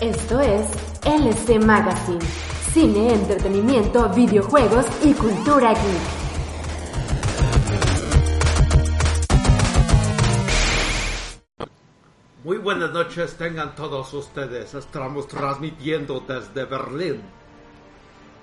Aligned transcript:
Esto 0.00 0.40
es 0.40 0.66
LC 1.04 1.62
Magazine, 1.62 2.24
cine, 2.72 3.12
entretenimiento, 3.12 4.08
videojuegos 4.08 4.86
y 5.04 5.12
cultura 5.12 5.74
geek. 5.74 6.00
Muy 12.44 12.56
buenas 12.56 12.92
noches 12.92 13.36
tengan 13.36 13.74
todos 13.74 14.14
ustedes. 14.14 14.72
Estamos 14.72 15.28
transmitiendo 15.28 16.20
desde 16.20 16.64
Berlín. 16.64 17.20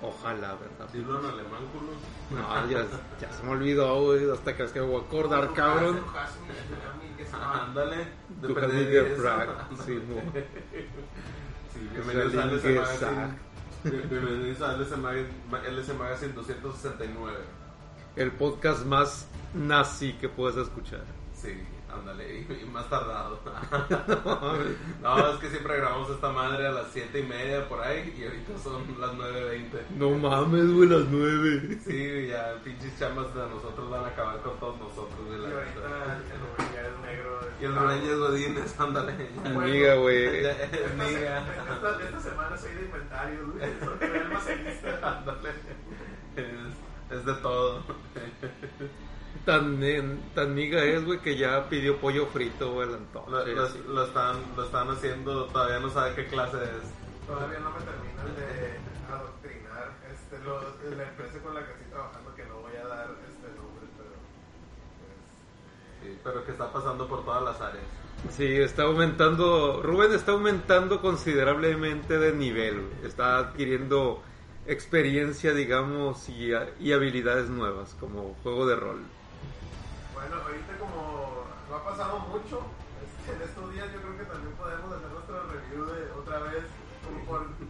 Ojalá, 0.00 0.54
¿verdad? 0.54 0.88
Dilo 0.92 1.18
en 1.18 1.26
alemán, 1.26 1.62
culo. 1.72 2.40
No, 2.40 2.70
ya, 2.70 2.86
ya 3.20 3.32
se 3.32 3.42
me 3.42 3.50
olvidó, 3.50 4.00
güey. 4.04 4.30
Hasta 4.30 4.56
que 4.56 4.62
es 4.62 4.70
que 4.70 4.80
voy 4.80 5.02
a 5.02 5.04
acordar, 5.04 5.52
cabrón. 5.54 6.04
Ándale. 7.32 8.06
De. 8.40 9.16
Frag. 9.16 9.48
Sí. 9.84 10.00
Sí, 11.78 11.88
bienvenidos 11.94 12.34
a 12.34 12.46
LS 12.46 12.64
Magazine. 12.64 14.08
Bienvenidos 14.10 14.62
a 14.62 14.72
LS 14.72 14.96
Magazine, 14.96 15.28
LS 15.68 15.94
Magazine 15.94 16.32
269. 16.32 17.36
El 18.16 18.32
podcast 18.32 18.84
más 18.84 19.28
nazi 19.54 20.14
que 20.14 20.28
puedes 20.28 20.56
escuchar. 20.56 21.04
Sí, 21.32 21.50
ándale. 21.88 22.40
Y, 22.40 22.52
y 22.52 22.68
más 22.68 22.90
tardado. 22.90 23.38
No, 25.02 25.32
es 25.32 25.38
que 25.38 25.50
siempre 25.50 25.76
grabamos 25.76 26.10
esta 26.10 26.32
madre 26.32 26.66
a 26.66 26.72
las 26.72 26.88
7 26.92 27.20
y 27.20 27.22
media 27.22 27.68
por 27.68 27.80
ahí 27.80 28.12
y 28.18 28.24
ahorita 28.24 28.58
son 28.58 28.82
las 29.00 29.12
9.20. 29.12 29.96
No 29.98 30.10
mames, 30.10 30.72
güey, 30.72 30.88
las 30.88 31.04
nueve. 31.08 31.78
Sí, 31.86 32.26
ya 32.26 32.60
pinches 32.64 32.98
chamas 32.98 33.32
de 33.32 33.40
nosotros 33.42 33.88
van 33.88 34.04
a 34.04 34.08
acabar 34.08 34.40
con 34.40 34.58
todos 34.58 34.80
nosotros. 34.80 35.20
Y 35.28 35.38
la 35.40 35.48
ahorita 35.48 36.22
neta. 37.66 37.66
el 37.66 37.74
Rubén 37.76 37.98
es. 37.98 38.04
Y 38.04 38.14
Godínez, 38.18 38.80
ándale. 38.80 39.12
Amiga, 39.44 39.94
güey. 39.94 40.38
Amiga. 40.50 41.42
esta, 41.48 42.02
esta 42.04 42.20
semana 42.20 42.56
soy 42.56 42.72
de 42.74 42.82
inventario, 42.82 43.46
güey. 43.52 43.70
Soy 43.80 44.08
el 44.08 44.16
almacenista. 44.22 45.18
Ándale. 45.18 45.50
Es, 46.36 47.16
es 47.18 47.24
de 47.24 47.34
todo. 47.34 47.82
Tan, 49.44 49.82
en- 49.82 50.20
tan 50.34 50.54
miga 50.54 50.82
es, 50.84 51.04
güey, 51.04 51.20
que 51.20 51.36
ya 51.36 51.68
pidió 51.68 51.98
pollo 51.98 52.26
frito, 52.26 52.72
güey, 52.72 52.86
el 52.88 52.92
Lo, 52.92 52.98
entonces. 52.98 53.84
lo- 53.86 53.94
lo 53.94 54.04
están, 54.04 54.36
lo 54.56 54.64
están 54.64 54.90
haciendo, 54.90 55.46
todavía 55.46 55.78
no 55.80 55.88
sabe 55.90 56.14
qué 56.14 56.26
clase 56.26 56.58
es. 56.64 57.26
Todavía 57.26 57.58
no 57.60 57.70
me 57.70 57.78
terminan 57.80 58.36
de 58.36 58.78
adoctrinar 59.12 59.92
este, 60.12 60.38
lo- 60.44 60.60
la 60.96 61.02
empresa 61.08 61.38
con 61.42 61.54
la 61.54 61.64
que 61.64 61.72
estoy 61.72 61.86
trabajando, 61.90 62.34
que 62.34 62.44
no 62.46 62.56
voy 62.60 62.76
a 62.76 62.86
dar 62.88 63.08
este 63.28 63.48
nombre, 63.56 63.86
pero. 63.96 64.10
Pues, 65.00 65.16
Sí, 66.02 66.18
pero 66.22 66.44
que 66.44 66.52
está 66.52 66.72
pasando 66.72 67.06
por 67.08 67.24
todas 67.24 67.42
las 67.42 67.60
áreas. 67.60 67.84
Sí, 68.30 68.56
está 68.56 68.82
aumentando, 68.82 69.80
Rubén 69.82 70.12
está 70.12 70.32
aumentando 70.32 71.00
considerablemente 71.00 72.18
de 72.18 72.32
nivel, 72.32 72.88
está 73.04 73.38
adquiriendo 73.38 74.22
experiencia, 74.66 75.54
digamos, 75.54 76.28
y, 76.28 76.50
y 76.80 76.92
habilidades 76.92 77.48
nuevas, 77.48 77.94
como 78.00 78.34
juego 78.42 78.66
de 78.66 78.76
rol. 78.76 79.00
bueno, 80.14 80.34
ahorita 80.42 80.78
como 80.78 81.44
no 81.70 81.76
ha 81.76 81.84
pasado 81.84 82.18
mucho, 82.20 82.60
este, 83.02 83.36
en 83.36 83.42
estos 83.48 83.72
días 83.72 83.86
yo 83.92 84.00
creo 84.00 84.18
que 84.18 84.24
también 84.24 84.54
podemos 84.56 84.92
hacer 84.92 85.10
nuestra 85.10 85.42
review 85.52 85.86
de 85.86 86.12
otra 86.12 86.38
vez. 86.40 86.64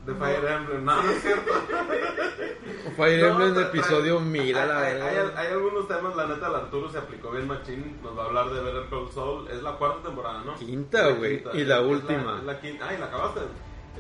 De 0.09 0.15
Fire 0.15 0.45
Emblem, 0.51 0.85
no, 0.85 1.03
no 1.03 1.11
es 1.11 1.23
cierto. 1.23 1.53
Fire 2.97 3.21
No, 3.33 3.45
Emblem 3.47 3.67
episodio 3.67 4.19
tra- 4.21 4.25
1000, 4.25 4.57
a 4.57 4.67
la 4.67 4.81
hay, 4.81 5.01
hay, 5.01 5.17
hay 5.37 5.47
algunos 5.53 5.87
temas, 5.87 6.17
la 6.17 6.27
neta, 6.27 6.47
el 6.49 6.55
Arturo 6.55 6.91
se 6.91 6.99
aplicó 6.99 7.31
bien 7.31 7.47
machín. 7.47 7.99
Nos 8.03 8.17
va 8.17 8.23
a 8.23 8.27
hablar 8.27 8.51
de 8.51 8.61
Better 8.63 8.87
Call 8.89 9.09
Saul. 9.13 9.49
Es 9.49 9.63
la 9.63 9.73
cuarta 9.73 10.03
temporada, 10.09 10.43
¿no? 10.45 10.55
Quinta, 10.57 11.09
güey, 11.11 11.45
y 11.55 11.65
la 11.65 11.81
Es 11.81 11.85
última. 11.87 12.39
es 12.39 12.45
la 12.45 12.61
quinta. 12.61 12.89
Ay, 12.89 12.99
¿la 12.99 13.07
acabaste? 13.07 13.41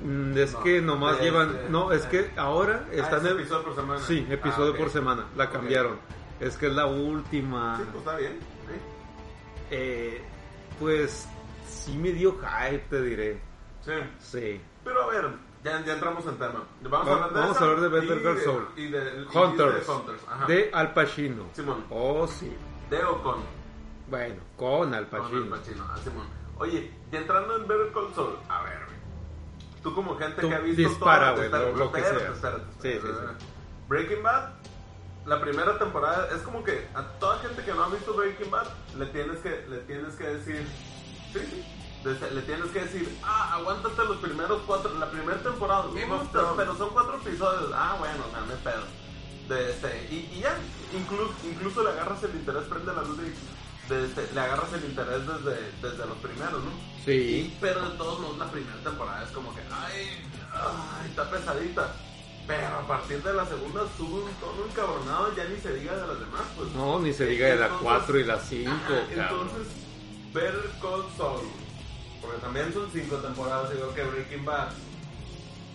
Mm, 0.03 0.39
Es 0.39 0.53
No, 0.55 0.62
que 0.62 0.81
nomás 0.81 1.12
este- 1.14 1.25
llevan, 1.25 1.56
no, 1.70 1.92
es 1.92 2.06
que 2.06 2.31
ahora 2.36 2.84
Ah, 2.86 2.95
están 2.95 3.27
es 3.27 3.33
en... 3.33 3.39
episodio 3.39 3.64
por 3.64 3.75
semana. 3.75 4.01
Sí, 4.01 4.27
episodio 4.30 4.67
Ah, 4.69 4.75
ok. 4.75 4.77
por 4.79 4.90
semana, 4.90 5.27
la 5.36 5.51
cambiaron. 5.51 5.96
Es 6.40 6.57
que 6.57 6.69
es 6.69 6.73
la 6.73 6.86
última. 6.86 7.77
Sí, 7.77 7.83
pues 7.92 7.98
está 7.98 8.17
bien. 8.17 8.33
sí. 8.67 8.75
Eh, 9.70 10.23
pues 10.80 11.29
sí 11.69 11.96
me 11.98 12.13
dio 12.13 12.36
hype, 12.39 12.85
te 12.89 13.02
diré. 13.02 13.40
Sí. 13.85 13.92
Sí. 14.19 14.61
Pero 14.85 15.02
a 15.02 15.07
ver, 15.08 15.29
ya, 15.68 15.84
ya 15.84 15.92
entramos 15.95 16.27
en 16.27 16.36
tema. 16.36 16.62
Vamos 16.83 17.08
Va- 17.08 17.11
a 17.11 17.14
hablar 17.14 17.33
de 17.34 17.40
vamos 17.40 17.56
a 17.61 17.64
hablar 17.64 17.80
de 17.80 17.89
Better 17.89 18.23
Call 18.23 18.39
Saul. 18.40 18.68
Y 18.77 18.86
de, 18.89 19.27
y 19.33 19.36
Hunters. 19.36 19.86
de 19.86 19.92
Hunters. 19.92 20.23
Ajá. 20.29 20.46
De 20.46 20.70
Al 20.73 20.92
Pacino. 20.95 21.45
Simón. 21.52 21.84
Oh, 21.90 22.27
sí. 22.27 22.56
De 22.90 23.05
o 23.05 23.23
con. 23.23 23.36
Bueno, 24.08 24.36
con 24.57 24.95
Al 24.95 25.07
Con 25.08 25.20
Pacino. 25.23 25.42
Al 25.55 25.61
Pacino, 25.61 25.84
ah, 25.90 25.98
Simón. 26.02 26.27
Oye, 26.58 26.92
y 27.12 27.17
entrando 27.17 27.57
en 27.57 27.67
Better 27.68 27.92
Call 27.92 28.14
Saul, 28.14 28.36
a 28.48 28.62
ver. 28.64 28.78
Tú 29.83 29.95
como 29.95 30.17
gente 30.17 30.40
Tú 30.40 30.48
que 30.48 30.55
ha 30.55 30.58
visto 30.58 30.83
dispara, 30.83 31.34
espérate, 31.34 31.70
lo- 31.73 31.77
lo 31.78 31.92
que 31.92 32.01
espérate, 32.01 32.24
sea. 32.24 32.34
espérate, 32.34 32.64
Sí, 32.83 32.89
espérate. 32.89 33.39
sí, 33.39 33.46
Breaking 33.89 34.23
Bad, 34.24 34.51
la 35.24 35.40
primera 35.40 35.78
temporada, 35.78 36.28
es 36.34 36.42
como 36.42 36.64
que 36.64 36.89
a 36.95 37.02
toda 37.20 37.39
gente 37.39 37.62
que 37.62 37.73
no 37.73 37.84
ha 37.84 37.89
visto 37.89 38.12
Breaking 38.14 38.51
Bad, 38.51 38.67
le 38.98 39.07
tienes 39.07 39.39
que, 39.39 39.64
le 39.68 39.78
tienes 39.78 40.14
que 40.17 40.24
decir, 40.27 40.67
sí, 41.33 41.39
sí, 41.39 41.64
le 42.35 42.42
tienes 42.42 42.70
que 42.70 42.80
decir, 42.80 43.19
ah, 43.23 43.55
aguántate 43.55 44.05
los 44.05 44.17
primeros 44.19 44.63
cuatro, 44.67 44.92
la 44.98 45.11
primera 45.11 45.39
temporada, 45.42 45.85
Game 45.95 46.07
"Uh, 46.13 46.14
of 46.17 46.29
pero, 46.33 46.45
Thrones". 46.45 46.55
pero 46.57 46.77
son 46.77 46.91
cuatro 46.91 47.17
episodios, 47.17 47.70
ah, 47.74 47.96
bueno, 47.98 48.24
o 48.27 48.30
sea, 48.30 48.41
hay 48.42 48.63
pedo. 48.64 48.85
De 49.48 49.70
este, 49.70 50.08
y, 50.11 50.36
y 50.36 50.41
ya, 50.41 50.57
incluso, 50.92 51.33
incluso 51.45 51.83
le 51.83 51.91
agarras 51.91 52.23
el 52.23 52.30
interés, 52.35 52.64
prende 52.64 52.92
la 52.92 53.02
luz 53.02 53.19
y 53.19 53.89
de 53.92 54.05
este, 54.05 54.29
le 54.35 54.41
agarras 54.41 54.73
el 54.74 54.85
interés 54.85 55.23
desde, 55.27 55.73
desde 55.80 56.07
los 56.07 56.19
primeros, 56.19 56.63
¿no? 56.64 56.70
Sí. 57.05 57.57
Pero 57.61 57.89
de 57.89 57.96
todos 57.96 58.20
modos, 58.20 58.36
la 58.39 58.51
primera 58.51 58.77
temporada 58.85 59.23
es 59.25 59.30
como 59.30 59.55
que, 59.55 59.63
ay, 59.73 60.23
ay, 60.52 61.08
está 61.11 61.30
pesadita. 61.30 61.95
Pero 62.46 62.67
a 62.67 62.86
partir 62.86 63.23
de 63.23 63.33
la 63.35 63.45
segunda 63.46 63.83
sube 63.96 64.23
un 64.23 64.33
tono 64.40 64.64
encabronado, 64.70 65.35
ya 65.35 65.45
ni 65.45 65.58
se 65.61 65.73
diga 65.75 65.95
de 65.96 66.07
las 66.07 66.19
demás, 66.20 66.42
pues. 66.57 66.70
No, 66.73 66.98
ni 66.98 67.13
se 67.14 67.27
diga 67.27 67.46
de 67.48 67.57
la 67.57 67.67
Entonces- 67.67 67.83
4 67.85 68.19
y 68.20 68.25
la 68.25 68.39
5, 68.39 68.70
Ajá, 68.70 68.86
cabrón. 68.89 69.48
Entonces, 69.51 69.69
Better 70.35 70.70
Call 70.83 71.05
Saul, 71.17 71.40
porque 72.28 72.42
también 72.42 72.72
son 72.74 72.89
cinco 72.92 73.16
temporadas, 73.16 73.72
igual 73.74 73.94
que 73.94 74.02
Breaking 74.05 74.44
Bad. 74.44 74.68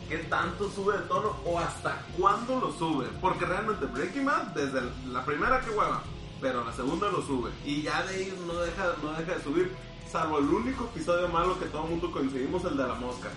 ¿Qué 0.07 0.17
tanto 0.19 0.69
sube 0.69 0.93
de 0.97 1.03
tono 1.05 1.35
o 1.45 1.57
hasta 1.59 1.99
cuándo 2.17 2.59
lo 2.59 2.71
sube? 2.73 3.07
Porque 3.19 3.45
realmente 3.45 3.85
Breaking 3.87 4.25
Bad, 4.25 4.43
desde 4.53 4.81
la 5.11 5.25
primera 5.25 5.59
que 5.61 5.71
hueva, 5.71 6.03
pero 6.39 6.63
la 6.63 6.71
segunda 6.73 7.09
lo 7.09 7.21
sube. 7.23 7.49
Y 7.65 7.81
ya 7.81 8.03
de 8.03 8.13
ahí 8.15 8.43
no 8.45 8.53
deja, 8.59 8.93
no 9.01 9.13
deja 9.13 9.33
de 9.35 9.43
subir, 9.43 9.71
salvo 10.11 10.37
el 10.37 10.45
único 10.45 10.83
episodio 10.93 11.27
malo 11.29 11.57
que 11.57 11.65
todo 11.65 11.85
el 11.85 11.89
mundo 11.91 12.11
coincidimos, 12.11 12.63
el 12.65 12.77
de 12.77 12.83
la 12.87 12.93
mosca. 12.95 13.29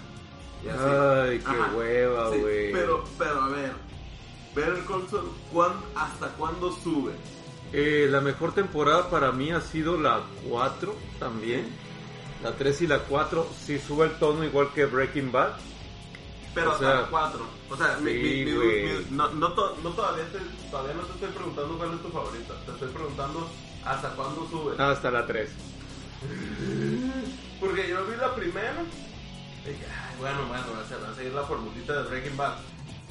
Y 0.63 0.69
así. 0.69 0.79
Ay, 0.85 1.39
qué 1.39 1.63
Ajá. 1.63 1.73
hueva, 1.75 2.33
Sí, 2.33 2.41
güey. 2.41 2.73
pero, 2.73 3.05
pero 3.17 3.43
a 3.43 3.49
ver, 3.49 3.73
Better 4.55 4.85
Call 4.87 5.09
Saul, 5.09 5.31
¿cuán- 5.53 5.81
¿hasta 5.95 6.29
cuándo 6.31 6.71
sube? 6.73 7.13
Eh, 7.73 8.09
la 8.11 8.21
mejor 8.21 8.53
temporada 8.53 9.09
para 9.09 9.33
mí 9.33 9.51
ha 9.53 9.61
sido 9.63 9.99
la 9.99 10.21
4 10.49 10.95
también. 11.19 11.67
La 12.43 12.53
3 12.53 12.83
y 12.83 12.87
la 12.87 12.99
4 13.01 13.47
sí 13.65 13.79
sube 13.79 14.07
el 14.07 14.13
tono 14.19 14.45
igual 14.45 14.71
que 14.75 14.85
Breaking 14.87 15.33
Bad. 15.33 15.53
Pero 16.55 16.71
O 16.71 16.73
hasta 16.73 16.85
sea, 16.87 17.01
la 17.03 17.07
4. 17.09 17.47
O 17.71 17.77
sea, 17.77 17.97
mi- 18.01 18.13
sí, 18.13 18.19
mi- 18.19 18.45
mi- 18.47 18.53
güey. 18.53 18.83
mi- 18.85 19.05
no, 19.17 19.29
no, 19.31 19.53
to- 19.53 19.77
no 19.83 19.91
todavía, 19.91 20.25
te, 20.33 20.39
todavía 20.71 20.95
no 20.95 21.03
te 21.03 21.13
estoy 21.15 21.29
preguntando 21.31 21.77
cuál 21.79 21.95
es 21.95 22.03
tu 22.03 22.09
favorita. 22.09 22.55
Te 22.65 22.73
estoy 22.73 22.89
preguntando 22.89 23.49
hasta 23.85 24.09
cuándo 24.11 24.49
sube. 24.51 24.83
Hasta 24.83 25.11
la 25.11 25.27
3. 25.27 25.51
Porque 27.61 27.89
yo 27.89 28.05
vi 28.07 28.17
la 28.17 28.35
primera. 28.35 28.83
Y 29.65 29.69
dije, 29.71 29.85
"Ay, 29.87 30.17
bueno, 30.21 30.39
bueno, 30.49 30.65
va 30.77 30.83
a, 30.83 30.89
ser- 30.89 31.03
va 31.03 31.11
a 31.11 31.15
seguir 31.15 31.33
la 31.33 31.43
formulita 31.43 32.03
de 32.03 32.09
Breaking 32.09 32.37
Bad. 32.37 32.55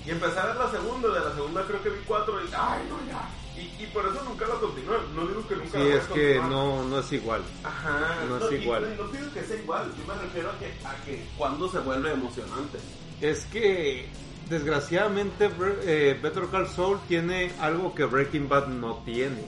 Y 0.05 0.11
empecé 0.11 0.39
a 0.39 0.45
ver 0.45 0.55
la 0.55 0.71
segunda. 0.71 1.09
De 1.09 1.19
la 1.19 1.33
segunda 1.35 1.63
creo 1.65 1.83
que 1.83 1.89
vi 1.89 1.99
4. 2.05 2.39
Y 2.41 2.45
ay, 2.55 2.79
no, 2.89 2.97
ya. 3.11 3.27
Y, 3.57 3.83
y 3.83 3.87
por 3.93 4.05
eso 4.05 4.21
nunca 4.25 4.45
la 4.47 4.55
continué. 4.55 4.97
No 5.15 5.25
digo 5.27 5.47
que 5.47 5.55
nunca 5.55 5.79
Sí, 5.79 5.89
la 5.89 5.95
es 5.95 6.03
que 6.07 6.35
no, 6.49 6.83
no 6.83 6.99
es 6.99 7.11
igual. 7.13 7.41
Ajá. 7.63 8.17
no 8.27 8.37
es 8.37 8.51
y- 8.51 8.55
igual. 8.55 8.83
y 8.93 9.01
No, 9.01 9.07
digo 9.07 9.33
que 9.33 9.43
sea 9.43 9.57
igual. 9.57 9.91
Yo 9.97 10.13
me 10.13 10.21
refiero 10.21 10.49
a 10.49 10.59
que, 10.59 10.65
a 10.85 10.95
que 11.05 11.25
cuando 11.37 11.69
se 11.69 11.79
vuelve 11.79 12.11
emocionante. 12.11 12.77
Es 13.21 13.45
que 13.45 14.09
desgraciadamente 14.49 15.49
eh, 15.83 16.19
Better 16.21 16.45
Call 16.51 16.67
Saul 16.67 16.99
tiene 17.07 17.51
algo 17.61 17.95
que 17.95 18.03
Breaking 18.05 18.49
Bad 18.49 18.67
no 18.67 19.01
tiene. 19.05 19.41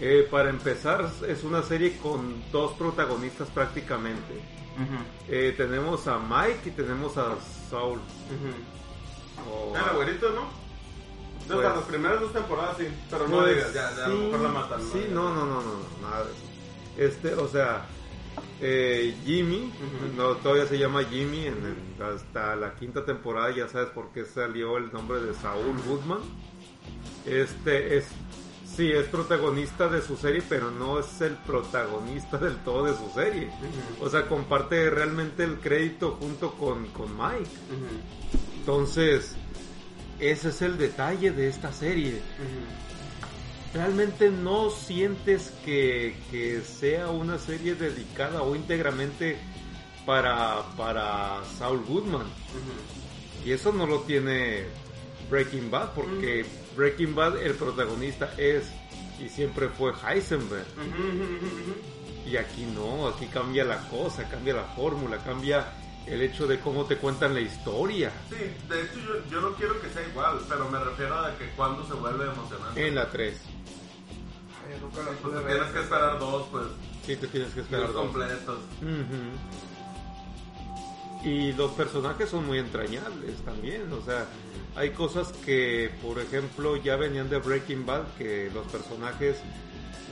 Eh, 0.00 0.26
para 0.30 0.50
empezar, 0.50 1.08
es 1.28 1.44
una 1.44 1.62
serie 1.62 1.96
con 1.98 2.42
dos 2.52 2.72
protagonistas 2.74 3.48
prácticamente. 3.48 4.34
Eh, 5.28 5.54
tenemos 5.56 6.06
a 6.08 6.18
Mike 6.18 6.60
y 6.66 6.70
tenemos 6.70 7.16
a 7.16 7.36
Saul. 7.70 8.00
O- 9.50 9.76
El 9.76 9.84
abuelito, 9.84 10.30
¿no? 10.30 10.63
Pues- 11.46 11.58
o 11.58 11.60
sea, 11.62 11.74
las 11.76 11.84
primeras 11.84 12.20
dos 12.20 12.32
temporadas 12.32 12.76
sí, 12.78 12.84
pero 13.10 13.28
no 13.28 13.38
Pues, 13.40 13.54
digas, 13.56 13.74
ya, 13.74 13.96
ya 13.96 14.04
a 14.04 14.08
lo 14.08 14.16
sí, 14.16 14.22
mejor 14.22 14.40
la 14.40 14.48
matan. 14.48 14.80
Sí, 14.82 14.98
digas. 14.98 15.10
no, 15.10 15.34
no, 15.34 15.46
no, 15.46 15.54
no, 15.62 15.62
no, 15.62 16.08
nada. 16.10 16.26
Este, 16.96 17.34
o 17.34 17.48
sea, 17.48 17.86
eh, 18.60 19.16
Jimmy, 19.24 19.64
Ujú. 19.66 20.16
no, 20.16 20.36
todavía 20.36 20.66
se 20.66 20.78
llama 20.78 21.04
Jimmy, 21.04 21.46
en 21.46 21.54
el- 21.98 22.02
hasta 22.02 22.56
la 22.56 22.74
quinta 22.74 23.04
temporada 23.04 23.50
ya 23.54 23.68
sabes 23.68 23.88
por 23.90 24.10
qué 24.12 24.24
salió 24.24 24.76
el 24.78 24.92
nombre 24.92 25.20
de 25.20 25.34
Saúl 25.34 25.76
Goodman. 25.86 26.20
Este 27.26 27.96
es 27.98 28.06
Sí, 28.76 28.90
es 28.90 29.06
protagonista 29.06 29.86
de 29.86 30.02
su 30.02 30.16
serie, 30.16 30.42
pero 30.48 30.68
no 30.72 30.98
es 30.98 31.20
el 31.20 31.34
protagonista 31.46 32.38
del 32.38 32.56
todo 32.64 32.86
de 32.86 32.92
su 32.96 33.08
serie. 33.14 33.48
O 34.00 34.08
sea, 34.10 34.26
comparte 34.26 34.90
realmente 34.90 35.44
el 35.44 35.60
crédito 35.60 36.16
junto 36.20 36.50
con, 36.54 36.86
con 36.88 37.16
Mike. 37.16 37.48
Entonces, 38.58 39.36
ese 40.20 40.48
es 40.48 40.62
el 40.62 40.78
detalle 40.78 41.30
de 41.30 41.48
esta 41.48 41.72
serie. 41.72 42.20
Realmente 43.72 44.30
no 44.30 44.70
sientes 44.70 45.52
que, 45.64 46.16
que 46.30 46.60
sea 46.60 47.08
una 47.08 47.38
serie 47.38 47.74
dedicada 47.74 48.42
o 48.42 48.54
íntegramente 48.54 49.36
para, 50.06 50.62
para 50.76 51.42
Saul 51.58 51.84
Goodman. 51.84 52.26
Y 53.44 53.52
eso 53.52 53.72
no 53.72 53.86
lo 53.86 54.00
tiene 54.00 54.64
Breaking 55.28 55.70
Bad, 55.70 55.92
porque 55.94 56.46
Breaking 56.76 57.14
Bad 57.14 57.42
el 57.42 57.54
protagonista 57.54 58.32
es 58.36 58.70
y 59.20 59.28
siempre 59.28 59.68
fue 59.68 59.92
Heisenberg. 59.92 60.66
Y 62.26 62.36
aquí 62.36 62.66
no, 62.74 63.08
aquí 63.08 63.26
cambia 63.26 63.64
la 63.64 63.78
cosa, 63.88 64.28
cambia 64.28 64.54
la 64.54 64.64
fórmula, 64.64 65.18
cambia 65.18 65.66
el 66.06 66.20
hecho 66.22 66.46
de 66.46 66.60
cómo 66.60 66.84
te 66.84 66.96
cuentan 66.96 67.34
la 67.34 67.40
historia. 67.40 68.12
Sí, 68.28 68.36
de 68.68 68.82
hecho 68.82 68.94
yo, 69.06 69.30
yo 69.30 69.40
no 69.40 69.54
quiero 69.54 69.80
que 69.80 69.88
sea 69.90 70.06
igual, 70.06 70.38
pero 70.48 70.68
me 70.70 70.78
refiero 70.78 71.18
a 71.18 71.36
que 71.38 71.48
cuando 71.56 71.86
se 71.86 71.94
vuelve 71.94 72.24
emocionante. 72.26 72.88
En 72.88 72.94
la 72.94 73.10
3. 73.10 73.40
Oye, 74.66 74.78
nunca 74.80 74.98
lo 75.02 75.10
Pues 75.12 75.34
te 75.34 75.44
ver. 75.44 75.54
tienes 75.56 75.72
que 75.72 75.80
esperar 75.80 76.18
dos, 76.18 76.46
pues, 76.50 76.64
Sí, 77.06 77.16
te 77.16 77.26
tienes 77.28 77.52
que 77.52 77.60
esperar 77.60 77.86
dos 77.88 77.94
dos. 77.94 78.04
completos. 78.04 78.58
Y 81.24 81.52
los 81.54 81.70
personajes 81.72 82.28
son 82.28 82.46
muy 82.46 82.58
entrañables 82.58 83.36
también, 83.44 83.90
o 83.92 84.02
sea, 84.04 84.26
hay 84.76 84.90
cosas 84.90 85.32
que, 85.44 85.90
por 86.02 86.18
ejemplo, 86.18 86.76
ya 86.76 86.96
venían 86.96 87.30
de 87.30 87.38
Breaking 87.38 87.86
Bad, 87.86 88.02
que 88.18 88.50
los 88.52 88.66
personajes 88.66 89.36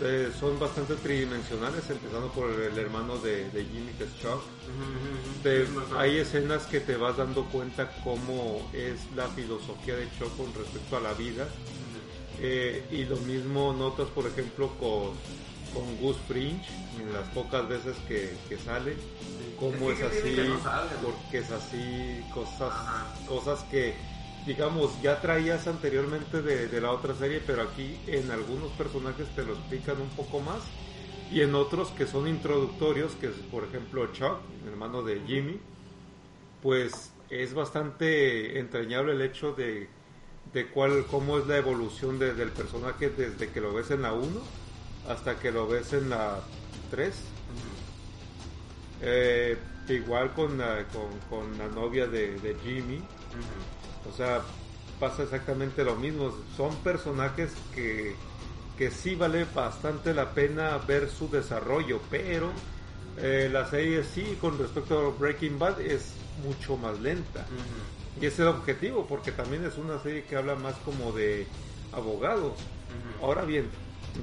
eh, 0.00 0.30
son 0.38 0.58
bastante 0.58 0.94
tridimensionales, 0.94 1.88
empezando 1.90 2.28
por 2.28 2.50
el 2.50 2.76
hermano 2.78 3.18
de, 3.18 3.50
de 3.50 3.64
Jimmy, 3.64 3.92
que 3.98 4.04
es 4.04 4.18
Chuck. 4.20 4.42
Hay 5.96 6.18
escenas 6.18 6.64
que 6.66 6.80
te 6.80 6.96
vas 6.96 7.16
dando 7.16 7.44
cuenta 7.46 7.90
cómo 8.02 8.68
es 8.72 9.00
la 9.14 9.28
filosofía 9.28 9.96
de 9.96 10.08
Chuck 10.18 10.36
con 10.36 10.52
respecto 10.54 10.96
a 10.96 11.00
la 11.00 11.12
vida. 11.14 11.46
Eh, 12.40 12.84
y 12.90 13.04
lo 13.04 13.16
mismo 13.18 13.72
notas, 13.72 14.08
por 14.08 14.26
ejemplo, 14.26 14.68
con, 14.80 15.10
con 15.74 15.96
Gus 16.00 16.16
Fringe, 16.26 16.66
en 17.00 17.12
las 17.12 17.28
pocas 17.28 17.68
veces 17.68 17.96
que, 18.08 18.34
que 18.48 18.58
sale, 18.58 18.96
cómo 19.58 19.90
Es 19.90 20.02
así, 20.02 20.36
porque 21.02 21.38
es 21.38 21.50
así, 21.50 22.24
cosas, 22.34 22.72
Ajá. 22.72 23.06
cosas 23.28 23.60
que, 23.70 23.94
digamos, 24.44 25.00
ya 25.00 25.20
traías 25.20 25.66
anteriormente 25.66 26.42
de, 26.42 26.68
de 26.68 26.80
la 26.80 26.92
otra 26.92 27.14
serie, 27.14 27.40
pero 27.40 27.62
aquí 27.62 28.02
en 28.06 28.30
algunos 28.30 28.72
personajes 28.72 29.30
te 29.34 29.44
lo 29.44 29.54
explican 29.54 30.00
un 30.00 30.10
poco 30.14 30.40
más. 30.40 30.74
Y 31.28 31.40
en 31.42 31.54
otros 31.54 31.92
que 31.92 32.06
son 32.06 32.28
introductorios, 32.28 33.16
que 33.16 33.28
es 33.28 33.36
por 33.36 33.64
ejemplo 33.64 34.12
Chuck, 34.12 34.40
el 34.62 34.68
hermano 34.68 35.02
de 35.02 35.22
Jimmy, 35.22 35.60
pues 36.60 37.14
es 37.28 37.54
bastante 37.54 38.58
entrañable 38.58 39.12
el 39.12 39.22
hecho 39.22 39.52
de, 39.54 39.90
de 40.52 40.70
cuál, 40.70 41.06
cómo 41.06 41.38
es 41.38 41.46
la 41.46 41.56
evolución 41.58 42.18
de- 42.18 42.34
del 42.34 42.52
personaje 42.52 43.10
desde 43.10 43.50
que 43.52 43.60
lo 43.60 43.72
ves 43.74 43.90
en 43.90 44.02
la 44.02 44.12
1 44.14 44.48
hasta 45.04 45.38
que 45.40 45.50
lo 45.52 45.66
ves 45.68 45.92
en 45.92 46.10
la 46.10 46.50
3. 46.88 47.34
Eh, 49.00 49.70
igual 49.88 50.32
con 50.34 50.56
la, 50.58 50.88
con, 50.88 51.58
la 51.58 51.68
novia 51.68 52.06
de 52.06 52.56
Jimmy, 52.62 53.10
o 54.10 54.16
sea, 54.16 54.43
pasa 54.99 55.22
exactamente 55.25 55.84
lo 55.84 55.96
mismo. 55.96 56.32
Son 56.56 56.75
personajes 56.76 57.52
que, 57.75 58.14
que 58.78 58.90
sí 58.90 59.14
vale 59.14 59.46
bastante 59.54 60.14
la 60.14 60.31
pena 60.31 60.78
ver 60.78 61.10
su 61.10 61.28
desarrollo, 61.28 62.00
pero 62.10 62.50
eh, 63.19 63.49
la 63.52 63.69
serie 63.69 64.04
sí, 64.04 64.38
con 64.40 64.58
respecto 64.58 64.99
a 64.99 65.19
Breaking 65.19 65.58
Bad, 65.58 65.81
es 65.81 66.12
mucho 66.44 66.76
más 66.76 66.99
lenta. 67.00 67.46
Y 68.20 68.26
ese 68.26 68.34
es 68.34 68.40
el 68.40 68.49
objetivo, 68.49 69.06
porque 69.06 69.32
también 69.32 69.64
es 69.64 69.76
una 69.76 69.99
serie 70.00 70.25
que 70.25 70.37
habla 70.37 70.54
más 70.54 70.75
como 70.84 71.12
de 71.12 71.46
abogados. 71.93 72.54
Ahora 73.22 73.44
bien, 73.44 73.69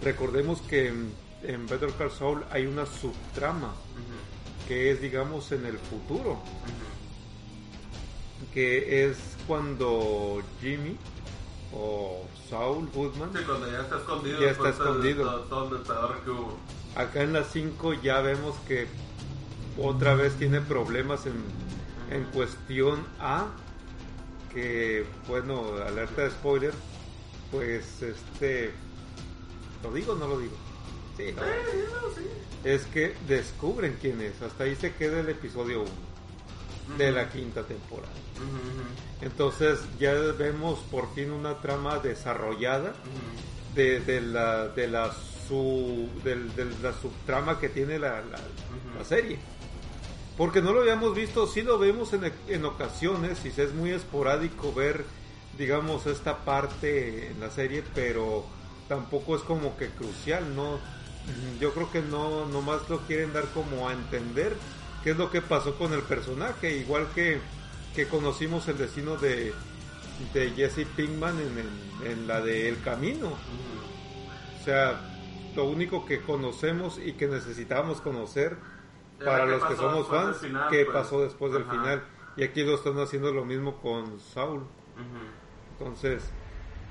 recordemos 0.03 0.61
que 0.61 0.87
en, 0.87 1.13
en 1.43 1.67
Better 1.67 1.91
Call 1.97 2.11
Saul 2.11 2.43
hay 2.51 2.65
una 2.65 2.85
subtrama 2.85 3.73
que 4.67 4.91
es, 4.91 5.01
digamos, 5.01 5.51
en 5.51 5.65
el 5.65 5.79
futuro, 5.79 6.39
que 8.53 9.05
es 9.05 9.17
cuando 9.47 10.41
Jimmy 10.61 10.97
o 11.73 12.25
Saul 12.49 12.89
Goodman, 12.93 13.31
Sí, 13.33 13.43
cuando 13.45 13.71
ya 13.71 13.81
está 13.81 13.97
escondido. 13.97 14.39
Ya 14.39 14.51
está 14.51 14.63
después 14.63 14.77
de 14.77 14.83
escondido. 14.83 15.23
Todo, 15.23 15.39
todo 15.43 15.71
el 15.71 15.77
destador 15.79 16.21
que 16.23 16.29
hubo. 16.31 16.57
acá 16.95 17.21
en 17.21 17.33
las 17.33 17.47
5 17.51 17.93
ya 18.01 18.21
vemos 18.21 18.55
que 18.67 18.87
otra 19.77 20.15
vez 20.15 20.33
tiene 20.35 20.61
problemas 20.61 21.25
en, 21.25 21.35
en 22.11 22.23
cuestión 22.31 23.05
A, 23.19 23.47
que 24.53 25.05
bueno, 25.27 25.63
alerta 25.85 26.23
de 26.23 26.31
spoiler, 26.31 26.73
pues 27.51 28.01
este, 28.01 28.71
¿lo 29.83 29.93
digo 29.93 30.13
o 30.13 30.15
no 30.15 30.27
lo 30.27 30.39
digo? 30.39 30.55
Sí, 31.17 31.33
no. 31.35 31.41
Es 32.63 32.83
que 32.85 33.15
descubren 33.27 33.97
quién 34.01 34.19
es, 34.21 34.41
hasta 34.41 34.63
ahí 34.63 34.75
se 34.75 34.93
queda 34.93 35.19
el 35.19 35.29
episodio 35.29 35.81
1 35.81 36.08
de 36.97 37.11
la 37.11 37.29
quinta 37.29 37.63
temporada. 37.63 38.13
Entonces 39.21 39.79
ya 39.99 40.13
vemos 40.13 40.79
por 40.91 41.13
fin 41.13 41.31
una 41.31 41.59
trama 41.61 41.99
desarrollada 41.99 42.93
de, 43.75 43.99
de 43.99 44.21
la 44.21 44.67
de 44.69 44.87
la 44.87 45.11
su 45.47 46.07
del- 46.23 46.55
de 46.55 46.65
la 46.81 46.93
subtrama 46.93 47.59
que 47.59 47.69
tiene 47.69 47.97
la, 47.99 48.21
la- 48.21 48.39
la 48.97 49.03
serie. 49.05 49.39
Porque 50.37 50.61
no 50.61 50.71
lo 50.71 50.81
habíamos 50.81 51.13
visto, 51.15 51.47
sí 51.47 51.63
lo 51.63 51.77
vemos 51.77 52.13
en, 52.13 52.31
en 52.47 52.65
ocasiones 52.65 53.39
y 53.43 53.49
es 53.49 53.73
muy 53.73 53.91
esporádico 53.91 54.71
ver, 54.73 55.03
digamos, 55.57 56.05
esta 56.05 56.45
parte 56.45 57.27
en 57.31 57.39
la 57.41 57.49
serie, 57.51 57.83
pero 57.93 58.45
tampoco 58.87 59.35
es 59.35 59.41
como 59.41 59.75
que 59.75 59.89
crucial, 59.89 60.55
¿no? 60.55 60.79
Yo 61.59 61.73
creo 61.73 61.91
que 61.91 62.01
no, 62.01 62.45
nomás 62.45 62.89
lo 62.89 62.99
quieren 62.99 63.33
dar 63.33 63.45
como 63.53 63.89
a 63.89 63.93
entender 63.93 64.55
qué 65.03 65.11
es 65.11 65.17
lo 65.17 65.29
que 65.29 65.41
pasó 65.41 65.75
con 65.75 65.93
el 65.93 66.01
personaje, 66.01 66.77
igual 66.77 67.07
que, 67.13 67.39
que 67.95 68.07
conocimos 68.07 68.67
el 68.67 68.77
destino 68.77 69.17
de, 69.17 69.53
de 70.33 70.49
Jesse 70.51 70.85
Pinkman 70.95 71.35
en, 71.39 72.11
en 72.11 72.27
la 72.27 72.41
de 72.41 72.69
El 72.69 72.81
Camino. 72.81 73.33
O 74.59 74.63
sea, 74.63 74.99
lo 75.55 75.65
único 75.65 76.05
que 76.05 76.21
conocemos 76.21 76.99
y 76.99 77.13
que 77.13 77.27
necesitamos 77.27 78.01
conocer 78.01 78.57
para 79.23 79.45
los 79.45 79.63
que 79.65 79.75
somos 79.75 80.07
fans, 80.07 80.37
final, 80.37 80.69
qué 80.69 80.85
pues. 80.85 80.95
pasó 80.95 81.21
después 81.21 81.51
del 81.53 81.65
final. 81.65 82.03
Y 82.37 82.43
aquí 82.43 82.63
lo 82.63 82.75
están 82.75 82.97
haciendo 82.99 83.31
lo 83.33 83.43
mismo 83.43 83.81
con 83.81 84.19
Saul. 84.19 84.63
Entonces, 85.77 86.29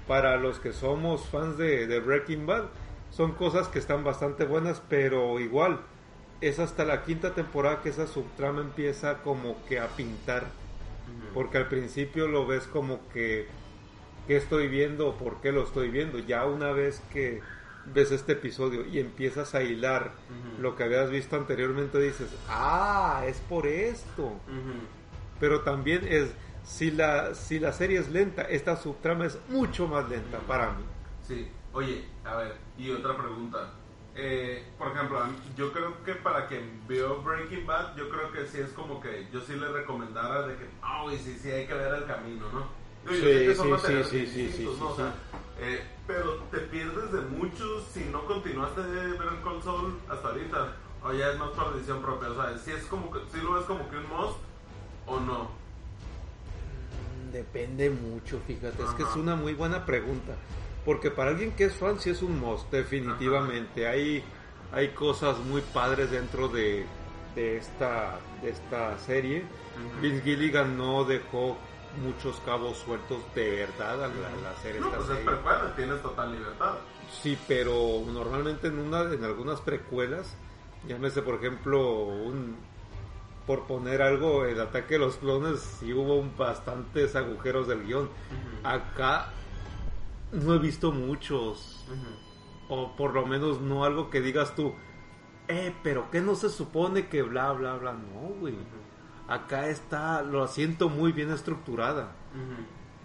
para 0.06 0.36
los 0.36 0.58
que 0.58 0.72
somos 0.72 1.26
fans 1.26 1.56
de, 1.56 1.86
de 1.86 2.00
Breaking 2.00 2.46
Bad, 2.46 2.64
son 3.10 3.32
cosas 3.32 3.68
que 3.68 3.78
están 3.78 4.04
bastante 4.04 4.44
buenas, 4.44 4.82
pero 4.88 5.40
igual, 5.40 5.80
es 6.40 6.58
hasta 6.58 6.84
la 6.84 7.04
quinta 7.04 7.34
temporada 7.34 7.82
que 7.82 7.88
esa 7.88 8.06
subtrama 8.06 8.60
empieza 8.60 9.18
como 9.22 9.56
que 9.66 9.80
a 9.80 9.88
pintar. 9.88 10.46
Porque 11.32 11.58
al 11.58 11.68
principio 11.68 12.28
lo 12.28 12.46
ves 12.46 12.66
como 12.66 13.00
que, 13.08 13.46
¿qué 14.26 14.36
estoy 14.36 14.68
viendo 14.68 15.08
o 15.08 15.16
por 15.16 15.40
qué 15.40 15.52
lo 15.52 15.64
estoy 15.64 15.90
viendo? 15.90 16.18
Ya 16.18 16.44
una 16.44 16.72
vez 16.72 17.00
que 17.12 17.40
ves 17.86 18.12
este 18.12 18.32
episodio 18.32 18.86
y 18.86 18.98
empiezas 18.98 19.54
a 19.54 19.62
hilar 19.62 20.12
lo 20.60 20.76
que 20.76 20.84
habías 20.84 21.10
visto 21.10 21.36
anteriormente, 21.36 21.98
dices, 21.98 22.28
ah, 22.48 23.24
es 23.26 23.38
por 23.40 23.66
esto 23.66 24.32
pero 25.40 25.60
también 25.60 26.04
es 26.08 26.30
si 26.64 26.90
la 26.90 27.32
si 27.34 27.60
la 27.60 27.72
serie 27.72 28.00
es 28.00 28.10
lenta 28.10 28.42
esta 28.42 28.76
subtrama 28.76 29.24
es 29.24 29.38
mucho 29.48 29.86
más 29.86 30.08
lenta 30.08 30.38
para 30.40 30.72
mí 30.72 30.82
Sí, 31.28 31.46
oye, 31.74 32.06
a 32.24 32.36
ver, 32.36 32.56
y 32.78 32.90
otra 32.90 33.14
pregunta. 33.14 33.70
Eh, 34.20 34.64
por 34.76 34.88
ejemplo, 34.88 35.20
yo 35.56 35.72
creo 35.72 36.02
que 36.02 36.14
para 36.16 36.48
quien 36.48 36.82
vio 36.88 37.22
Breaking 37.22 37.64
Bad, 37.64 37.94
yo 37.94 38.08
creo 38.08 38.32
que 38.32 38.46
sí 38.48 38.58
es 38.58 38.70
como 38.70 39.00
que 39.00 39.28
yo 39.32 39.40
sí 39.42 39.52
le 39.54 39.68
recomendara 39.68 40.44
de 40.44 40.56
que, 40.56 40.66
ah, 40.82 41.04
uy, 41.04 41.16
sí, 41.18 41.38
sí, 41.40 41.48
hay 41.52 41.68
que 41.68 41.74
ver 41.74 41.94
el 41.94 42.04
camino, 42.04 42.46
¿no? 42.52 42.66
Yo 43.06 43.12
Sí, 43.12 43.20
sé 43.20 43.46
que 43.46 43.54
son 43.54 43.78
sí, 43.78 44.02
sí, 44.02 44.26
sí, 44.26 44.52
sí, 44.56 44.68
eh, 45.60 45.86
pero 46.04 46.34
te 46.50 46.58
pierdes 46.58 47.12
de 47.12 47.20
mucho 47.20 47.80
si 47.92 48.06
no 48.06 48.24
continuaste 48.26 48.82
de 48.82 49.12
ver 49.12 49.28
el 49.34 49.40
console 49.40 49.94
hasta 50.08 50.28
ahorita. 50.28 50.72
O 51.04 51.12
ya 51.12 51.30
es 51.30 51.38
más 51.38 51.50
por 51.50 51.74
decisión 51.74 52.02
propia. 52.02 52.30
O 52.30 52.34
sea, 52.34 52.58
si 52.58 52.72
es 52.72 52.84
como 52.86 53.12
que, 53.12 53.20
si 53.32 53.40
lo 53.40 53.52
ves 53.52 53.66
como 53.66 53.88
que 53.88 53.98
un 53.98 54.08
must 54.08 54.38
o 55.06 55.20
no. 55.20 55.48
depende 57.32 57.90
mucho 57.90 58.40
fíjate 58.46 58.82
es 58.82 58.90
que 58.90 59.02
es 59.02 59.14
una 59.14 59.36
muy 59.36 59.54
buena 59.54 59.84
pregunta 59.84 60.34
porque 60.88 61.10
para 61.10 61.32
alguien 61.32 61.52
que 61.52 61.64
es 61.64 61.74
fan 61.74 62.00
sí 62.00 62.08
es 62.08 62.22
un 62.22 62.40
must 62.40 62.70
definitivamente 62.72 63.86
hay 63.86 64.24
hay 64.72 64.88
cosas 64.88 65.36
muy 65.40 65.60
padres 65.60 66.10
dentro 66.10 66.48
de, 66.48 66.86
de 67.34 67.58
esta 67.58 68.18
de 68.40 68.48
esta 68.48 68.96
serie 68.98 69.44
Vince 70.00 70.22
Gilligan 70.22 70.78
no 70.78 71.04
dejó 71.04 71.58
muchos 72.02 72.40
cabos 72.46 72.78
sueltos 72.78 73.18
de 73.34 73.50
verdad 73.66 74.02
al, 74.04 74.12
al 74.12 74.46
hacer 74.56 74.80
No, 74.80 74.86
esta 74.86 74.96
pues 74.96 75.10
es 75.10 75.16
serie. 75.16 75.30
precuela, 75.30 75.76
tienes 75.76 76.02
total 76.02 76.32
libertad. 76.32 76.74
Sí, 77.22 77.38
pero 77.46 78.02
normalmente 78.06 78.68
en 78.68 78.78
una 78.78 79.02
en 79.12 79.24
algunas 79.24 79.60
precuelas, 79.60 80.36
llámese 80.86 81.20
por 81.20 81.34
ejemplo 81.34 81.80
un 82.04 82.56
por 83.46 83.66
poner 83.66 84.00
algo, 84.00 84.44
el 84.46 84.58
ataque 84.60 84.94
de 84.94 85.00
los 85.00 85.16
clones 85.16 85.60
sí 85.60 85.92
hubo 85.92 86.16
un- 86.16 86.34
bastantes 86.36 87.14
agujeros 87.14 87.68
del 87.68 87.84
guion. 87.84 88.08
Acá 88.64 89.32
no 90.32 90.54
he 90.54 90.58
visto 90.58 90.92
muchos, 90.92 91.84
o 92.68 92.96
por 92.96 93.14
lo 93.14 93.26
menos 93.26 93.60
no 93.60 93.84
algo 93.84 94.10
que 94.10 94.20
digas 94.20 94.54
tú, 94.54 94.74
eh, 95.48 95.74
pero 95.82 96.10
que 96.10 96.20
no 96.20 96.34
se 96.34 96.50
supone 96.50 97.08
que 97.08 97.22
bla 97.22 97.52
bla 97.52 97.76
bla, 97.76 97.92
no, 97.92 98.28
güey. 98.40 98.54
Acá 99.28 99.68
está, 99.68 100.22
lo 100.22 100.46
siento 100.46 100.88
muy 100.88 101.12
bien 101.12 101.30
estructurada. 101.30 102.12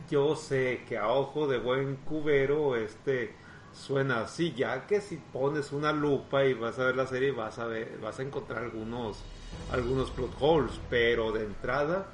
Yo 0.10 0.36
sé 0.36 0.84
que 0.88 0.98
a 0.98 1.10
ojo 1.10 1.48
de 1.48 1.58
buen 1.58 1.96
cubero 1.98 2.76
este 2.76 3.36
suena 3.74 4.22
así, 4.22 4.54
ya 4.54 4.86
que 4.86 5.02
si 5.02 5.18
pones 5.18 5.72
una 5.72 5.92
lupa 5.92 6.46
y 6.46 6.54
vas 6.54 6.78
a 6.80 6.86
ver 6.86 6.96
la 6.96 7.08
serie 7.08 7.32
vas 7.32 7.58
a 7.58 7.66
ver, 7.66 7.98
vas 8.02 8.20
a 8.20 8.24
encontrar 8.24 8.64
algunos 8.64 9.24
algunos 9.72 10.12
plot 10.12 10.36
holes, 10.40 10.80
pero 10.90 11.32
de 11.32 11.46
entrada 11.46 12.08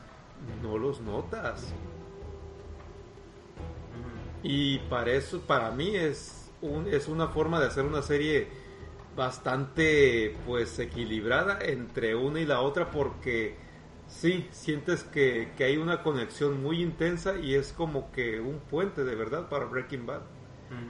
no 0.61 0.77
los 0.77 1.01
notas. 1.01 1.73
Y 4.43 4.79
para 4.89 5.12
eso, 5.12 5.41
para 5.41 5.72
mí 5.72 5.96
es 5.96 6.51
un, 6.62 6.88
es 6.88 7.08
una 7.08 7.27
forma 7.27 7.60
de 7.60 7.67
hacer 7.67 7.86
una 7.86 8.01
serie 8.01 8.48
bastante 9.15 10.36
pues 10.46 10.79
equilibrada 10.79 11.60
entre 11.62 12.15
una 12.15 12.39
y 12.39 12.46
la 12.46 12.62
otra 12.62 12.89
porque 12.91 13.58
sí, 14.08 14.48
sientes 14.51 15.03
que, 15.03 15.51
que 15.58 15.65
hay 15.65 15.77
una 15.77 16.03
conexión 16.03 16.62
muy 16.62 16.81
intensa 16.81 17.38
y 17.38 17.55
es 17.55 17.74
como 17.74 18.12
que 18.12 18.39
un 18.39 18.60
puente 18.60 19.03
de 19.03 19.15
verdad 19.15 19.50
para 19.50 19.65
Breaking 19.65 20.05
Bad. 20.05 20.22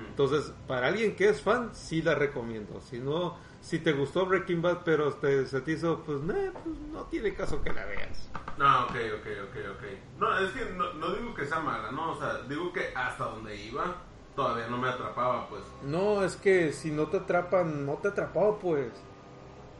Entonces, 0.09 0.51
para 0.67 0.87
alguien 0.87 1.15
que 1.15 1.29
es 1.29 1.41
fan, 1.41 1.69
sí 1.73 2.01
la 2.01 2.13
recomiendo. 2.13 2.81
Si 2.81 2.99
no, 2.99 3.37
si 3.61 3.79
te 3.79 3.91
gustó 3.93 4.25
Breaking 4.25 4.61
Bad, 4.61 4.79
pero 4.83 5.13
te, 5.13 5.45
se 5.45 5.61
te 5.61 5.71
hizo, 5.73 6.01
pues, 6.03 6.21
nah, 6.21 6.51
pues 6.51 6.77
no 6.91 7.03
tiene 7.05 7.33
caso 7.33 7.61
que 7.61 7.73
la 7.73 7.85
veas. 7.85 8.29
No, 8.57 8.83
ok, 8.85 8.95
ok, 9.19 9.27
ok, 9.49 9.57
ok. 9.75 9.83
No, 10.19 10.37
es 10.39 10.51
que 10.51 10.65
no, 10.73 10.93
no 10.93 11.13
digo 11.13 11.33
que 11.33 11.45
sea 11.45 11.59
mala, 11.59 11.91
no, 11.91 12.11
o 12.11 12.19
sea, 12.19 12.41
digo 12.43 12.73
que 12.73 12.91
hasta 12.95 13.25
donde 13.25 13.55
iba 13.55 13.95
todavía 14.35 14.67
no 14.67 14.77
me 14.77 14.89
atrapaba, 14.89 15.49
pues. 15.49 15.63
No, 15.83 16.23
es 16.23 16.35
que 16.35 16.71
si 16.71 16.91
no 16.91 17.07
te 17.07 17.17
atrapan, 17.17 17.85
no 17.85 17.95
te 17.95 18.07
atrapó, 18.07 18.57
pues. 18.59 18.91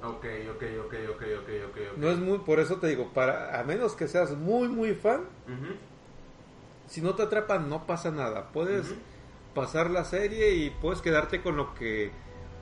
Ok, 0.03 0.25
ok, 0.55 0.63
ok, 0.85 0.93
ok, 1.11 1.23
ok, 1.39 1.49
ok. 1.69 1.97
No 1.97 2.09
es 2.09 2.19
muy, 2.19 2.39
por 2.39 2.59
eso 2.59 2.77
te 2.77 2.87
digo, 2.87 3.11
para, 3.13 3.59
a 3.59 3.63
menos 3.63 3.93
que 3.93 4.07
seas 4.07 4.31
muy, 4.31 4.67
muy 4.67 4.93
fan, 4.95 5.25
si 6.87 7.01
no 7.01 7.15
te 7.15 7.23
atrapan, 7.23 7.69
no 7.69 7.85
pasa 7.85 8.11
nada. 8.11 8.49
Puedes 8.51 8.95
pasar 9.53 9.89
la 9.89 10.05
serie 10.05 10.55
y 10.55 10.69
puedes 10.69 11.01
quedarte 11.01 11.41
con 11.41 11.57
lo 11.57 11.73
que 11.73 12.11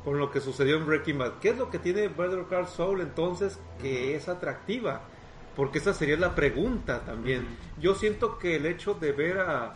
con 0.04 0.20
lo 0.20 0.32
que 0.32 0.42
sucedió 0.42 0.78
en 0.78 0.86
Breaking 0.86 1.18
Bad. 1.18 1.34
¿Qué 1.42 1.50
es 1.50 1.58
lo 1.58 1.70
que 1.70 1.80
tiene 1.80 2.08
Better 2.08 2.46
Call 2.50 2.68
Saul 2.68 3.02
entonces 3.02 3.60
que 3.82 4.16
es 4.16 4.30
atractiva? 4.30 5.02
Porque 5.56 5.80
esa 5.80 5.94
sería 5.94 6.18
la 6.18 6.36
pregunta 6.36 7.02
también. 7.06 7.48
Yo 7.80 7.96
siento 7.96 8.38
que 8.38 8.56
el 8.58 8.66
hecho 8.66 8.94
de 8.94 9.12
ver 9.12 9.40
a, 9.40 9.76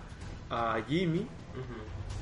a 0.49 0.77
Jimmy. 0.87 1.27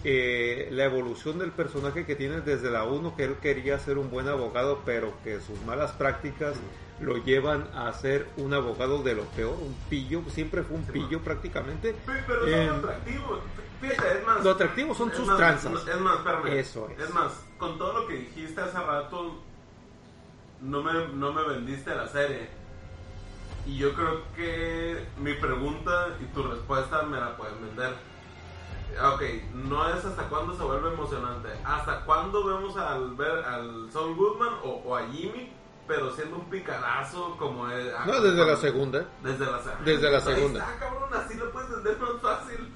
Eh, 0.03 0.70
la 0.72 0.86
evolución 0.86 1.39
del 1.39 1.51
personaje 1.51 2.06
que 2.06 2.15
tiene 2.15 2.41
desde 2.41 2.70
la 2.72 2.84
1, 2.86 3.15
que 3.15 3.25
él 3.25 3.36
quería 3.41 3.77
ser 3.79 3.98
un 3.98 4.10
buen 4.10 4.27
abogado, 4.27 4.82
pero 4.86 5.13
que 5.24 5.39
sus 5.41 5.62
malas 5.63 5.91
prácticas 5.91 6.56
lo 7.01 7.18
llevan 7.18 7.68
a 7.74 7.91
ser 7.94 8.27
un 8.38 8.53
abogado 8.53 9.03
de 9.03 9.15
lo 9.15 9.24
peor, 9.24 9.53
un 9.62 9.74
pillo, 9.89 10.22
siempre 10.29 10.63
fue 10.63 10.77
un 10.77 10.84
pillo 10.86 11.22
prácticamente. 11.22 11.94
Pe- 11.94 12.24
Pero 12.27 12.46
es 12.48 12.53
Eh, 12.56 12.68
lo 12.68 12.75
atractivo. 12.75 13.39
Fíjate, 13.82 14.18
es 14.20 14.25
más. 14.25 14.44
lo 14.44 14.51
atractivo 14.51 14.94
son 14.96 15.10
es 15.10 15.15
sus 15.18 15.27
más- 15.27 15.38
tranzas. 15.38 15.88
Es 15.88 16.00
más, 16.01 16.18
espérame. 16.18 16.48
Eso 16.60 16.89
es. 16.89 17.00
Es 17.08 17.13
más, 17.13 17.32
con 17.58 17.77
todo 17.77 18.01
lo 18.01 18.08
que 18.08 18.15
dijiste 18.15 18.60
hace 18.60 18.77
rato, 18.77 19.36
no 20.62 20.84
me, 20.84 21.08
no 21.13 21.32
me 21.34 21.44
vendiste 21.48 21.96
la 21.96 22.08
serie. 22.08 22.50
Y 23.65 23.77
yo 23.77 23.94
creo 23.94 24.24
que 24.36 25.06
mi 25.20 25.34
pregunta 25.36 26.10
y 26.22 26.25
tu 26.34 26.44
respuesta 26.44 27.03
me 27.03 27.18
la 27.20 27.38
pueden 27.38 27.62
vender. 27.62 27.94
Ok, 29.13 29.22
no 29.53 29.88
es 29.93 30.03
hasta 30.03 30.24
cuándo 30.29 30.53
se 30.55 30.63
vuelve 30.63 30.89
emocionante. 30.93 31.50
¿Hasta 31.63 32.01
cuándo 32.05 32.43
vemos 32.46 32.75
al 32.77 33.13
ver 33.15 33.43
al 33.46 33.91
Saul 33.91 34.15
Goodman 34.15 34.53
o, 34.63 34.81
o 34.86 34.96
a 34.96 35.05
Jimmy, 35.08 35.51
pero 35.88 36.12
siendo 36.15 36.38
un 36.38 36.50
picarazo 36.50 37.36
como 37.38 37.69
es? 37.69 37.86
No, 38.05 38.19
desde 38.22 38.46
la 38.46 38.55
segunda. 38.58 39.05
Desde 39.24 39.46
la 39.46 39.60
segunda. 39.60 39.84
Desde 39.86 40.12
la 40.12 40.19
segunda. 40.22 40.60
está, 40.60 40.79
cabrón, 40.79 41.10
así 41.13 41.38
lo 41.38 41.51
puedes 41.51 41.69
vender 41.72 41.98
más 42.00 42.22
fácil. 42.22 42.69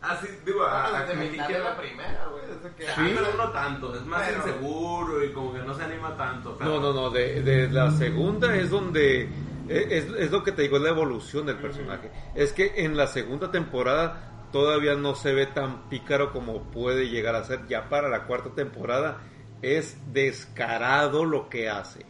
Así, 0.00 0.28
digo, 0.46 0.62
a, 0.64 0.84
Ah, 0.84 0.98
a 0.98 1.04
desde 1.06 1.30
que 1.46 1.58
la 1.58 1.76
primera, 1.76 2.26
güey. 2.30 2.74
Que 2.76 2.88
Ah, 2.88 2.94
pero 2.96 3.34
no 3.36 3.50
tanto, 3.50 3.94
es 3.96 4.06
más 4.06 4.22
Pero- 4.28 4.36
inseguro 4.46 5.24
y 5.24 5.32
como 5.32 5.52
que 5.52 5.58
no 5.60 5.74
se 5.74 5.82
anima 5.84 6.16
tanto. 6.16 6.56
pero- 6.56 6.70
No, 6.70 6.80
no, 6.80 6.92
no, 6.92 7.10
de, 7.10 7.42
de 7.42 7.68
la 7.68 7.90
segunda 7.90 8.54
es 8.54 8.70
donde 8.70 9.22
eh, 9.68 9.86
es, 9.90 10.06
es 10.16 10.30
lo 10.30 10.42
que 10.44 10.52
te 10.52 10.62
digo, 10.62 10.76
es 10.76 10.82
la 10.84 10.90
evolución 10.90 11.46
del 11.46 11.56
personaje. 11.56 12.10
Es 12.36 12.52
que 12.52 12.84
en 12.84 12.96
la 12.96 13.06
segunda 13.08 13.50
temporada 13.50 14.37
todavía 14.52 14.94
no 14.94 15.14
se 15.14 15.32
ve 15.32 15.46
tan 15.46 15.88
pícaro 15.88 16.32
como 16.32 16.62
puede 16.62 17.08
llegar 17.08 17.34
a 17.34 17.44
ser. 17.44 17.66
Ya 17.68 17.88
para 17.88 18.08
la 18.08 18.24
cuarta 18.24 18.50
temporada 18.50 19.18
es 19.62 19.96
descarado 20.12 21.24
lo 21.24 21.48
que 21.48 21.68
hace. 21.68 22.06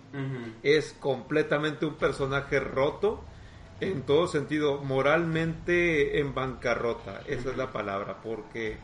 Es 0.62 0.94
completamente 0.98 1.86
un 1.86 1.94
personaje 1.94 2.60
roto 2.60 3.24
en 3.80 4.02
todo 4.02 4.26
sentido, 4.26 4.78
moralmente 4.78 6.18
en 6.18 6.34
bancarrota, 6.34 7.20
esa 7.28 7.50
es 7.50 7.56
la 7.56 7.70
palabra, 7.70 8.16
porque 8.24 8.76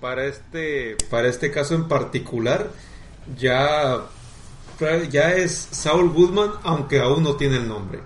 para 0.00 0.24
este 0.24 0.96
para 1.10 1.28
este 1.28 1.50
caso 1.50 1.74
en 1.74 1.86
particular 1.88 2.68
ya 3.36 4.00
ya 5.10 5.32
es 5.32 5.52
Saul 5.70 6.10
Goodman, 6.10 6.50
aunque 6.62 7.00
aún 7.00 7.22
no 7.24 7.36
tiene 7.36 7.56
el 7.56 7.68
nombre 7.68 8.00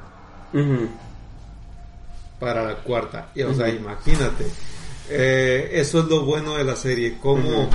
para 2.43 2.65
la 2.65 2.75
cuarta. 2.75 3.31
Y, 3.37 3.43
o 3.43 3.55
sea, 3.55 3.69
imagínate. 3.69 4.45
Eh, 5.09 5.71
eso 5.75 6.01
es 6.01 6.07
lo 6.07 6.23
bueno 6.23 6.57
de 6.57 6.65
la 6.65 6.75
serie. 6.75 7.17
Como 7.23 7.71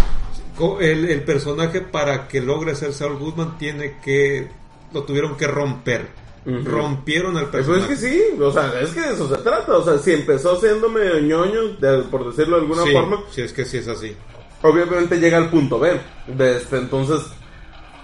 co- 0.57 0.81
el, 0.81 1.09
el 1.09 1.23
personaje 1.23 1.79
para 1.79 2.27
que 2.27 2.41
logre 2.41 2.75
ser 2.75 2.91
Saul 2.91 3.17
Goodman 3.17 3.57
tiene 3.57 3.95
que 4.03 4.49
lo 4.93 5.03
tuvieron 5.03 5.37
que 5.37 5.47
romper. 5.47 6.09
Ujú. 6.45 6.65
Rompieron 6.65 7.37
al 7.37 7.47
personaje. 7.49 7.93
es 7.93 7.99
que 8.01 8.09
sí, 8.09 8.21
o 8.41 8.51
sea, 8.51 8.73
es 8.81 8.89
que 8.89 8.99
de 8.99 9.13
eso 9.13 9.29
se 9.33 9.41
trata. 9.41 9.77
O 9.77 9.85
sea, 9.85 9.97
si 9.99 10.11
empezó 10.11 10.59
siendo 10.59 10.89
medio 10.89 11.21
ñoño, 11.21 11.61
de- 11.79 12.03
por 12.11 12.25
decirlo 12.29 12.57
de 12.57 12.63
alguna 12.63 12.83
Sí, 12.83 12.91
forma, 12.91 13.23
sí, 13.31 13.41
es 13.43 13.53
que 13.53 13.63
sí 13.63 13.77
es 13.77 13.87
así. 13.87 14.15
obviamente 14.63 15.17
llega 15.17 15.37
al 15.37 15.49
punto 15.49 15.79
B. 15.79 15.97
De 16.27 16.57
este, 16.57 16.75
entonces, 16.77 17.21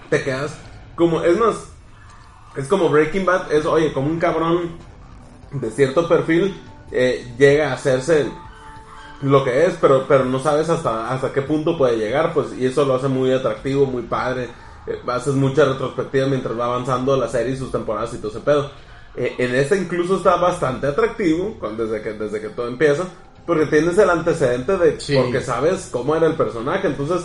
te 0.08 0.22
quedas 0.22 0.56
como, 0.94 1.22
es 1.22 1.36
más, 1.38 1.56
es 2.56 2.66
como 2.68 2.88
Breaking 2.88 3.26
Bad, 3.26 3.52
es, 3.52 3.66
oye, 3.66 3.92
como 3.92 4.08
un 4.08 4.18
cabrón 4.18 4.70
de 5.54 5.70
cierto 5.70 6.08
perfil 6.08 6.60
eh, 6.90 7.34
llega 7.38 7.70
a 7.70 7.74
hacerse 7.74 8.26
lo 9.22 9.42
que 9.42 9.66
es, 9.66 9.74
pero, 9.80 10.06
pero 10.06 10.24
no 10.24 10.38
sabes 10.38 10.68
hasta, 10.68 11.10
hasta 11.10 11.32
qué 11.32 11.42
punto 11.42 11.78
puede 11.78 11.96
llegar, 11.96 12.32
pues, 12.34 12.48
y 12.58 12.66
eso 12.66 12.84
lo 12.84 12.94
hace 12.94 13.08
muy 13.08 13.32
atractivo, 13.32 13.86
muy 13.86 14.02
padre. 14.02 14.48
Eh, 14.86 14.98
haces 15.06 15.34
mucha 15.34 15.64
retrospectiva 15.64 16.26
mientras 16.26 16.58
va 16.58 16.66
avanzando 16.66 17.16
la 17.16 17.28
serie 17.28 17.54
y 17.54 17.56
sus 17.56 17.72
temporadas 17.72 18.12
y 18.12 18.18
todo 18.18 18.30
ese 18.30 18.40
pedo. 18.40 18.70
Eh, 19.16 19.34
en 19.38 19.54
esta 19.54 19.76
incluso 19.76 20.16
está 20.16 20.36
bastante 20.36 20.88
atractivo, 20.88 21.56
desde 21.76 22.02
que, 22.02 22.12
desde 22.12 22.40
que 22.40 22.48
todo 22.48 22.68
empieza, 22.68 23.04
porque 23.46 23.66
tienes 23.66 23.96
el 23.96 24.10
antecedente 24.10 24.76
de, 24.76 25.00
Sí. 25.00 25.16
porque 25.16 25.40
sabes 25.40 25.88
cómo 25.90 26.16
era 26.16 26.26
el 26.26 26.34
personaje, 26.34 26.88
entonces 26.88 27.22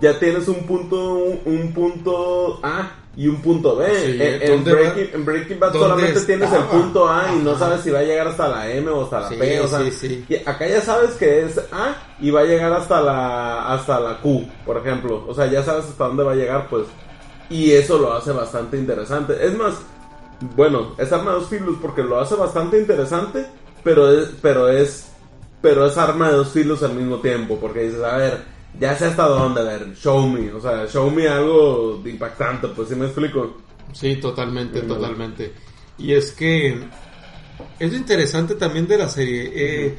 ya 0.00 0.18
tienes 0.18 0.48
un 0.48 0.66
punto, 0.66 1.14
un, 1.44 1.72
punto 1.74 2.60
A 2.62 2.88
y 3.16 3.28
un 3.28 3.42
punto 3.42 3.76
B. 3.76 3.86
Sí, 3.94 4.18
en. 4.20 4.64
Breaking, 4.64 5.10
en 5.12 5.24
Breaking 5.24 5.60
Bad 5.60 5.72
¿Dónde 5.72 5.88
solamente 5.88 6.20
tienes 6.22 6.52
el 6.52 6.62
punto 6.64 7.08
A 7.08 7.32
y 7.34 7.42
no 7.42 7.58
sabes 7.58 7.82
si 7.82 7.90
va 7.90 7.98
a 7.98 8.02
llegar 8.02 8.28
hasta 8.28 8.48
la 8.48 8.70
M 8.70 8.88
o 8.90 9.04
hasta 9.04 9.20
la 9.20 9.28
Sí, 9.28 9.36
P, 9.36 9.60
o 9.60 9.68
sea, 9.68 9.90
sí, 9.90 10.26
acá 10.46 10.66
ya 10.66 10.80
sabes 10.80 11.10
que 11.16 11.44
es 11.44 11.58
A 11.72 11.96
y 12.20 12.30
va 12.30 12.40
a 12.40 12.44
llegar 12.44 12.72
hasta 12.72 13.00
la 13.02 13.72
hasta 13.72 14.00
la 14.00 14.18
Q, 14.18 14.46
por 14.64 14.78
ejemplo. 14.78 15.24
O 15.28 15.34
sea, 15.34 15.46
ya 15.46 15.62
sabes 15.62 15.84
hasta 15.84 16.06
dónde 16.06 16.22
va 16.22 16.32
a 16.32 16.36
llegar, 16.36 16.68
pues. 16.68 16.86
Y 17.50 17.72
eso 17.72 17.98
lo 17.98 18.14
hace 18.14 18.32
bastante 18.32 18.78
interesante. 18.78 19.36
Es 19.44 19.54
más, 19.58 19.74
bueno, 20.56 20.94
es 20.96 21.12
arma 21.12 21.32
de 21.32 21.40
dos 21.40 21.48
filos 21.48 21.76
porque 21.82 22.02
lo 22.02 22.18
hace 22.18 22.34
bastante 22.34 22.78
interesante, 22.78 23.46
pero 23.84 24.10
es, 24.10 24.30
pero 24.40 24.68
es, 24.68 25.08
pero 25.60 25.86
es 25.86 25.98
arma 25.98 26.30
de 26.30 26.36
dos 26.36 26.48
filos 26.48 26.82
al 26.82 26.94
mismo 26.94 27.18
tiempo, 27.18 27.58
porque 27.60 27.82
dices, 27.82 28.02
a 28.02 28.16
ver, 28.16 28.51
ya 28.78 28.96
sé 28.96 29.06
hasta 29.06 29.26
dónde, 29.26 29.60
a 29.60 29.64
ver, 29.64 29.94
show 29.94 30.26
me, 30.28 30.52
o 30.52 30.60
sea, 30.60 30.86
show 30.86 31.10
me 31.10 31.28
algo 31.28 32.02
impactante, 32.04 32.68
pues 32.68 32.88
si 32.88 32.94
me 32.94 33.06
explico. 33.06 33.58
Sí, 33.92 34.16
totalmente, 34.16 34.80
totalmente. 34.82 35.52
Y 35.98 36.12
es 36.12 36.32
que 36.32 36.78
es 37.78 37.90
lo 37.92 37.96
interesante 37.96 38.54
también 38.54 38.86
de 38.86 38.98
la 38.98 39.08
serie. 39.08 39.52
eh, 39.54 39.98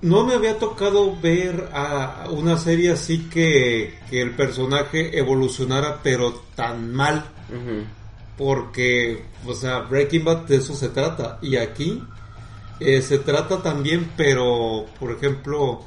no 0.00 0.24
me 0.24 0.34
había 0.34 0.58
tocado 0.58 1.16
ver 1.20 1.70
a 1.72 2.26
una 2.30 2.56
serie 2.56 2.92
así 2.92 3.28
que, 3.28 3.98
que 4.08 4.22
el 4.22 4.30
personaje 4.32 5.18
evolucionara, 5.18 6.00
pero 6.02 6.42
tan 6.54 6.92
mal. 6.92 7.24
Porque, 8.36 9.24
o 9.44 9.54
sea, 9.54 9.80
Breaking 9.80 10.24
Bad 10.24 10.38
de 10.46 10.56
eso 10.56 10.74
se 10.76 10.90
trata. 10.90 11.38
Y 11.42 11.56
aquí 11.56 12.00
eh, 12.78 13.02
se 13.02 13.18
trata 13.18 13.60
también, 13.60 14.12
pero 14.16 14.86
por 15.00 15.10
ejemplo, 15.12 15.84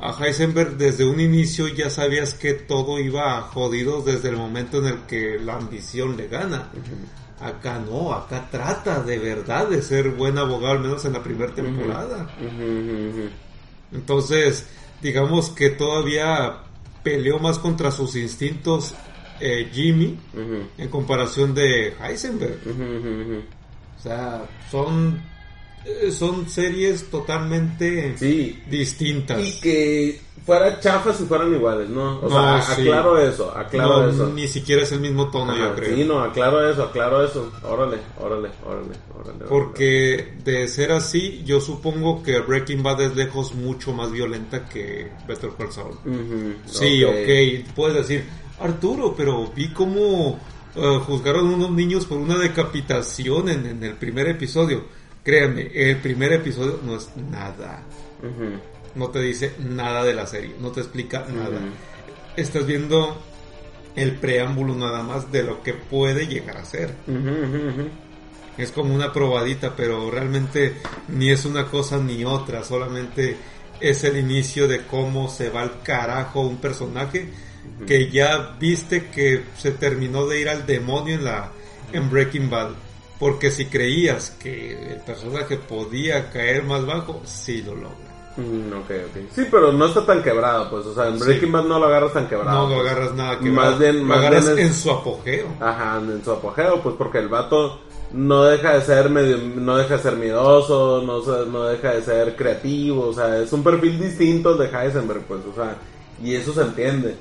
a 0.00 0.12
Heisenberg 0.18 0.76
desde 0.76 1.04
un 1.04 1.20
inicio 1.20 1.68
ya 1.68 1.88
sabías 1.88 2.34
que 2.34 2.54
todo 2.54 2.98
iba 2.98 3.40
jodido 3.42 4.02
desde 4.02 4.30
el 4.30 4.36
momento 4.36 4.78
en 4.78 4.86
el 4.86 4.98
que 5.02 5.38
la 5.38 5.56
ambición 5.56 6.16
le 6.16 6.28
gana. 6.28 6.70
Acá 7.40 7.78
no, 7.78 8.12
acá 8.12 8.48
trata 8.50 9.02
de 9.02 9.18
verdad 9.18 9.68
de 9.68 9.82
ser 9.82 10.10
buen 10.10 10.38
abogado, 10.38 10.74
al 10.74 10.80
menos 10.80 11.04
en 11.04 11.12
la 11.12 11.22
primera 11.22 11.54
temporada. 11.54 12.28
Entonces, 13.92 14.66
digamos 15.02 15.50
que 15.50 15.70
todavía 15.70 16.58
peleó 17.02 17.38
más 17.38 17.58
contra 17.58 17.90
sus 17.90 18.16
instintos 18.16 18.94
eh, 19.40 19.68
Jimmy 19.72 20.18
en 20.78 20.88
comparación 20.88 21.54
de 21.54 21.94
Heisenberg. 22.00 22.58
O 23.98 24.02
sea, 24.02 24.42
son, 24.70 25.20
son 26.10 26.48
series 26.48 27.10
totalmente 27.10 28.16
Sí, 28.18 28.58
distintas. 28.70 29.40
y 29.40 29.60
que 29.60 30.20
fuera 30.44 30.78
chafas 30.80 31.16
si 31.16 31.24
fueran 31.24 31.54
iguales, 31.54 31.88
¿no? 31.88 32.18
O 32.20 32.28
No, 32.28 32.62
sea, 32.62 32.76
sí. 32.76 32.82
aclaro 32.82 33.18
eso, 33.18 33.50
aclaro 33.56 34.02
No, 34.06 34.10
eso. 34.10 34.28
Ni 34.34 34.46
siquiera 34.46 34.82
es 34.82 34.92
el 34.92 35.00
mismo 35.00 35.30
tono, 35.30 35.52
Ajá, 35.52 35.68
yo 35.68 35.74
creo. 35.74 35.96
Sí, 35.96 36.04
no, 36.04 36.20
aclaro 36.20 36.70
eso, 36.70 36.82
aclaro 36.84 37.24
eso. 37.24 37.50
Órale, 37.62 37.98
órale, 38.20 38.50
órale, 38.66 38.94
órale. 39.18 39.44
Porque 39.48 40.34
de 40.44 40.68
ser 40.68 40.92
así, 40.92 41.42
yo 41.44 41.60
supongo 41.60 42.22
que 42.22 42.40
Breaking 42.40 42.82
Bad 42.82 43.00
es 43.02 43.16
lejos 43.16 43.54
mucho 43.54 43.92
más 43.92 44.10
violenta 44.12 44.66
que 44.68 45.10
Better 45.26 45.50
Call 45.56 45.72
Saul. 45.72 45.98
Sí, 46.66 47.02
ok, 47.04 47.72
puedes 47.74 47.96
decir, 47.96 48.24
Arturo, 48.60 49.14
pero 49.16 49.50
vi 49.54 49.68
cómo 49.72 50.38
eh, 50.76 51.00
juzgaron 51.06 51.46
unos 51.54 51.70
niños 51.70 52.04
por 52.04 52.18
una 52.18 52.36
decapitación 52.36 53.48
en, 53.48 53.66
en 53.66 53.82
el 53.84 53.94
primer 53.94 54.28
episodio. 54.28 54.84
Créanme, 55.24 55.70
el 55.74 55.96
primer 55.96 56.34
episodio 56.34 56.80
no 56.84 56.96
es 56.96 57.08
nada. 57.16 57.82
No 58.94 59.08
te 59.08 59.20
dice 59.20 59.54
nada 59.58 60.04
de 60.04 60.14
la 60.14 60.26
serie, 60.26 60.54
no 60.60 60.70
te 60.70 60.80
explica 60.80 61.26
nada. 61.28 61.58
Estás 62.36 62.66
viendo 62.66 63.20
el 63.96 64.16
preámbulo 64.16 64.74
nada 64.74 65.02
más 65.02 65.32
de 65.32 65.42
lo 65.42 65.62
que 65.62 65.72
puede 65.72 66.26
llegar 66.26 66.58
a 66.58 66.64
ser. 66.64 66.94
Es 68.58 68.70
como 68.70 68.94
una 68.94 69.12
probadita, 69.12 69.74
pero 69.74 70.10
realmente 70.10 70.74
ni 71.08 71.30
es 71.30 71.44
una 71.44 71.66
cosa 71.66 71.98
ni 71.98 72.24
otra, 72.24 72.62
solamente 72.62 73.36
es 73.80 74.04
el 74.04 74.16
inicio 74.16 74.68
de 74.68 74.86
cómo 74.86 75.28
se 75.28 75.48
va 75.48 75.62
al 75.62 75.82
carajo 75.82 76.42
un 76.42 76.58
personaje 76.58 77.28
que 77.86 78.10
ya 78.10 78.56
viste 78.60 79.06
que 79.06 79.42
se 79.56 79.72
terminó 79.72 80.26
de 80.26 80.40
ir 80.40 80.48
al 80.48 80.66
demonio 80.66 81.14
en 81.14 81.24
la 81.24 81.50
en 81.92 82.10
Breaking 82.10 82.50
Bad. 82.50 82.70
Porque 83.18 83.50
si 83.50 83.66
creías 83.66 84.30
que 84.30 84.92
el 84.94 85.00
personaje 85.00 85.56
podía 85.56 86.30
caer 86.30 86.64
más 86.64 86.84
bajo, 86.84 87.20
sí 87.24 87.62
lo 87.62 87.74
logra. 87.74 87.98
Mm, 88.36 88.72
ok, 88.72 88.90
ok. 88.90 89.22
Sí, 89.32 89.46
pero 89.48 89.70
no 89.72 89.86
está 89.86 90.04
tan 90.04 90.20
quebrado, 90.22 90.68
pues. 90.68 90.86
O 90.86 90.94
sea, 90.94 91.06
en 91.06 91.18
Breaking 91.20 91.52
Bad 91.52 91.64
no 91.64 91.78
lo 91.78 91.86
agarras 91.86 92.12
tan 92.12 92.26
quebrado. 92.28 92.68
No 92.68 92.74
lo 92.74 92.80
agarras 92.80 93.14
nada 93.14 93.38
que 93.38 93.48
Más 93.48 93.78
bien- 93.78 93.98
lo 94.00 94.04
más 94.04 94.18
agarras 94.18 94.46
bien 94.46 94.58
es- 94.58 94.66
en 94.66 94.74
su 94.74 94.90
apogeo. 94.90 95.46
Ajá, 95.60 95.98
en 95.98 96.24
su 96.24 96.32
apogeo, 96.32 96.82
pues 96.82 96.96
porque 96.98 97.18
el 97.18 97.28
vato 97.28 97.80
no 98.12 98.42
deja 98.44 98.74
de 98.74 98.82
ser 98.82 99.08
medio, 99.10 99.38
no 99.38 99.76
deja 99.76 99.96
de 99.96 100.02
ser 100.02 100.16
miedoso, 100.16 101.00
no, 101.06 101.20
no 101.46 101.64
deja 101.66 101.92
de 101.94 102.02
ser 102.02 102.34
creativo, 102.36 103.08
o 103.08 103.12
sea, 103.12 103.38
es 103.38 103.52
un 103.52 103.62
perfil 103.62 104.00
distinto 104.00 104.50
al 104.50 104.58
de 104.58 104.66
Heisenberg, 104.66 105.22
pues, 105.22 105.40
o 105.50 105.54
sea, 105.54 105.76
y 106.22 106.34
eso 106.34 106.52
se 106.52 106.62
entiende. 106.62 107.14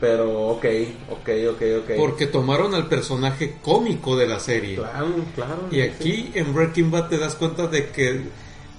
Pero, 0.00 0.48
ok, 0.48 0.64
ok, 1.10 1.28
ok, 1.50 1.62
ok. 1.80 1.90
Porque 1.98 2.26
tomaron 2.26 2.74
al 2.74 2.88
personaje 2.88 3.56
cómico 3.62 4.16
de 4.16 4.26
la 4.26 4.40
serie. 4.40 4.76
Claro, 4.76 5.14
claro. 5.34 5.68
Y 5.70 5.82
aquí 5.82 6.30
en 6.34 6.54
Breaking 6.54 6.90
Bad 6.90 7.08
te 7.10 7.18
das 7.18 7.34
cuenta 7.34 7.66
de 7.66 7.90
que 7.90 8.22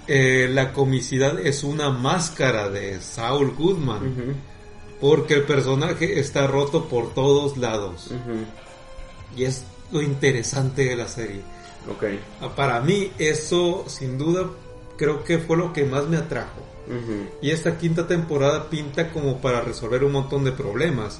eh, 0.07 0.49
la 0.51 0.73
comicidad 0.73 1.39
es 1.39 1.63
una 1.63 1.91
máscara 1.91 2.69
de 2.69 2.99
Saul 3.01 3.51
Goodman. 3.55 4.35
Porque 4.99 5.35
el 5.35 5.43
personaje 5.43 6.19
está 6.19 6.47
roto 6.47 6.85
por 6.87 7.13
todos 7.13 7.57
lados. 7.57 8.09
Y 9.35 9.43
es 9.43 9.63
lo 9.91 10.01
interesante 10.01 10.85
de 10.85 10.95
la 10.95 11.07
serie. 11.07 11.41
Ok. 11.89 12.03
Ah, 12.41 12.49
Para 12.55 12.81
mí 12.81 13.11
eso 13.17 13.85
sin 13.87 14.17
duda 14.17 14.47
creo 15.01 15.23
que 15.23 15.39
fue 15.39 15.57
lo 15.57 15.73
que 15.73 15.83
más 15.83 16.07
me 16.07 16.17
atrajo. 16.17 16.61
Y 17.41 17.49
esta 17.49 17.79
quinta 17.79 18.05
temporada 18.05 18.69
pinta 18.69 19.09
como 19.11 19.41
para 19.41 19.61
resolver 19.61 20.03
un 20.03 20.11
montón 20.11 20.43
de 20.43 20.51
problemas. 20.51 21.19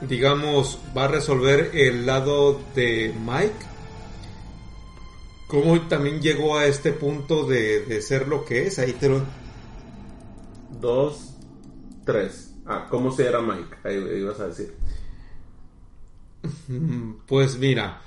digamos, 0.00 0.78
va 0.96 1.04
a 1.04 1.08
resolver 1.08 1.72
el 1.74 2.06
lado 2.06 2.58
de 2.74 3.14
Mike. 3.22 3.66
Cómo 5.46 5.78
también 5.88 6.22
llegó 6.22 6.56
a 6.56 6.64
este 6.64 6.92
punto 6.92 7.44
de, 7.44 7.84
de 7.84 8.00
ser 8.00 8.28
lo 8.28 8.46
que 8.46 8.66
es. 8.66 8.78
Ahí 8.78 8.94
te 8.94 9.10
lo... 9.10 9.20
Dos, 10.80 11.34
tres. 12.06 12.54
Ah, 12.64 12.86
¿cómo 12.88 13.12
se 13.12 13.26
era 13.26 13.42
Mike? 13.42 13.76
Ahí 13.84 13.96
ibas 14.20 14.40
a 14.40 14.46
decir. 14.46 14.74
Pues 17.26 17.58
mira, 17.58 18.00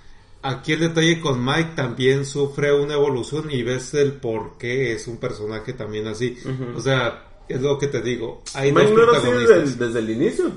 aquí 0.46 0.74
el 0.74 0.82
detalle 0.82 1.20
con 1.20 1.44
Mike 1.44 1.72
también 1.76 2.26
sufre 2.26 2.74
una 2.74 2.94
evolución 2.94 3.50
y 3.50 3.64
ves 3.64 3.94
el 3.96 4.14
por 4.14 4.58
qué 4.58 4.94
es 4.94 5.08
un 5.08 5.18
personaje 5.18 5.74
también 5.74 6.08
así. 6.08 6.38
O 6.76 6.80
sea, 6.80 7.26
es 7.50 7.62
lo 7.62 7.78
que 7.80 7.88
te 7.88 8.02
digo. 8.02 8.44
Hay 8.54 8.72
Mike 8.72 8.92
dos 8.92 9.00
no 9.00 9.12
protagonistas. 9.12 9.62
desde, 9.62 9.86
desde 9.86 10.00
el 10.00 10.10
inicio. 10.12 10.52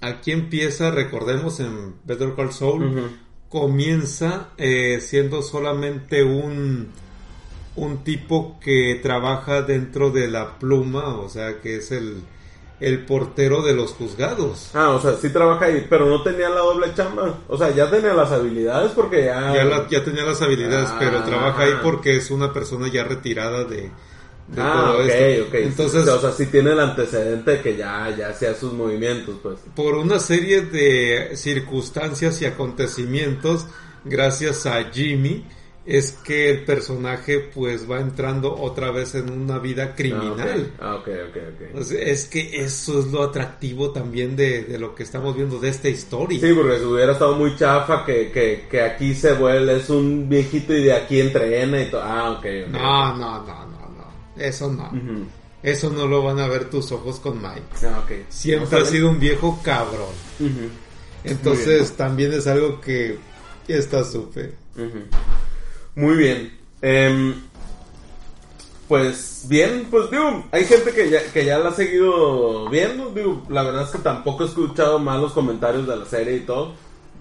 Aquí 0.00 0.32
empieza, 0.32 0.90
recordemos, 0.90 1.60
en 1.60 1.96
Better 2.04 2.34
Call 2.34 2.52
Saul, 2.52 3.10
comienza 3.48 4.50
eh, 4.58 5.00
siendo 5.00 5.42
solamente 5.42 6.22
un, 6.22 6.88
un 7.76 8.04
tipo 8.04 8.58
que 8.60 8.98
trabaja 9.02 9.62
dentro 9.62 10.10
de 10.10 10.28
la 10.28 10.58
pluma, 10.58 11.18
o 11.18 11.28
sea, 11.28 11.60
que 11.60 11.76
es 11.76 11.90
el, 11.92 12.22
el 12.80 13.04
portero 13.04 13.62
de 13.62 13.74
los 13.74 13.92
juzgados. 13.92 14.70
Ah, 14.74 14.90
o 14.90 15.00
sea, 15.00 15.14
sí 15.16 15.30
trabaja 15.30 15.64
ahí, 15.66 15.86
pero 15.90 16.06
no 16.06 16.22
tenía 16.22 16.48
la 16.48 16.60
doble 16.60 16.92
chamba. 16.94 17.38
O 17.48 17.58
sea, 17.58 17.70
ya 17.74 17.90
tenía 17.90 18.12
las 18.14 18.30
habilidades 18.30 18.92
porque 18.92 19.24
ya... 19.24 19.52
Ya, 19.54 19.64
la- 19.64 19.88
ya 19.88 20.04
tenía 20.04 20.22
las 20.24 20.40
habilidades, 20.42 20.88
Ah. 20.92 20.96
pero 21.00 21.22
trabaja 21.24 21.62
ahí 21.64 21.72
porque 21.82 22.16
es 22.16 22.30
una 22.30 22.52
persona 22.52 22.86
ya 22.88 23.02
retirada 23.04 23.64
de, 23.64 23.90
de 24.48 24.62
ah, 24.62 24.84
todo 24.92 24.98
ok, 25.02 25.08
esto. 25.08 25.44
ok. 25.48 25.54
Entonces, 25.54 26.08
o 26.08 26.20
sea, 26.20 26.30
sí 26.32 26.46
tiene 26.46 26.70
el 26.70 26.80
antecedente 26.80 27.50
de 27.50 27.60
que 27.62 27.76
ya, 27.76 28.14
ya 28.16 28.28
hacía 28.28 28.54
sus 28.54 28.72
movimientos, 28.72 29.34
pues. 29.42 29.58
por 29.74 29.94
una 29.94 30.18
serie 30.20 30.62
de 30.62 31.32
circunstancias 31.36 32.40
y 32.42 32.46
acontecimientos, 32.46 33.66
gracias 34.04 34.66
a 34.66 34.84
Jimmy, 34.92 35.44
es 35.88 36.12
que 36.12 36.50
el 36.50 36.64
personaje 36.66 37.38
pues 37.40 37.90
va 37.90 37.98
entrando 37.98 38.54
otra 38.54 38.90
vez 38.90 39.14
en 39.14 39.30
una 39.30 39.58
vida 39.58 39.94
criminal. 39.94 40.70
Ah, 40.78 40.96
ok, 40.96 41.08
ok, 41.08 41.36
ok. 41.36 41.36
ok. 41.36 41.72
Pues, 41.72 41.90
es 41.92 42.26
que 42.26 42.62
eso 42.62 43.00
es 43.00 43.06
lo 43.06 43.22
atractivo 43.22 43.90
también 43.90 44.36
de, 44.36 44.64
de 44.64 44.78
lo 44.78 44.94
que 44.94 45.02
estamos 45.02 45.34
viendo 45.34 45.58
de 45.58 45.70
esta 45.70 45.88
historia. 45.88 46.38
Sí, 46.38 46.52
porque 46.52 46.78
si 46.78 46.84
hubiera 46.84 47.12
estado 47.12 47.36
muy 47.36 47.56
chafa 47.56 48.04
que, 48.04 48.30
que, 48.30 48.66
que 48.70 48.82
aquí 48.82 49.14
se 49.14 49.32
vuelve, 49.32 49.78
es 49.78 49.88
un 49.88 50.28
viejito 50.28 50.74
y 50.74 50.84
de 50.84 50.92
aquí 50.92 51.20
entrena 51.20 51.80
y 51.80 51.90
todo. 51.90 52.02
Ah, 52.02 52.32
ok, 52.32 52.44
ok. 52.66 52.70
No, 52.70 53.16
no, 53.16 53.38
no, 53.46 53.66
no, 53.66 53.88
no. 53.88 54.12
Eso 54.36 54.70
no. 54.70 54.92
Eso 55.62 55.90
no 55.90 56.06
lo 56.06 56.22
van 56.22 56.38
a 56.38 56.48
ver 56.48 56.68
tus 56.68 56.92
ojos 56.92 57.18
con 57.18 57.40
Mike. 57.40 57.62
Ah, 57.86 58.02
ok. 58.04 58.12
Siempre 58.28 58.78
No 58.78 58.84
ha 58.84 58.86
sido 58.86 59.08
un 59.08 59.18
viejo 59.18 59.58
cabrón. 59.64 60.12
Entonces 61.24 61.92
también 61.92 62.32
es 62.34 62.46
algo 62.46 62.78
que 62.80 63.16
está 63.66 64.04
súper. 64.04 64.52
ujú. 64.76 64.98
Muy 65.98 66.14
bien. 66.16 66.56
Em, 66.80 67.34
pues 68.86 69.46
bien, 69.48 69.88
pues 69.90 70.08
digo, 70.12 70.44
hay 70.52 70.64
gente 70.64 70.92
que 70.92 71.10
ya, 71.10 71.32
que 71.32 71.44
ya 71.44 71.58
la 71.58 71.70
ha 71.70 71.72
seguido 71.72 72.70
viendo, 72.70 73.10
digo, 73.10 73.42
la 73.48 73.64
verdad 73.64 73.82
es 73.82 73.90
que 73.90 73.98
tampoco 73.98 74.44
he 74.44 74.46
escuchado 74.46 75.00
malos 75.00 75.32
comentarios 75.32 75.88
de 75.88 75.96
la 75.96 76.04
serie 76.04 76.36
y 76.36 76.40
todo. 76.40 76.74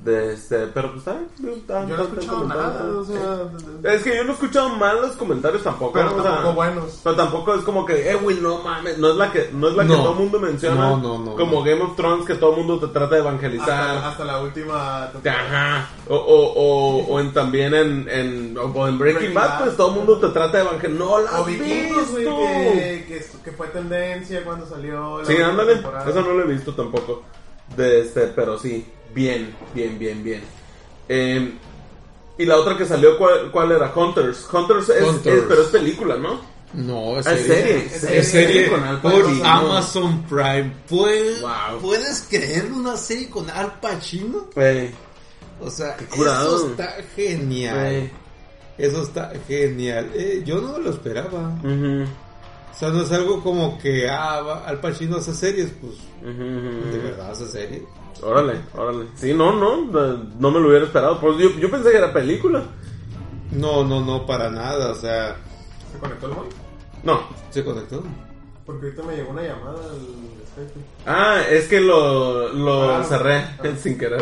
De 0.04 0.34
este, 0.34 0.68
pero 0.68 0.94
pues 0.94 1.04
digo, 1.40 1.56
está- 1.56 1.86
Yo 1.86 1.98
no 1.98 2.04
he 2.04 2.06
escuchado 2.06 2.46
nada, 2.46 2.86
o 2.98 3.04
sea, 3.04 3.94
Es 3.94 4.04
que 4.04 4.16
yo 4.16 4.24
no 4.24 4.30
he 4.30 4.34
escuchado 4.36 4.70
malos 4.70 5.18
comentarios 5.18 5.64
tampoco. 5.64 5.92
pero 5.94 6.12
¿no? 6.12 6.16
O 6.18 6.22
sea, 6.22 6.32
tampoco 6.32 6.54
buenos. 6.56 7.00
Pero 7.04 7.16
tampoco 7.16 7.54
es 7.56 7.64
como 7.64 7.86
que, 7.86 8.12
eh, 8.12 8.16
güey, 8.16 8.40
no 8.40 8.60
mames, 8.62 8.98
no 9.00 9.10
es 9.10 9.16
la 9.18 9.32
que, 9.32 9.50
no 9.52 9.68
es 9.68 9.76
la 9.76 9.84
que 9.84 9.90
No. 9.90 9.98
todo 10.04 10.12
el 10.14 10.20
mundo 10.20 10.40
menciona. 10.40 10.76
No, 10.92 10.98
no, 10.98 11.18
no, 11.20 11.36
Como 11.36 11.52
no. 11.60 11.64
Game 11.64 11.82
of 11.82 11.96
Thrones 11.98 12.26
que 12.26 12.36
todo 12.36 12.52
el 12.52 12.58
mundo 12.64 12.80
te 12.88 12.94
trata 12.94 13.16
de 13.16 13.22
evangelizar. 13.22 13.70
Hasta, 13.98 14.08
hasta 14.10 14.24
la 14.26 14.40
última. 14.42 15.04
Ajá. 15.26 15.90
O, 16.08 16.16
o, 16.16 16.54
o, 16.54 17.06
o 17.14 17.20
en 17.20 17.34
también 17.34 17.74
en, 17.74 18.08
en, 18.08 18.58
o 18.58 18.88
en 18.88 18.98
Breaking, 18.98 19.00
Breaking 19.00 19.34
Bad, 19.34 19.50
Bad. 19.50 19.64
pues 19.66 19.78
todo 19.78 19.90
el 19.90 19.96
mundo 19.96 20.20
te 20.20 20.28
trata 20.30 20.58
de 20.58 20.64
evangelizar. 20.64 21.00
No 21.06 21.20
la 21.20 21.32
O 21.32 21.36
has 21.42 21.46
Vikingos, 21.48 22.12
güey, 22.12 22.24
que, 22.24 23.06
que, 23.08 23.26
que 23.44 23.52
fue 23.52 23.68
tendencia 23.68 24.44
cuando 24.46 24.66
salió 24.66 25.20
la 25.22 25.26
Sí, 25.26 25.36
ándale. 25.42 25.74
temporada. 25.74 26.10
Eso 26.10 26.22
no 26.22 26.32
lo 26.34 26.44
he 26.44 26.48
visto 26.48 26.74
tampoco. 26.74 27.24
De 27.75 28.01
este, 28.01 28.27
pero 28.27 28.58
sí, 28.58 28.86
bien, 29.13 29.56
bien, 29.73 29.97
bien, 29.99 30.23
bien. 30.23 30.41
Eh, 31.10 31.53
y 32.38 32.45
la 32.45 32.58
otra 32.58 32.77
que 32.77 32.86
salió, 32.86 33.17
¿cuál, 33.17 33.51
cuál 33.51 33.71
era? 33.71 33.91
Hunters. 33.95 34.47
Hunters 34.51 34.89
es, 34.89 35.03
Hunters. 35.03 35.38
es- 35.38 35.43
pero 35.47 35.62
es 35.62 35.67
película, 35.67 36.17
¿no? 36.17 36.39
No, 36.73 37.17
es 37.19 37.25
Ah, 37.27 37.34
es 37.34 37.45
serie. 37.47 37.86
Es 38.19 38.27
serie 38.30 38.69
con 38.69 38.84
Al 38.84 38.99
por. 39.01 39.13
Amazon 39.43 40.23
Prime. 40.23 40.73
¿Puedes, 40.89 41.41
Wow. 41.41 41.80
¿Puedes 41.82 42.25
creer 42.30 42.71
una 42.73 42.97
serie 42.97 43.30
con 43.30 43.49
Al 43.49 43.80
Pacino? 43.80 44.49
O 45.62 45.69
sea, 45.71 45.95
eso 46.13 46.67
está 46.69 46.95
genial. 47.15 48.12
Eso 48.77 49.01
está 49.03 49.32
genial. 49.47 50.12
Eh, 50.13 50.43
yo 50.45 50.62
no 50.62 50.77
lo 50.77 50.89
esperaba. 50.91 51.51
O 52.78 52.80
sea, 52.80 52.90
no 52.90 53.02
es 53.02 53.12
algo 53.12 53.42
como 53.42 53.80
que, 53.80 54.08
ah, 54.08 54.63
Al 54.68 54.80
Pacino 54.80 55.18
hace 55.18 55.34
series, 55.34 55.72
pues, 55.82 55.94
de 56.22 57.00
verdad 57.00 57.32
hace 57.32 57.48
series. 57.48 57.82
Órale, 58.22 58.62
órale. 58.76 59.08
Sí, 59.16 59.34
no, 59.34 59.52
no, 59.52 59.86
no, 59.86 60.13
no 60.40 60.52
me 60.52 60.60
lo 60.60 60.68
hubiera 60.70 60.86
esperado. 60.86 61.20
Pues 61.20 61.40
yo, 61.40 61.50
yo 61.58 61.72
pensé 61.72 61.90
que 61.90 61.98
era 61.98 62.13
película. 62.13 62.66
No, 63.52 63.84
no, 63.84 64.06
no, 64.06 64.28
para 64.28 64.52
nada, 64.52 64.92
o 64.92 64.96
sea, 64.96 65.38
¿Se 65.92 65.98
conectó 65.98 66.28
el 66.28 66.34
móvil? 66.36 66.52
No. 67.02 67.22
se 67.50 67.63
conectó. 67.63 68.04
Porque 68.63 68.86
ahorita 68.88 69.04
me 69.04 69.16
llegó 69.16 69.32
una 69.32 69.42
llamada 69.42 69.80
al 69.84 70.00
Skype. 70.52 70.80
Ah, 71.08 71.42
es 71.50 71.68
que 71.68 71.80
lo, 71.82 72.54
lo 72.54 72.92
Ah, 72.96 73.04
cerré 73.04 73.38
ah. 73.38 73.58
sin 73.82 73.98
querer. 73.98 74.22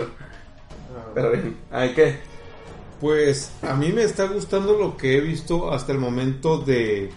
Ah, 0.96 1.10
Pero 1.13 1.32
bien. 1.32 1.58
¿Ay 1.72 1.94
qué? 1.94 2.20
Pues 3.02 3.52
a 3.63 3.74
mí 3.76 3.91
me 3.91 4.04
está 4.04 4.28
gustando 4.28 4.78
lo 4.78 4.96
que 4.96 5.18
he 5.18 5.20
visto 5.20 5.74
hasta 5.74 5.91
el 5.91 5.98
momento 5.98 6.60
de, 6.60 7.12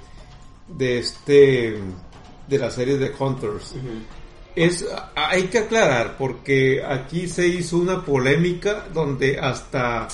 de 0.69 0.99
este, 0.99 1.79
de 2.49 2.59
la 2.59 2.71
serie 2.71 2.97
de 2.99 3.13
Hunters. 3.19 3.75
Es, 4.55 4.85
hay 5.15 5.45
que 5.45 5.59
aclarar, 5.59 6.17
porque 6.19 6.83
aquí 6.85 7.29
se 7.29 7.47
hizo 7.47 7.79
una 7.79 8.05
polémica 8.05 8.87
donde 8.93 9.39
hasta, 9.39 10.09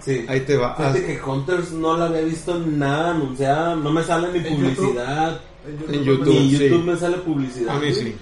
Sí. 0.00 0.24
ahí 0.28 0.40
te 0.40 0.56
va, 0.56 0.74
Fíjate 0.76 1.06
que 1.06 1.22
Hunters 1.22 1.70
no 1.72 1.96
la 1.96 2.06
había 2.06 2.22
visto 2.22 2.58
nada 2.58 3.12
anunciada, 3.12 3.74
no 3.76 3.90
me 3.92 4.02
sale 4.02 4.32
ni 4.38 4.46
¿En 4.46 4.54
publicidad. 4.56 5.40
En 5.88 6.02
YouTube, 6.04 6.28
Ni 6.28 6.38
en 6.38 6.58
sí. 6.58 6.68
YouTube 6.68 6.84
me 6.84 6.96
sale 6.96 7.16
publicidad. 7.18 7.76
a 7.76 7.78
mí 7.78 7.94
sí. 7.94 8.14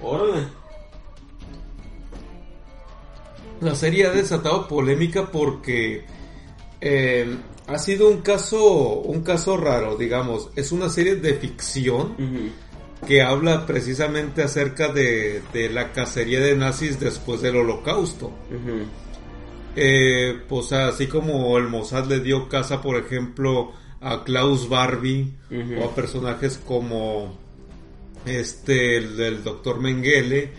Órale. 0.00 0.46
La 3.60 3.74
serie 3.76 4.06
ha 4.06 4.10
desatado 4.10 4.66
polémica 4.66 5.26
porque 5.30 6.04
eh, 6.80 7.36
ha 7.72 7.78
sido 7.78 8.08
un 8.10 8.22
caso, 8.22 9.00
un 9.00 9.22
caso 9.22 9.56
raro, 9.56 9.96
digamos. 9.96 10.50
Es 10.56 10.72
una 10.72 10.88
serie 10.88 11.16
de 11.16 11.34
ficción 11.34 12.14
que 13.06 13.22
habla 13.22 13.66
precisamente 13.66 14.42
acerca 14.42 14.88
de, 14.92 15.42
de 15.52 15.68
la 15.70 15.92
cacería 15.92 16.40
de 16.40 16.56
nazis 16.56 17.00
después 17.00 17.40
del 17.42 17.56
holocausto. 17.56 18.26
Ujú. 18.26 18.86
Eh, 19.74 20.38
pues 20.48 20.72
así 20.72 21.06
como 21.06 21.56
el 21.58 21.68
Mossad 21.68 22.06
le 22.06 22.20
dio 22.20 22.48
casa, 22.48 22.82
por 22.82 22.96
ejemplo, 22.96 23.72
a 24.00 24.22
Klaus 24.24 24.68
Barbie 24.68 25.32
o 25.80 25.84
a 25.84 25.94
personajes 25.94 26.58
como 26.58 27.38
este, 28.26 28.98
el 28.98 29.16
del 29.16 29.42
doctor 29.42 29.80
Mengele, 29.80 30.52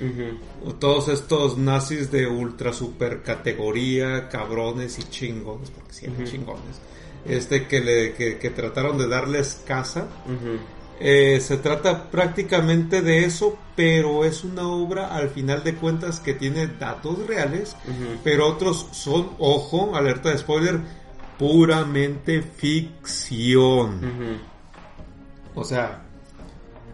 todos 0.80 1.10
estos 1.10 1.58
nazis 1.58 2.12
de 2.12 2.28
ultra 2.28 2.74
super 2.74 3.22
categoría, 3.22 4.28
cabrones 4.30 4.98
y 5.00 5.04
chingones, 5.04 5.70
porque 5.70 5.94
sí 5.94 6.06
eran 6.06 6.22
Ujú. 6.22 6.32
chingones, 6.32 6.82
este 7.26 7.68
que, 7.68 7.80
le, 7.80 8.14
que, 8.14 8.38
que 8.38 8.50
trataron 8.50 8.98
de 8.98 9.08
darles 9.08 9.62
casa. 9.66 10.08
Eh, 11.00 11.42
se 11.42 11.58
trata 11.58 12.10
prácticamente 12.10 13.02
de 13.02 13.26
eso, 13.26 13.58
pero 13.76 14.24
es 14.24 14.44
una 14.44 14.68
obra 14.68 15.14
al 15.14 15.30
final 15.30 15.64
de 15.64 15.76
cuentas 15.76 16.20
que 16.20 16.34
tiene 16.34 16.68
datos 16.68 17.26
reales, 17.28 17.76
pero 18.24 18.48
otros 18.48 18.88
son, 18.92 19.32
ojo, 19.40 19.96
alerta 19.96 20.30
de 20.30 20.38
spoiler, 20.38 20.80
puramente 21.38 22.42
ficción. 22.42 24.00
O 25.56 25.64
sea, 25.64 26.04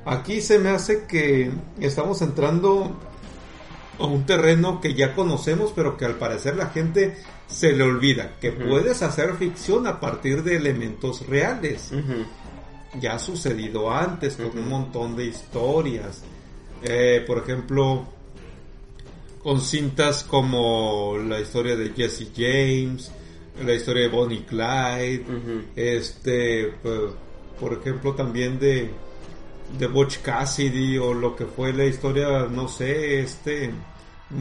aquí 0.05 0.41
se 0.41 0.59
me 0.59 0.69
hace 0.69 1.05
que 1.05 1.51
estamos 1.79 2.21
entrando 2.21 2.97
a 3.99 4.05
un 4.05 4.25
terreno 4.25 4.79
que 4.81 4.93
ya 4.93 5.13
conocemos, 5.13 5.71
pero 5.75 5.97
que 5.97 6.05
al 6.05 6.15
parecer 6.15 6.55
la 6.55 6.69
gente 6.69 7.17
se 7.49 7.73
le 7.73 7.83
olvida, 7.83 8.35
que 8.39 8.51
puedes 8.51 9.01
hacer 9.01 9.35
ficción 9.35 9.87
a 9.87 9.99
partir 9.99 10.43
de 10.43 10.55
elementos 10.55 11.25
reales. 11.27 11.91
Ya 12.99 13.15
ha 13.15 13.19
sucedido 13.19 13.91
antes 13.91 14.35
con 14.35 14.57
un 14.57 14.69
montón 14.69 15.15
de 15.15 15.25
historias. 15.25 16.23
Eh, 16.83 17.23
por 17.25 17.39
ejemplo, 17.39 18.05
con 19.43 19.61
cintas 19.61 20.23
como 20.23 21.17
la 21.17 21.39
historia 21.39 21.75
de 21.75 21.89
Jesse 21.89 22.29
James, 22.35 23.11
la 23.65 23.73
historia 23.73 24.03
de 24.03 24.09
Bonnie 24.09 24.45
Clyde, 24.45 25.25
este, 25.75 26.73
pues, 26.81 26.99
por 27.59 27.73
ejemplo, 27.73 28.13
también 28.13 28.59
de, 28.59 28.89
de 29.77 29.87
Butch 29.87 30.19
Cassidy 30.21 30.97
o 30.97 31.13
lo 31.13 31.35
que 31.35 31.45
fue 31.45 31.73
la 31.73 31.85
historia, 31.85 32.47
no 32.49 32.67
sé, 32.67 33.21
este, 33.21 33.71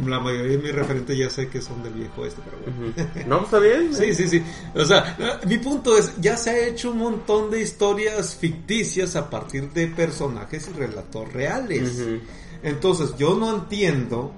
la 0.07 0.21
mayoría 0.21 0.59
de 0.59 0.59
mis 0.59 0.75
referentes 0.75 1.17
ya 1.17 1.31
sé 1.31 1.49
que 1.49 1.63
son 1.63 1.83
del 1.83 1.95
viejo 1.95 2.27
este, 2.27 2.43
pero 2.45 2.59
bueno. 2.59 2.93
Ujú. 2.95 3.29
No, 3.29 3.45
está 3.45 3.59
bien. 3.59 3.95
Sí, 3.95 4.15
sí, 4.15 4.29
sí. 4.29 4.43
O 4.75 4.85
sea, 4.85 5.17
mi 5.47 5.59
punto 5.59 5.97
es, 5.97 6.13
ya 6.21 6.37
se 6.37 6.51
ha 6.51 6.67
hecho 6.67 6.91
un 6.91 6.99
montón 6.99 7.51
de 7.51 7.63
historias 7.63 8.35
ficticias 8.35 9.17
a 9.17 9.31
partir 9.31 9.71
de 9.71 9.87
personajes 9.89 10.69
y 10.69 10.79
relatos 10.79 11.33
reales. 11.33 12.03
Entonces, 12.63 13.15
yo 13.17 13.35
no 13.37 13.55
entiendo 13.55 14.33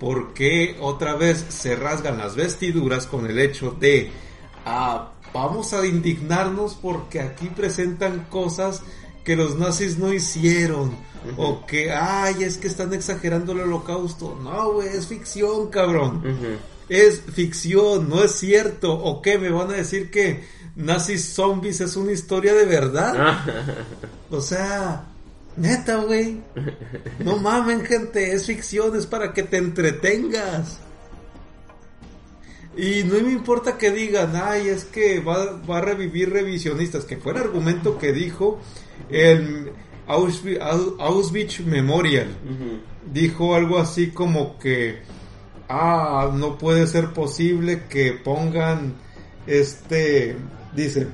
por 0.00 0.32
qué 0.32 0.76
otra 0.80 1.14
vez 1.14 1.44
se 1.48 1.76
rasgan 1.76 2.18
las 2.18 2.34
vestiduras 2.34 3.06
con 3.06 3.26
el 3.26 3.38
hecho 3.38 3.72
de, 3.72 4.10
ah, 4.64 5.12
vamos 5.32 5.72
a 5.74 5.86
indignarnos 5.86 6.74
porque 6.74 7.20
aquí 7.20 7.48
presentan 7.48 8.26
cosas 8.30 8.82
que 9.24 9.36
los 9.36 9.58
nazis 9.58 9.98
no 9.98 10.12
hicieron. 10.12 10.92
O 11.36 11.64
que, 11.66 11.92
ay, 11.92 12.44
es 12.44 12.58
que 12.58 12.68
están 12.68 12.92
exagerando 12.92 13.52
el 13.52 13.60
holocausto. 13.60 14.38
No, 14.42 14.72
güey, 14.74 14.88
es 14.88 15.06
ficción, 15.06 15.68
cabrón. 15.70 16.22
Es 16.88 17.20
ficción, 17.20 18.08
no 18.08 18.22
es 18.22 18.32
cierto. 18.32 18.92
¿O 18.92 19.22
qué? 19.22 19.38
¿Me 19.38 19.50
van 19.50 19.70
a 19.70 19.74
decir 19.74 20.10
que 20.10 20.44
nazis 20.76 21.24
zombies 21.34 21.80
es 21.80 21.96
una 21.96 22.12
historia 22.12 22.54
de 22.54 22.64
verdad? 22.66 23.38
O 24.30 24.40
sea, 24.40 25.04
neta, 25.56 25.98
güey. 25.98 26.40
No 27.20 27.36
mamen, 27.36 27.84
gente, 27.84 28.32
es 28.32 28.46
ficción, 28.46 28.96
es 28.96 29.06
para 29.06 29.32
que 29.32 29.44
te 29.44 29.58
entretengas. 29.58 30.80
Y 32.76 33.04
no 33.04 33.14
me 33.20 33.30
importa 33.30 33.78
que 33.78 33.92
digan, 33.92 34.32
ay, 34.34 34.68
es 34.68 34.84
que 34.84 35.20
va, 35.20 35.60
va 35.60 35.78
a 35.78 35.82
revivir 35.82 36.30
revisionistas, 36.30 37.04
que 37.04 37.16
fue 37.16 37.32
el 37.32 37.38
argumento 37.38 37.98
que 37.98 38.12
dijo 38.12 38.60
el 39.08 39.70
Auschwitz, 40.06 40.60
Au- 40.60 40.96
Auschwitz 40.98 41.60
Memorial. 41.60 42.28
Dijo 43.12 43.54
algo 43.54 43.78
así 43.78 44.08
como 44.08 44.58
que, 44.58 44.98
ah, 45.68 46.30
no 46.34 46.58
puede 46.58 46.86
ser 46.86 47.12
posible 47.12 47.82
que 47.88 48.12
pongan 48.12 48.94
este, 49.46 50.36
dice, 50.74 51.08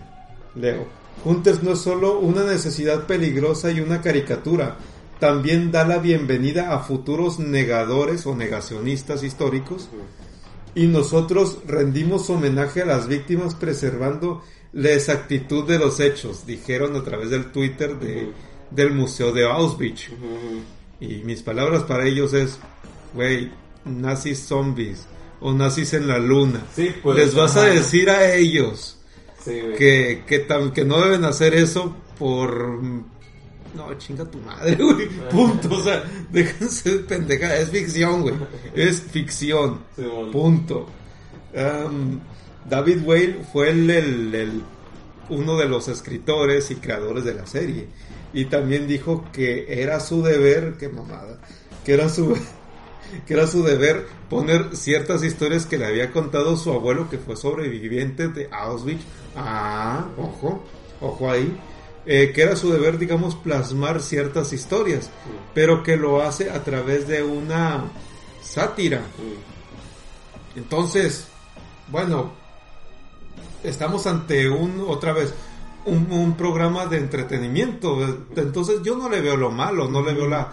Leo, 0.54 0.86
Hunters 1.24 1.62
no 1.62 1.72
es 1.72 1.80
solo 1.80 2.18
una 2.18 2.44
necesidad 2.44 3.06
peligrosa 3.06 3.70
y 3.70 3.80
una 3.80 4.00
caricatura, 4.00 4.76
también 5.18 5.70
da 5.70 5.84
la 5.86 5.98
bienvenida 5.98 6.72
a 6.72 6.78
futuros 6.80 7.38
negadores 7.38 8.24
o 8.26 8.34
negacionistas 8.34 9.22
históricos 9.22 9.88
y 10.74 10.86
nosotros 10.86 11.58
rendimos 11.66 12.30
homenaje 12.30 12.82
a 12.82 12.86
las 12.86 13.06
víctimas 13.08 13.54
preservando 13.54 14.42
la 14.72 14.92
exactitud 14.92 15.66
de 15.66 15.78
los 15.78 15.98
hechos, 16.00 16.46
dijeron 16.46 16.94
a 16.96 17.02
través 17.02 17.30
del 17.30 17.50
Twitter 17.52 17.98
de. 17.98 18.30
Del 18.70 18.92
Museo 18.92 19.32
de 19.32 19.44
Auschwitz. 19.48 20.08
Y 21.00 21.22
mis 21.24 21.42
palabras 21.42 21.82
para 21.84 22.06
ellos 22.06 22.32
es, 22.34 22.58
güey, 23.14 23.50
nazis 23.84 24.40
zombies 24.46 25.06
o 25.40 25.52
nazis 25.52 25.94
en 25.94 26.06
la 26.08 26.18
luna. 26.18 26.62
Sí, 26.74 26.90
pues, 27.02 27.16
Les 27.16 27.34
vas 27.34 27.56
a 27.56 27.64
decir 27.64 28.10
a 28.10 28.34
ellos 28.34 28.98
Sí, 29.42 29.52
que, 29.78 30.22
que, 30.26 30.46
que 30.74 30.84
no 30.84 31.00
deben 31.00 31.24
hacer 31.24 31.54
eso 31.54 31.96
por... 32.18 32.78
No, 33.74 33.94
chinga 33.98 34.24
tu 34.30 34.36
madre, 34.38 34.74
güey. 34.78 35.08
Punto. 35.30 35.70
O 35.76 35.82
sea, 35.82 36.02
déjense 36.30 36.90
de 36.90 36.98
pendeja. 37.04 37.56
Es 37.56 37.70
ficción, 37.70 38.20
güey. 38.22 38.34
Es 38.74 39.00
ficción. 39.00 39.78
Sí. 39.96 40.02
Punto. 40.32 40.86
Um, 41.54 42.18
David 42.68 42.98
Whale 43.04 43.38
fue 43.52 43.70
el, 43.70 43.88
el- 43.88 44.34
el- 44.34 44.62
uno 45.30 45.56
de 45.56 45.68
los 45.68 45.86
escritores 45.88 46.70
y 46.72 46.74
creadores 46.76 47.24
de 47.24 47.34
la 47.34 47.46
serie. 47.46 47.86
Y 48.32 48.46
también 48.46 48.86
dijo 48.86 49.24
que 49.32 49.82
era 49.82 50.00
su 50.00 50.22
deber, 50.22 50.76
qué 50.78 50.88
mamada, 50.88 51.38
que 51.84 51.94
era 51.94 52.08
su, 52.08 52.36
que 53.26 53.34
era 53.34 53.46
su 53.46 53.62
deber 53.62 54.06
poner 54.28 54.76
ciertas 54.76 55.24
historias 55.24 55.66
que 55.66 55.78
le 55.78 55.86
había 55.86 56.12
contado 56.12 56.56
su 56.56 56.72
abuelo 56.72 57.10
que 57.10 57.18
fue 57.18 57.36
sobreviviente 57.36 58.28
de 58.28 58.48
Auschwitz. 58.52 59.02
Ah, 59.36 60.06
ojo, 60.16 60.64
ojo 61.00 61.30
ahí. 61.30 61.56
Eh, 62.06 62.32
que 62.34 62.42
era 62.42 62.56
su 62.56 62.72
deber, 62.72 62.98
digamos, 62.98 63.34
plasmar 63.36 64.00
ciertas 64.00 64.52
historias, 64.54 65.10
pero 65.54 65.82
que 65.82 65.96
lo 65.96 66.22
hace 66.22 66.50
a 66.50 66.64
través 66.64 67.06
de 67.06 67.22
una 67.22 67.84
sátira. 68.42 68.98
Ujú. 69.18 69.50
Entonces, 70.56 71.26
bueno, 71.88 72.32
estamos 73.62 74.06
ante 74.06 74.48
un, 74.48 74.84
otra 74.88 75.12
vez, 75.12 75.34
un, 75.86 76.06
un 76.10 76.36
programa 76.36 76.86
de 76.86 76.98
entretenimiento. 76.98 77.98
Entonces 78.36 78.82
yo 78.82 78.96
no 78.96 79.08
le 79.08 79.20
veo 79.20 79.36
lo 79.36 79.50
malo, 79.50 79.88
no 79.88 80.02
le 80.02 80.14
veo 80.14 80.28
la, 80.28 80.52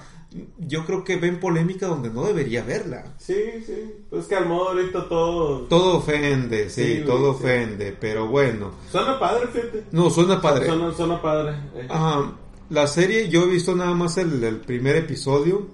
yo 0.60 0.86
creo 0.86 1.04
que 1.04 1.18
ven 1.18 1.40
polémica 1.40 1.88
donde 1.88 2.10
no 2.10 2.24
debería 2.26 2.64
verla. 2.64 3.04
Sí, 3.18 3.36
sí. 3.66 3.94
Pues 4.10 4.26
que 4.26 4.36
al 4.36 4.48
modo 4.48 4.70
ahorita 4.70 5.08
todo. 5.08 5.62
Todo 5.62 5.98
ofende, 5.98 6.70
sí, 6.70 7.04
todo 7.06 7.34
sí. 7.34 7.40
ofende, 7.40 7.96
pero 8.00 8.28
bueno. 8.28 8.72
Suena 8.92 9.20
padre, 9.20 9.48
fíjate. 9.48 9.84
No, 9.92 10.10
suena 10.10 10.42
padre. 10.42 10.66
Suena, 10.68 10.94
suena 10.94 11.22
padre. 11.22 11.52
eh. 11.76 11.88
Ah, 11.90 12.32
la 12.70 12.88
serie, 12.88 13.30
yo 13.30 13.44
he 13.44 13.48
visto 13.48 13.76
nada 13.76 13.94
más 13.94 14.18
el, 14.18 14.44
el 14.44 14.58
primer 14.58 14.96
episodio. 14.98 15.68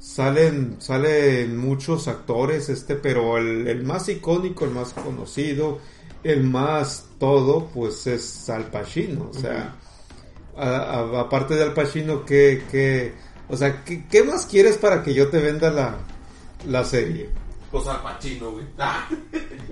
Salen, 0.00 0.78
salen 0.80 1.56
muchos 1.56 2.08
actores, 2.08 2.68
este, 2.68 2.96
pero 2.96 3.38
el, 3.38 3.68
el 3.68 3.84
más 3.84 4.08
icónico, 4.08 4.64
el 4.64 4.72
más 4.72 4.94
conocido, 4.94 5.78
el 6.24 6.44
más 6.44 7.06
todo, 7.18 7.66
pues 7.74 8.06
es 8.06 8.48
Al 8.50 8.64
Pacino. 8.66 9.28
O 9.30 9.34
sea, 9.34 9.74
a- 10.56 10.68
a- 10.68 11.20
aparte 11.20 11.54
de 11.54 11.62
Al 11.64 11.72
Pacino, 11.74 12.24
¿qué, 12.24 12.62
qué, 12.70 13.12
o 13.48 13.56
sea, 13.56 13.84
¿qué, 13.84 14.04
qué 14.10 14.22
más 14.24 14.46
quieres 14.46 14.76
para 14.78 15.02
que 15.02 15.14
yo 15.14 15.28
te 15.28 15.38
venda 15.40 15.70
la, 15.70 15.96
la 16.66 16.84
serie? 16.84 17.28
Pues 17.70 17.86
al 17.86 18.02
Pacino, 18.02 18.50
güey. 18.52 18.66
Ah, 18.78 19.08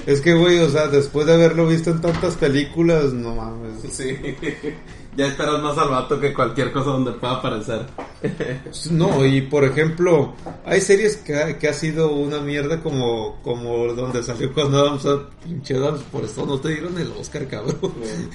Es 0.07 0.21
que, 0.23 0.33
güey, 0.35 0.59
o 0.61 0.71
sea, 0.71 0.87
después 0.89 1.27
de 1.27 1.35
haberlo 1.35 1.67
visto 1.67 1.91
en 1.91 2.01
tantas 2.01 2.35
películas, 2.37 3.13
no 3.13 3.35
mames. 3.35 3.83
sí. 3.93 4.17
Ya 5.17 5.27
esperas 5.27 5.61
más 5.61 5.77
al 5.77 5.89
vato 5.89 6.21
que 6.21 6.33
cualquier 6.33 6.73
cosa 6.73 6.91
donde 6.91 7.13
pueda 7.13 7.35
aparecer. 7.35 7.87
No, 8.91 9.25
y 9.25 9.41
por 9.41 9.65
ejemplo, 9.65 10.35
hay 10.67 10.81
series 10.81 11.17
que 11.17 11.37
ha, 11.37 11.59
que 11.59 11.69
ha 11.69 11.73
sido 11.73 12.13
una 12.13 12.39
mierda 12.41 12.83
como, 12.83 13.41
como 13.43 13.93
donde 13.95 14.23
salió 14.23 14.53
con 14.53 15.01
sea, 15.01 15.17
pinche 15.43 15.77
Adams, 15.77 16.03
por 16.13 16.25
eso 16.25 16.45
no 16.45 16.61
te 16.61 16.69
dieron 16.69 16.99
el 16.99 17.11
Oscar, 17.13 17.47
cabrón. 17.49 17.79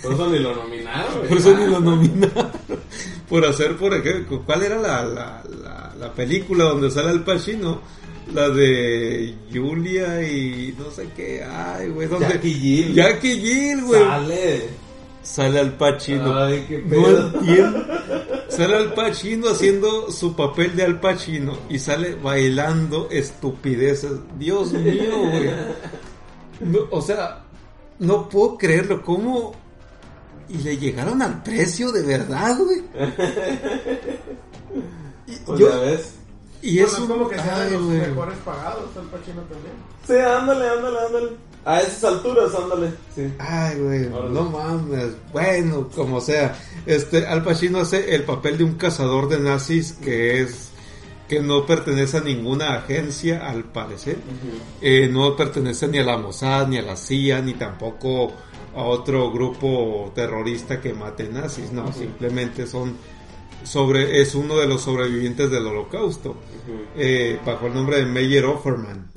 Por 0.02 0.14
eso 0.14 0.30
ni 0.30 0.40
lo 0.40 0.56
nominaron. 0.56 1.22
Por 1.30 1.38
eso 1.38 1.56
ni 1.56 1.68
lo 1.68 1.80
nominaron. 1.80 2.52
Por 3.30 3.46
hacer, 3.46 3.76
por 3.76 3.94
ejemplo, 3.94 4.44
¿cuál 4.46 4.64
era 4.64 4.80
la, 4.80 5.04
la, 5.04 5.44
la, 5.64 5.96
la 6.00 6.14
película 6.14 6.66
donde 6.66 6.92
sale 6.92 7.12
el 7.12 7.24
Pacino? 7.24 7.82
La 8.34 8.50
de 8.50 9.36
Julia 9.54 10.28
y 10.28 10.74
no 10.78 10.90
sé 10.90 11.08
qué, 11.16 11.44
ay, 11.44 11.90
güey, 11.90 12.08
¿dónde? 12.08 12.28
Jackie 12.28 12.54
Jill. 12.54 12.94
Jackie 12.96 13.40
Jill, 13.40 13.84
güey. 13.84 14.02
Sale. 14.02 14.85
Sale 15.26 15.60
al 15.60 15.74
Pacino. 15.74 16.38
Ay, 16.38 16.66
qué 16.68 16.80
No 16.84 16.90
pedo. 16.90 17.28
entiendo. 17.40 17.86
Sale 18.48 18.76
Al 18.76 18.94
Pacino 18.94 19.50
haciendo 19.50 20.12
su 20.12 20.36
papel 20.36 20.76
de 20.76 20.84
Al 20.84 21.00
Pacino 21.00 21.58
y 21.68 21.80
sale 21.80 22.14
bailando 22.16 23.10
estupideces. 23.12 24.12
Dios 24.38 24.72
mío, 24.72 25.18
güey. 25.30 25.50
No, 26.62 26.80
o 26.92 27.02
sea, 27.02 27.44
no 28.00 28.30
puedo 28.30 28.56
creerlo. 28.58 29.02
¿Cómo? 29.02 29.54
Y 30.48 30.60
le 30.60 30.78
llegaron 30.78 31.22
al 31.24 31.42
precio 31.42 31.92
de 31.92 32.04
verdad, 32.04 32.58
güey. 32.60 32.84
Y, 35.28 35.36
Pues 35.38 35.60
yo- 35.60 35.70
ya 35.70 35.78
ves. 35.80 36.14
Y 36.62 36.80
Pues 36.80 36.94
es 36.94 37.00
como 37.00 37.30
que 37.30 37.36
sea 37.36 37.62
ay, 37.62 37.70
de 37.70 37.78
los 37.78 37.82
mejores 37.84 38.38
pagados, 38.46 38.90
el 38.96 39.08
Pachino 39.08 39.42
también. 39.42 39.74
Sí, 40.08 40.14
ándale, 40.14 40.70
ándale, 40.70 40.98
ándale. 41.06 41.30
A 41.66 41.82
esas 41.82 42.04
alturas, 42.04 42.54
ándale. 42.54 42.92
Sí. 43.16 43.34
Ay, 43.40 43.80
güey, 43.80 44.10
no 44.32 44.44
mames. 44.44 45.14
Bueno, 45.34 45.90
como 45.96 46.22
sea. 46.22 46.56
Este, 46.86 47.26
Al 47.26 47.44
Pacino 47.44 47.80
hace 47.80 48.14
el 48.14 48.24
papel 48.24 48.58
de 48.58 48.64
un 48.64 48.76
cazador 48.76 49.28
de 49.30 49.40
nazis 49.40 49.94
que 49.94 50.42
es 50.42 50.70
que 51.28 51.40
no 51.40 51.66
pertenece 51.66 52.18
a 52.18 52.22
ninguna 52.22 52.76
agencia, 52.76 53.50
al 53.50 53.64
parecer. 53.64 54.18
Eh, 54.82 55.10
no 55.12 55.36
pertenece 55.36 55.88
ni 55.88 55.98
a 55.98 56.04
la 56.04 56.18
Mossad, 56.18 56.68
ni 56.68 56.78
a 56.78 56.84
la 56.84 56.96
CIA, 56.96 57.42
ni 57.42 57.54
tampoco 57.54 58.32
a 58.76 58.84
otro 58.84 59.32
grupo 59.32 60.12
terrorista 60.14 60.80
que 60.80 60.94
mate 60.94 61.28
nazis. 61.30 61.72
No, 61.72 61.92
simplemente 61.92 62.68
son 62.68 62.96
sobre 63.66 64.22
es 64.22 64.36
uno 64.36 64.56
de 64.58 64.68
los 64.68 64.82
sobrevivientes 64.82 65.50
del 65.52 65.66
Holocausto, 65.68 66.36
eh, 66.98 67.40
bajo 67.46 67.68
el 67.68 67.74
nombre 67.74 67.98
de 67.98 68.06
Meyer 68.06 68.46
Offerman 68.46 69.12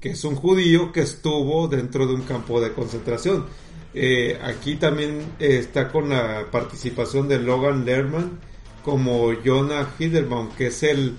que 0.00 0.10
es 0.10 0.24
un 0.24 0.34
judío 0.36 0.92
que 0.92 1.00
estuvo 1.00 1.68
dentro 1.68 2.06
de 2.06 2.14
un 2.14 2.22
campo 2.22 2.60
de 2.60 2.72
concentración. 2.72 3.46
Eh, 3.94 4.38
aquí 4.42 4.76
también 4.76 5.20
eh, 5.40 5.58
está 5.58 5.88
con 5.90 6.10
la 6.10 6.46
participación 6.50 7.26
de 7.28 7.38
Logan 7.40 7.84
Lerman 7.84 8.38
como 8.84 9.32
Jonah 9.44 9.94
Hidelbaum, 9.98 10.50
que 10.56 10.68
es 10.68 10.82
el 10.84 11.14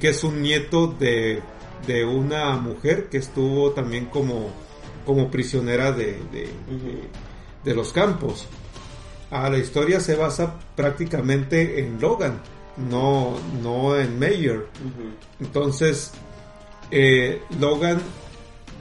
que 0.00 0.08
es 0.08 0.24
un 0.24 0.40
nieto 0.40 0.86
de, 0.98 1.40
de 1.86 2.04
una 2.04 2.56
mujer 2.56 3.08
que 3.10 3.18
estuvo 3.18 3.72
también 3.72 4.06
como, 4.06 4.50
como 5.04 5.30
prisionera 5.30 5.92
de, 5.92 6.18
de- 6.32 6.48
de- 6.70 7.08
de 7.64 7.74
los 7.74 7.92
campos. 7.92 8.46
Ah, 9.30 9.50
la 9.50 9.58
historia 9.58 10.00
se 10.00 10.14
basa 10.14 10.54
prácticamente 10.74 11.80
en 11.80 12.00
Logan, 12.00 12.40
no, 12.76 13.38
no 13.62 13.98
en 13.98 14.18
Mayer. 14.18 14.66
Entonces, 15.38 16.12
eh, 16.90 17.42
Logan 17.60 18.00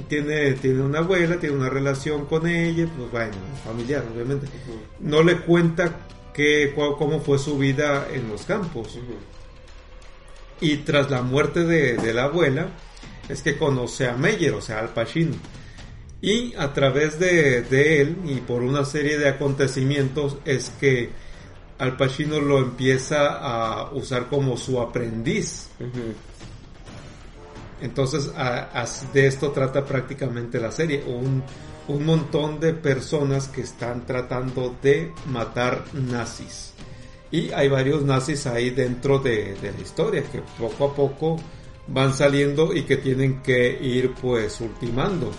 tiene, 0.07 0.53
tiene 0.53 0.81
una 0.81 0.99
abuela, 0.99 1.37
tiene 1.37 1.55
una 1.55 1.69
relación 1.69 2.25
con 2.25 2.47
ella, 2.47 2.87
pues 2.95 3.11
bueno, 3.11 3.33
familiar, 3.65 4.05
obviamente. 4.13 4.47
No 4.99 5.21
le 5.23 5.39
cuenta 5.41 5.97
que, 6.33 6.73
cómo 6.75 7.19
fue 7.19 7.39
su 7.39 7.57
vida 7.57 8.07
en 8.13 8.29
los 8.29 8.43
campos. 8.43 8.97
Y 10.61 10.77
tras 10.77 11.11
la 11.11 11.23
muerte 11.23 11.65
de, 11.65 11.97
de 11.97 12.13
la 12.13 12.25
abuela, 12.25 12.69
es 13.27 13.41
que 13.41 13.57
conoce 13.57 14.07
a 14.07 14.13
Meyer, 14.13 14.53
o 14.53 14.61
sea, 14.61 14.79
al 14.79 14.89
Pacino. 14.89 15.35
Y 16.21 16.55
a 16.55 16.73
través 16.73 17.19
de, 17.19 17.61
de 17.61 18.01
él 18.01 18.17
y 18.25 18.35
por 18.41 18.63
una 18.63 18.83
serie 18.85 19.17
de 19.19 19.29
acontecimientos 19.29 20.37
es 20.45 20.71
que 20.79 21.09
Al 21.77 21.95
Pacino 21.95 22.39
lo 22.41 22.57
empieza 22.57 23.37
a 23.37 23.91
usar 23.93 24.27
como 24.27 24.57
su 24.57 24.79
aprendiz. 24.81 25.67
Entonces, 27.81 28.31
a- 28.35 28.85
de 29.13 29.27
esto 29.27 29.51
trata 29.51 29.85
prácticamente 29.85 30.59
la 30.59 30.71
serie. 30.71 31.03
Un, 31.05 31.43
un 31.87 32.05
montón 32.05 32.59
de 32.59 32.73
personas 32.73 33.47
que 33.47 33.61
están 33.61 34.05
tratando 34.05 34.75
de 34.81 35.11
matar 35.27 35.83
nazis. 35.93 36.73
Y 37.29 37.51
hay 37.51 37.67
varios 37.67 38.03
nazis 38.03 38.47
ahí 38.47 38.71
dentro 38.71 39.19
de, 39.19 39.53
de 39.61 39.71
la 39.71 39.79
historia 39.81 40.23
que 40.23 40.41
poco 40.57 40.85
a 40.85 40.95
poco 40.95 41.35
van 41.87 42.13
saliendo 42.13 42.73
y 42.73 42.83
que 42.83 42.97
tienen 42.97 43.43
que 43.43 43.77
ir 43.79 44.13
pues 44.19 44.59
ultimando. 44.61 45.31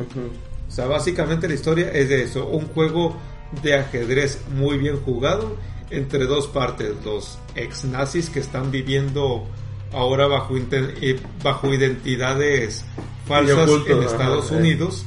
O 0.00 0.70
sea, 0.70 0.86
básicamente 0.86 1.48
la 1.48 1.54
historia 1.54 1.90
es 1.92 2.08
de 2.08 2.22
eso, 2.24 2.46
un 2.46 2.66
juego 2.68 3.16
de 3.62 3.74
ajedrez 3.74 4.40
muy 4.54 4.78
bien 4.78 4.96
jugado 4.98 5.56
entre 5.90 6.26
dos 6.26 6.48
partes, 6.48 6.92
los 7.04 7.38
ex 7.54 7.84
nazis 7.84 8.28
que 8.30 8.40
están 8.40 8.70
viviendo 8.72 9.44
ahora 9.92 10.26
bajo, 10.26 10.54
eh, 10.56 11.20
bajo 11.44 11.72
identidades 11.72 12.84
falsas 13.26 13.68
oculto, 13.70 13.92
en 13.92 13.98
ajá, 14.00 14.06
Estados 14.06 14.50
eh. 14.50 14.56
Unidos 14.56 15.04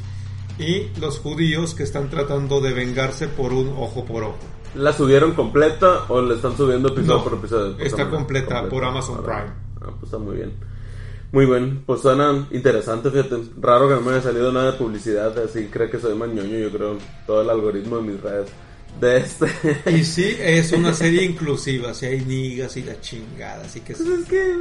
y 0.57 0.87
los 0.99 1.19
judíos 1.19 1.73
que 1.75 1.83
están 1.83 2.09
tratando 2.09 2.61
de 2.61 2.71
vengarse 2.73 3.27
por 3.27 3.51
un 3.53 3.69
ojo 3.77 4.05
por 4.05 4.23
ojo. 4.23 4.37
¿La 4.75 4.93
subieron 4.93 5.33
completa 5.33 6.05
o 6.09 6.21
le 6.21 6.35
están 6.35 6.55
subiendo 6.55 6.89
episodio 6.89 7.17
No, 7.17 7.23
por 7.23 7.33
episodio? 7.33 7.75
está 7.79 8.09
completa 8.09 8.69
por 8.69 8.83
Amazon 8.85 9.17
Ah, 9.19 9.23
Prime. 9.25 9.51
Ah, 9.81 9.93
pues 9.99 10.03
está 10.03 10.17
muy 10.17 10.35
bien. 10.37 10.53
Muy 11.31 11.45
bien, 11.45 11.83
pues 11.85 12.01
suena 12.01 12.47
interesante, 12.51 13.11
fíjate. 13.11 13.37
Raro 13.61 13.87
que 13.87 13.95
no 13.95 14.01
me 14.01 14.11
haya 14.13 14.21
salido 14.21 14.51
nada 14.51 14.71
de 14.71 14.77
publicidad, 14.77 15.37
así 15.37 15.67
creo 15.67 15.89
que 15.89 15.99
soy 15.99 16.15
más 16.15 16.29
ñoño, 16.29 16.57
yo 16.57 16.71
creo, 16.71 16.97
todo 17.27 17.41
el 17.41 17.49
algoritmo 17.49 17.97
de 17.97 18.01
mis 18.03 18.21
redes. 18.21 18.49
De 18.99 19.17
este. 19.17 19.45
Y 19.91 20.03
sí, 20.03 20.35
es 20.39 20.71
una 20.71 20.91
serie 20.93 21.23
inclusiva, 21.23 21.93
si 21.93 22.07
hay 22.07 22.21
nigas 22.21 22.75
y 22.77 22.83
la 22.83 22.99
chingada, 22.99 23.63
así 23.63 23.81
que 23.81 23.93
sí. 23.93 24.03
Pues 24.03 24.21
es 24.21 24.27
que. 24.27 24.55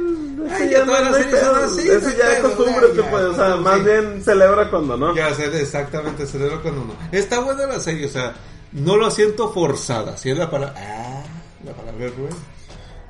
Ay, 0.51 0.69
ya 0.69 0.79
ya 0.79 0.85
todas 0.85 1.03
no 1.03 1.09
las 1.09 1.23
series 1.23 1.39
son 1.39 1.55
así, 1.57 1.89
Eso 1.89 2.17
ya 2.17 2.33
es 2.33 2.39
costumbre, 2.39 2.87
ya, 2.95 3.01
ya, 3.01 3.09
pues, 3.09 3.23
o 3.23 3.35
sea, 3.35 3.53
sí. 3.55 3.59
más 3.63 3.83
bien 3.83 4.23
celebra 4.23 4.69
cuando 4.69 4.95
no. 4.95 5.15
Ya 5.15 5.29
exactamente, 5.29 6.25
debe 6.25 6.59
cuando 6.61 6.85
no. 6.85 6.93
Está 7.11 7.39
buena 7.39 7.65
la 7.65 7.79
serie, 7.79 8.05
o 8.05 8.09
sea, 8.09 8.35
no 8.73 8.95
lo 8.95 9.09
siento 9.09 9.51
forzada. 9.51 10.15
Si 10.17 10.29
es 10.29 10.37
la 10.37 10.51
palabra. 10.51 10.75
Ah, 10.77 11.23
la 11.65 11.73
palabra 11.73 12.07
Rubén. 12.15 12.58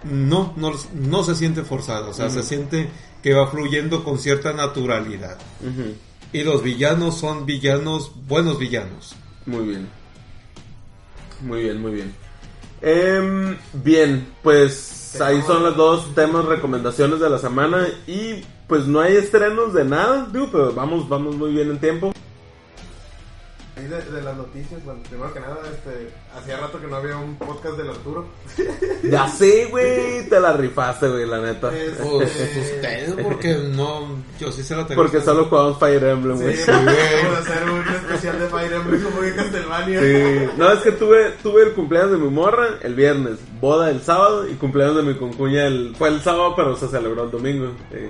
No, 0.03 0.53
no, 0.55 0.71
no 0.93 1.23
se 1.23 1.35
siente 1.35 1.63
forzada, 1.63 2.07
o 2.07 2.13
sea, 2.13 2.29
se 2.29 2.43
siente 2.43 2.89
que 3.21 3.33
va 3.33 3.47
fluyendo 3.47 4.03
con 4.03 4.17
cierta 4.17 4.53
naturalidad. 4.53 5.37
Y 6.31 6.43
los 6.43 6.63
villanos 6.63 7.17
son 7.17 7.45
villanos, 7.45 8.11
buenos 8.27 8.59
villanos. 8.59 9.15
Muy 9.45 9.65
bien. 9.65 9.89
Muy 11.41 11.63
bien, 11.63 11.81
muy 11.81 11.91
bien. 11.93 12.13
Em, 12.81 13.57
bien, 13.73 14.27
pues 14.41 15.19
ahí 15.19 15.41
son 15.41 15.63
las 15.63 15.75
dos 15.75 16.13
temas 16.15 16.45
recomendaciones 16.45 17.19
de 17.19 17.29
la 17.29 17.39
semana 17.39 17.87
y 18.07 18.41
pues 18.67 18.85
no 18.85 19.01
hay 19.01 19.17
estrenos 19.17 19.73
de 19.73 19.83
nada, 19.83 20.29
digo, 20.31 20.47
pero 20.51 20.73
vamos, 20.73 21.09
vamos 21.09 21.35
muy 21.35 21.51
bien 21.51 21.71
en 21.71 21.79
tiempo. 21.79 22.13
Ahí 23.79 23.87
de, 23.87 24.01
de 24.11 24.21
las 24.21 24.35
noticias, 24.35 24.83
bueno, 24.83 24.99
primero 25.07 25.33
que 25.33 25.39
nada, 25.39 25.57
este, 25.71 26.09
hacía 26.37 26.57
rato 26.57 26.81
que 26.81 26.87
no 26.87 26.97
había 26.97 27.15
un 27.15 27.37
podcast 27.37 27.77
del 27.77 27.89
Arturo. 27.89 28.25
Ya 29.03 29.27
sé, 29.29 29.67
güey, 29.71 30.27
te 30.27 30.39
la 30.39 30.51
rifaste, 30.53 31.07
güey, 31.07 31.25
la 31.25 31.39
neta. 31.39 31.73
Este, 31.75 32.03
Pues 32.03 32.29
ustedes, 32.57 33.15
porque 33.23 33.55
no, 33.55 34.17
yo 34.37 34.51
sí 34.51 34.63
se 34.63 34.75
la 34.75 34.85
tengo. 34.85 35.01
Porque 35.01 35.21
solo 35.21 35.45
jugamos 35.45 35.79
Fire 35.79 36.03
Emblem, 36.03 36.41
güey. 36.41 36.57
Sí, 36.57 36.69
vamos 36.69 36.93
a 36.93 37.37
hacer 37.39 37.69
un 37.69 37.79
especial 37.87 38.39
de 38.39 38.47
Fire 38.47 38.83
ver 38.83 39.03
como 39.03 39.21
que 39.21 39.35
Castlevania. 39.35 39.99
Sí, 40.01 40.49
no, 40.57 40.71
es 40.73 40.79
que 40.81 40.91
tuve, 40.91 41.31
tuve 41.41 41.63
el 41.63 41.71
cumpleaños 41.71 42.11
de 42.11 42.17
mi 42.17 42.29
morra 42.29 42.67
el 42.81 42.95
viernes, 42.95 43.39
boda 43.61 43.89
el 43.89 44.01
sábado 44.01 44.47
y 44.47 44.55
cumpleaños 44.55 44.97
de 44.97 45.03
mi 45.03 45.15
concuña 45.15 45.65
el, 45.65 45.95
fue 45.95 46.09
el 46.09 46.21
sábado, 46.21 46.53
pero 46.55 46.75
se 46.75 46.89
celebró 46.89 47.23
el 47.23 47.31
domingo. 47.31 47.71
Sí. 47.91 48.09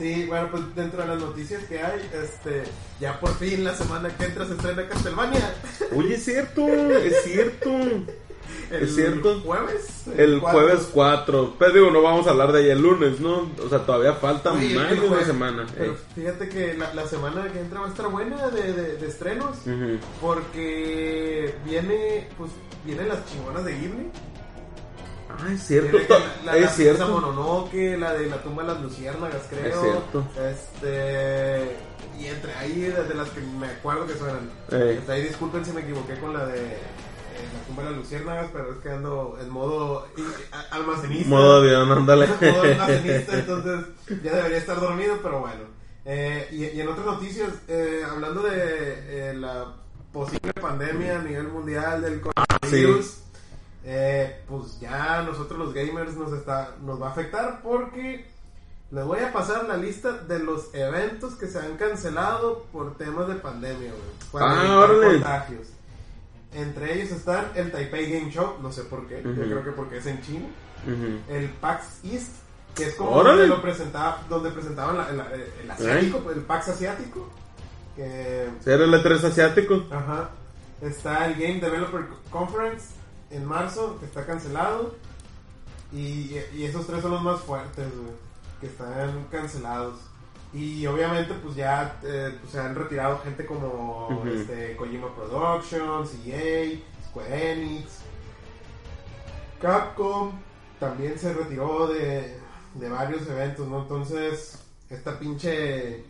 Sí, 0.00 0.24
bueno, 0.26 0.48
pues 0.50 0.74
dentro 0.74 1.02
de 1.02 1.08
las 1.08 1.20
noticias 1.20 1.62
que 1.64 1.82
hay, 1.82 2.00
este, 2.24 2.62
ya 2.98 3.20
por 3.20 3.34
fin 3.36 3.62
la 3.64 3.74
semana 3.74 4.08
que 4.16 4.24
entra 4.24 4.46
se 4.46 4.54
estrena 4.54 4.88
Castlevania. 4.88 5.54
Oye, 5.94 6.14
es 6.14 6.24
cierto, 6.24 6.66
es 6.68 7.22
cierto. 7.22 7.70
El 8.70 8.84
Es 8.84 8.94
cierto. 8.94 9.40
jueves. 9.40 10.04
El 10.16 10.40
cuatro. 10.40 10.60
jueves 10.60 10.88
4. 10.92 11.56
Pero 11.58 11.72
digo, 11.72 11.90
no 11.90 12.02
vamos 12.02 12.26
a 12.26 12.30
hablar 12.30 12.52
de 12.52 12.62
ella 12.62 12.72
el 12.74 12.82
lunes, 12.82 13.18
¿no? 13.20 13.50
O 13.64 13.68
sea, 13.68 13.80
todavía 13.84 14.14
falta 14.14 14.52
Oye, 14.52 14.74
más 14.76 14.92
el 14.92 15.00
de 15.00 15.08
una 15.08 15.24
semana. 15.24 15.66
Pero 15.76 15.92
eh. 15.92 15.96
fíjate 16.14 16.48
que 16.48 16.74
la, 16.74 16.94
la 16.94 17.06
semana 17.06 17.50
que 17.52 17.58
entra 17.60 17.80
va 17.80 17.86
a 17.86 17.90
estar 17.90 18.08
buena 18.08 18.48
de, 18.48 18.72
de, 18.72 18.96
de 18.96 19.06
estrenos. 19.08 19.56
Porque 20.20 21.54
viene, 21.64 22.28
pues, 22.38 22.50
vienen 22.84 23.08
las 23.08 23.24
chingonas 23.26 23.64
de 23.64 23.72
Ghibli. 23.72 24.10
Ah, 25.38 25.52
es 25.52 25.66
cierto. 25.66 25.98
La, 26.44 26.52
la, 26.52 26.56
es 26.58 26.64
la 26.64 26.70
cierto. 26.70 27.08
Mononoke, 27.08 27.96
la 27.98 28.14
de 28.14 28.26
la 28.26 28.42
tumba 28.42 28.62
de 28.62 28.68
las 28.72 28.82
luciérnagas, 28.82 29.42
creo. 29.48 29.66
Es 29.66 29.80
cierto. 29.80 30.26
Este. 30.36 31.76
Y 32.18 32.26
entre 32.26 32.54
ahí, 32.54 32.80
de, 32.80 33.04
de 33.04 33.14
las 33.14 33.30
que 33.30 33.40
me 33.40 33.66
acuerdo 33.66 34.06
que 34.06 34.14
suenan. 34.14 34.50
Ey. 34.70 34.98
Este, 34.98 35.12
ahí 35.12 35.22
disculpen 35.22 35.64
si 35.64 35.72
me 35.72 35.80
equivoqué 35.80 36.18
con 36.18 36.34
la 36.34 36.46
de 36.46 36.60
eh, 36.60 37.48
la 37.54 37.66
tumba 37.66 37.82
de 37.84 37.90
las 37.90 37.98
luciérnagas, 37.98 38.50
pero 38.52 38.72
es 38.72 38.78
que 38.78 38.90
ando 38.90 39.38
en 39.40 39.48
modo 39.48 40.06
almacenista. 40.70 41.28
Modo 41.28 41.56
avión, 41.56 41.90
ándale. 41.92 42.26
modo 42.40 42.62
almacenista, 42.62 43.32
entonces 43.38 43.86
ya 44.22 44.34
debería 44.36 44.58
estar 44.58 44.78
dormido, 44.80 45.18
pero 45.22 45.40
bueno. 45.40 45.80
Eh, 46.04 46.48
y, 46.52 46.64
y 46.76 46.80
en 46.80 46.88
otras 46.88 47.06
noticias, 47.06 47.50
eh, 47.68 48.02
hablando 48.08 48.42
de 48.42 49.30
eh, 49.30 49.34
la 49.34 49.74
posible 50.12 50.52
pandemia 50.54 51.20
a 51.20 51.22
nivel 51.22 51.48
mundial 51.48 52.02
del 52.02 52.20
coronavirus, 52.20 53.19
eh, 53.84 54.42
pues 54.48 54.78
ya 54.80 55.22
nosotros 55.22 55.58
los 55.58 55.72
gamers 55.74 56.14
nos, 56.16 56.32
está, 56.32 56.74
nos 56.82 57.00
va 57.00 57.08
a 57.08 57.10
afectar 57.12 57.60
porque 57.62 58.26
les 58.90 59.04
voy 59.04 59.20
a 59.20 59.32
pasar 59.32 59.64
la 59.66 59.76
lista 59.76 60.12
de 60.12 60.38
los 60.40 60.74
eventos 60.74 61.34
que 61.34 61.46
se 61.46 61.58
han 61.58 61.76
cancelado 61.76 62.64
por 62.72 62.96
temas 62.96 63.28
de 63.28 63.36
pandemia, 63.36 63.92
güey. 64.32 64.44
Ah, 64.44 64.86
contagios. 65.02 65.68
Entre 66.52 66.94
ellos 66.94 67.12
están 67.12 67.46
el 67.54 67.70
Taipei 67.70 68.10
Game 68.12 68.30
Show, 68.32 68.56
no 68.60 68.72
sé 68.72 68.82
por 68.82 69.06
qué, 69.06 69.22
yo 69.22 69.30
Ujú. 69.30 69.40
creo 69.40 69.64
que 69.64 69.70
porque 69.70 69.98
es 69.98 70.06
en 70.06 70.20
China 70.22 70.46
Ujú. 70.84 71.32
el 71.32 71.48
PAX 71.48 72.00
East, 72.04 72.32
que 72.74 72.86
es 72.88 72.94
como 72.96 73.10
Órale. 73.12 73.42
donde, 73.42 73.54
lo 73.56 73.62
presentaba, 73.62 74.22
donde 74.28 74.50
presentaban 74.50 74.96
la- 74.98 75.12
la- 75.12 75.28
el 75.62 75.70
asiático, 75.70 76.18
pues, 76.18 76.36
el 76.36 76.42
PAX 76.42 76.68
asiático. 76.68 77.28
Que, 77.94 78.48
¿Sí 78.64 78.70
era 78.70 78.84
el 78.84 78.92
E3 78.94 79.24
asiático? 79.24 79.84
ajá. 79.92 80.30
Está 80.80 81.26
el 81.26 81.34
Game 81.34 81.60
Developer 81.60 82.06
Conference 82.30 82.94
en 83.30 83.44
marzo, 83.46 83.98
que 83.98 84.06
está 84.06 84.26
cancelado. 84.26 84.94
Y, 85.92 86.36
y 86.54 86.64
esos 86.64 86.86
tres 86.86 87.02
son 87.02 87.10
los 87.12 87.22
más 87.22 87.40
fuertes, 87.40 87.86
güey, 87.96 88.12
que 88.60 88.66
están 88.68 89.24
cancelados. 89.30 89.98
Y 90.52 90.84
obviamente, 90.86 91.34
pues 91.34 91.54
ya 91.56 91.98
eh, 92.02 92.36
pues, 92.40 92.52
se 92.52 92.60
han 92.60 92.74
retirado 92.74 93.18
gente 93.20 93.46
como 93.46 94.08
este, 94.40 94.76
Kojima 94.76 95.14
Productions, 95.14 96.10
EA, 96.26 96.78
Square 97.08 97.52
Enix. 97.52 97.98
Capcom 99.60 100.32
también 100.78 101.18
se 101.18 101.32
retiró 101.34 101.86
de, 101.88 102.36
de 102.74 102.88
varios 102.88 103.28
eventos, 103.28 103.68
¿no? 103.68 103.82
Entonces, 103.82 104.58
esta 104.88 105.18
pinche 105.18 106.04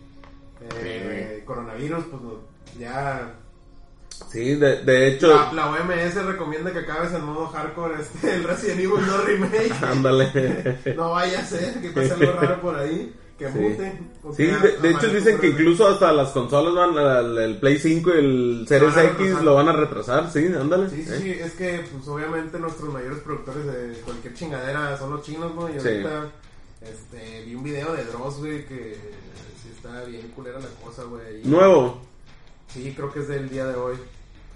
eh, 0.61 1.42
coronavirus, 1.46 2.04
pues 2.11 2.22
no- 2.22 2.50
ya 2.78 3.35
Sí, 4.30 4.54
de, 4.54 4.83
de 4.83 5.09
hecho, 5.09 5.28
la, 5.28 5.52
la 5.52 5.70
OMS 5.70 6.14
recomienda 6.24 6.72
que 6.72 6.80
acabes 6.80 7.12
en 7.12 7.24
modo 7.24 7.46
hardcore 7.48 7.94
este, 8.00 8.35
el 8.35 8.44
Resident 8.44 8.80
Evil 8.80 9.06
2 9.06 9.24
Remake. 9.24 9.72
ándale. 9.83 10.78
No 10.96 11.11
vaya 11.12 11.40
a 11.40 11.44
ser 11.44 11.80
que 11.80 11.90
pase 11.90 12.12
algo 12.12 12.33
raro 12.33 12.61
por 12.61 12.76
ahí, 12.76 13.14
que 13.38 13.48
Sí. 13.50 13.59
mute. 13.59 13.98
Sí, 14.37 14.44
de, 14.46 14.76
de 14.76 14.90
hecho 14.90 15.09
dicen 15.09 15.38
que 15.38 15.48
incluso 15.48 15.88
hasta 15.88 16.12
las 16.12 16.28
consolas 16.30 16.74
van, 16.74 16.96
al- 16.98 17.38
el 17.38 17.56
Play 17.59 17.78
5 17.78 18.11
y 18.14 18.18
el 18.18 18.64
Series 18.68 18.96
X 18.96 19.42
lo 19.42 19.54
van 19.54 19.68
a 19.68 19.72
retrasar, 19.72 20.30
sí, 20.30 20.46
ándale. 20.46 20.90
Sí, 20.90 21.02
sí, 21.02 21.11
eh. 21.12 21.18
sí, 21.22 21.30
es 21.30 21.52
que 21.54 21.85
pues 21.90 22.06
obviamente 22.06 22.59
nuestros 22.59 22.92
mayores 22.92 23.18
productores 23.20 23.64
de 23.66 24.00
cualquier 24.04 24.35
chingadera 24.35 24.96
son 24.98 25.11
los 25.12 25.22
chinos, 25.22 25.54
¿no? 25.54 25.68
Y 25.68 25.78
ahorita 25.78 26.26
este, 26.83 27.42
vi 27.46 27.54
un 27.54 27.62
video 27.64 27.94
de 27.94 28.04
Dross, 28.04 28.38
güey, 28.38 28.64
que 28.66 28.94
sí 29.62 29.70
está 29.74 30.04
bien 30.04 30.28
culera 30.37 30.59
la 30.59 30.68
cosa, 30.85 31.02
güey. 31.04 31.42
Nuevo. 31.44 32.02
Sí, 32.72 32.92
creo 32.96 33.12
que 33.12 33.20
es 33.20 33.28
del 33.28 33.48
día 33.48 33.66
de 33.66 33.74
hoy. 33.76 33.96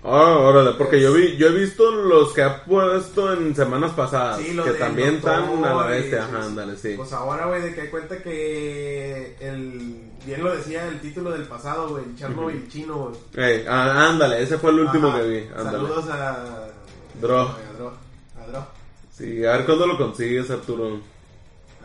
Ah, 0.06 0.36
órale, 0.38 0.72
porque 0.76 1.00
yo 1.00 1.14
vi, 1.14 1.36
yo 1.38 1.48
he 1.48 1.52
visto 1.52 1.90
los 1.90 2.32
que 2.34 2.42
ha 2.42 2.62
puesto 2.64 3.32
en 3.32 3.56
semanas 3.56 3.92
pasadas, 3.92 4.38
Sí, 4.38 4.54
que 4.62 4.72
también 4.72 5.14
están 5.16 5.64
a 5.64 5.74
la 5.74 5.86
y- 5.96 6.00
bestia, 6.02 6.24
ajá, 6.24 6.44
ándale, 6.44 6.76
sí. 6.76 6.92
Pues 6.94 7.10
ahora, 7.14 7.46
güey, 7.46 7.62
de 7.62 7.74
que 7.74 7.80
hay 7.82 7.88
cuenta 7.88 8.18
que 8.22 9.36
el... 9.40 10.02
Bien 10.26 10.44
lo 10.44 10.54
decía 10.54 10.86
el 10.88 11.00
título 11.00 11.30
del 11.30 11.44
pasado, 11.44 11.88
güey, 11.88 12.04
el 12.04 12.16
Chernobyl 12.16 12.68
chino, 12.68 13.14
güey. 13.34 13.50
Ey, 13.52 13.64
ah, 13.66 14.08
ándale, 14.10 14.42
ese 14.42 14.58
fue 14.58 14.72
el 14.72 14.80
último 14.80 15.08
Ajá. 15.08 15.20
que 15.22 15.26
vi, 15.28 15.38
ándale. 15.56 15.70
Saludos 15.78 16.04
a... 16.10 16.66
Dro. 17.20 17.40
A 17.40 17.56
Dro. 17.78 17.92
A 18.42 18.46
Dro. 18.50 18.66
Sí, 19.10 19.44
a 19.46 19.52
ver 19.56 19.64
cuándo 19.64 19.86
lo 19.86 19.96
consigues, 19.96 20.50
Arturo. 20.50 21.00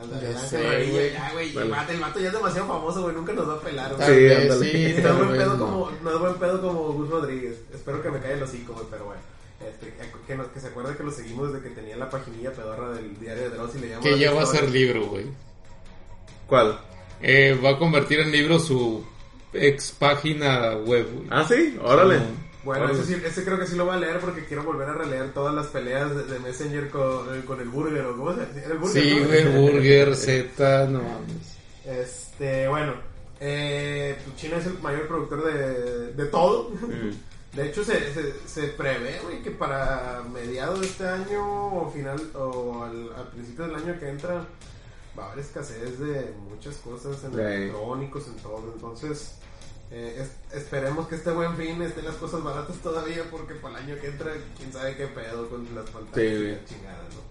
Güey. 0.07 1.11
ya, 1.13 1.31
güey. 1.33 1.53
Vale. 1.53 1.93
El 1.93 1.99
vato- 2.01 2.19
ya 2.19 2.27
es 2.27 2.33
demasiado 2.33 2.67
famoso, 2.67 3.01
güey. 3.03 3.15
Nunca 3.15 3.33
nos 3.33 3.49
va 3.49 3.53
a 3.55 3.59
pelar, 3.61 3.95
güey. 3.95 4.07
Sí, 4.07 4.33
ándale. 4.35 4.71
sí, 4.95 5.01
No 5.01 5.09
es 5.09 5.15
buen 5.17 5.29
pedo 5.37 5.57
no. 5.57 5.65
como, 5.65 5.91
no 6.03 6.11
es 6.13 6.19
buen 6.19 6.33
pedo 6.35 6.61
como 6.61 6.79
Gus 6.93 7.09
Rodríguez. 7.09 7.57
Espero 7.73 8.01
que 8.01 8.09
me 8.11 8.19
caiga 8.19 8.35
el 8.37 8.43
hocico, 8.43 8.73
güey, 8.73 8.85
pero 8.89 9.05
bueno. 9.05 9.21
Este, 9.59 9.93
que, 10.25 10.35
nos- 10.35 10.47
que 10.47 10.59
se 10.61 10.67
acuerde 10.67 10.95
que 10.95 11.03
lo 11.03 11.11
seguimos 11.11 11.51
desde 11.51 11.67
que 11.67 11.75
tenía 11.75 11.97
la 11.97 12.09
paginilla 12.09 12.51
pedorra 12.53 12.91
del 12.93 13.19
diario 13.19 13.43
de 13.43 13.49
Dross 13.49 13.75
y 13.75 13.79
le 13.79 13.87
llamamos 13.89 14.09
Que 14.09 14.17
ya 14.19 14.31
va 14.31 14.43
a 14.43 14.45
ser 14.45 14.69
libro, 14.71 15.05
güey. 15.07 15.25
¿Cuál? 16.47 16.79
Eh, 17.21 17.59
va 17.63 17.71
a 17.71 17.77
convertir 17.77 18.21
en 18.21 18.31
libro 18.31 18.57
su 18.59 19.03
ex 19.53 19.91
página 19.91 20.75
web, 20.77 21.07
güey. 21.13 21.27
Ah, 21.29 21.45
sí, 21.47 21.77
órale. 21.83 22.19
Bueno, 22.63 22.89
ese, 22.89 23.03
sí, 23.05 23.21
ese 23.25 23.45
creo 23.45 23.57
que 23.57 23.67
sí 23.67 23.75
lo 23.75 23.85
voy 23.85 23.95
a 23.95 23.99
leer 23.99 24.19
porque 24.19 24.45
quiero 24.45 24.63
volver 24.63 24.89
a 24.89 24.93
releer 24.93 25.33
todas 25.33 25.55
las 25.55 25.67
peleas 25.67 26.13
de, 26.13 26.25
de 26.25 26.39
Messenger 26.39 26.89
con, 26.89 27.33
eh, 27.33 27.45
con 27.45 27.61
el 27.61 27.69
burger 27.69 28.05
o 28.05 28.17
cómo 28.17 28.33
se 28.33 28.39
llama. 28.41 28.51
El 28.65 28.77
burger. 28.77 29.03
Sí, 29.03 29.19
¿no? 29.19 29.27
güey, 29.27 29.57
Burger, 29.71 30.15
Z, 30.15 30.87
no 30.87 31.01
mames. 31.01 31.55
Este, 31.85 32.67
bueno, 32.67 32.93
eh, 33.39 34.17
pues 34.23 34.35
China 34.35 34.57
es 34.57 34.65
el 34.65 34.79
mayor 34.79 35.07
productor 35.07 35.45
de, 35.45 36.13
de 36.13 36.25
todo. 36.25 36.69
Mm. 36.71 37.11
De 37.55 37.67
hecho, 37.67 37.83
se, 37.83 38.13
se, 38.13 38.47
se 38.47 38.67
prevé, 38.67 39.19
güey, 39.23 39.41
que 39.41 39.49
para 39.49 40.21
mediados 40.31 40.81
de 40.81 40.85
este 40.85 41.07
año 41.07 41.81
o 41.81 41.91
final 41.91 42.21
o 42.35 42.83
al, 42.83 43.11
al 43.17 43.27
principio 43.29 43.65
del 43.65 43.75
año 43.75 43.99
que 43.99 44.07
entra 44.07 44.45
va 45.17 45.23
a 45.23 45.31
haber 45.31 45.43
escasez 45.43 45.99
de 45.99 46.31
muchas 46.47 46.75
cosas 46.77 47.23
en 47.23 47.39
electrónicos, 47.39 48.27
en 48.27 48.35
todo. 48.35 48.71
Entonces, 48.71 49.39
eh, 49.91 50.21
es- 50.51 50.57
esperemos 50.61 51.07
que 51.07 51.15
este 51.15 51.31
buen 51.31 51.55
fin 51.57 51.81
estén 51.81 52.05
las 52.05 52.15
cosas 52.15 52.43
baratas 52.43 52.75
todavía 52.77 53.23
porque 53.31 53.55
para 53.55 53.79
el 53.79 53.85
año 53.85 54.01
que 54.01 54.07
entra, 54.07 54.31
quién 54.57 54.71
sabe 54.71 54.95
qué 54.95 55.07
pedo 55.07 55.49
con 55.49 55.63
las 55.75 55.89
pantallas 55.89 56.15
Sí, 56.15 56.21
y 56.35 56.37
güey. 56.37 56.51
la 56.51 56.65
chingada, 56.65 56.97
¿no? 57.03 57.29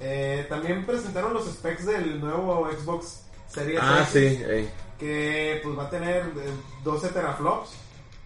Eh, 0.00 0.46
también 0.48 0.84
presentaron 0.84 1.32
los 1.34 1.46
specs 1.46 1.86
del 1.86 2.20
nuevo 2.20 2.68
Xbox 2.70 3.22
Series 3.48 3.80
Ah, 3.82 4.00
X, 4.00 4.12
sí, 4.12 4.42
ey. 4.48 4.70
que 4.98 5.60
pues 5.62 5.78
va 5.78 5.84
a 5.84 5.90
tener 5.90 6.22
eh, 6.36 6.50
12 6.82 7.08
teraflops. 7.08 7.70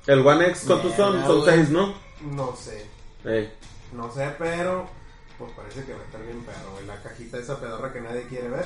El 0.06 0.26
One 0.26 0.46
X, 0.48 0.64
¿cuántos 0.66 0.94
son? 0.94 1.24
Son 1.26 1.40
güey. 1.42 1.54
seis, 1.54 1.68
¿no? 1.70 1.94
No 2.32 2.56
sé, 2.56 2.87
Ey. 3.24 3.52
no 3.92 4.11
sé, 4.12 4.34
pero 4.38 4.88
pues 5.37 5.52
parece 5.52 5.84
que 5.84 5.92
va 5.92 6.00
a 6.00 6.04
estar 6.04 6.22
bien 6.22 6.40
perro. 6.42 6.80
La 6.87 7.00
cajita 7.02 7.38
esa 7.38 7.61
pedorra 7.61 7.92
que 7.92 8.00
nadie 8.00 8.22
quiere 8.26 8.48
ver. 8.48 8.64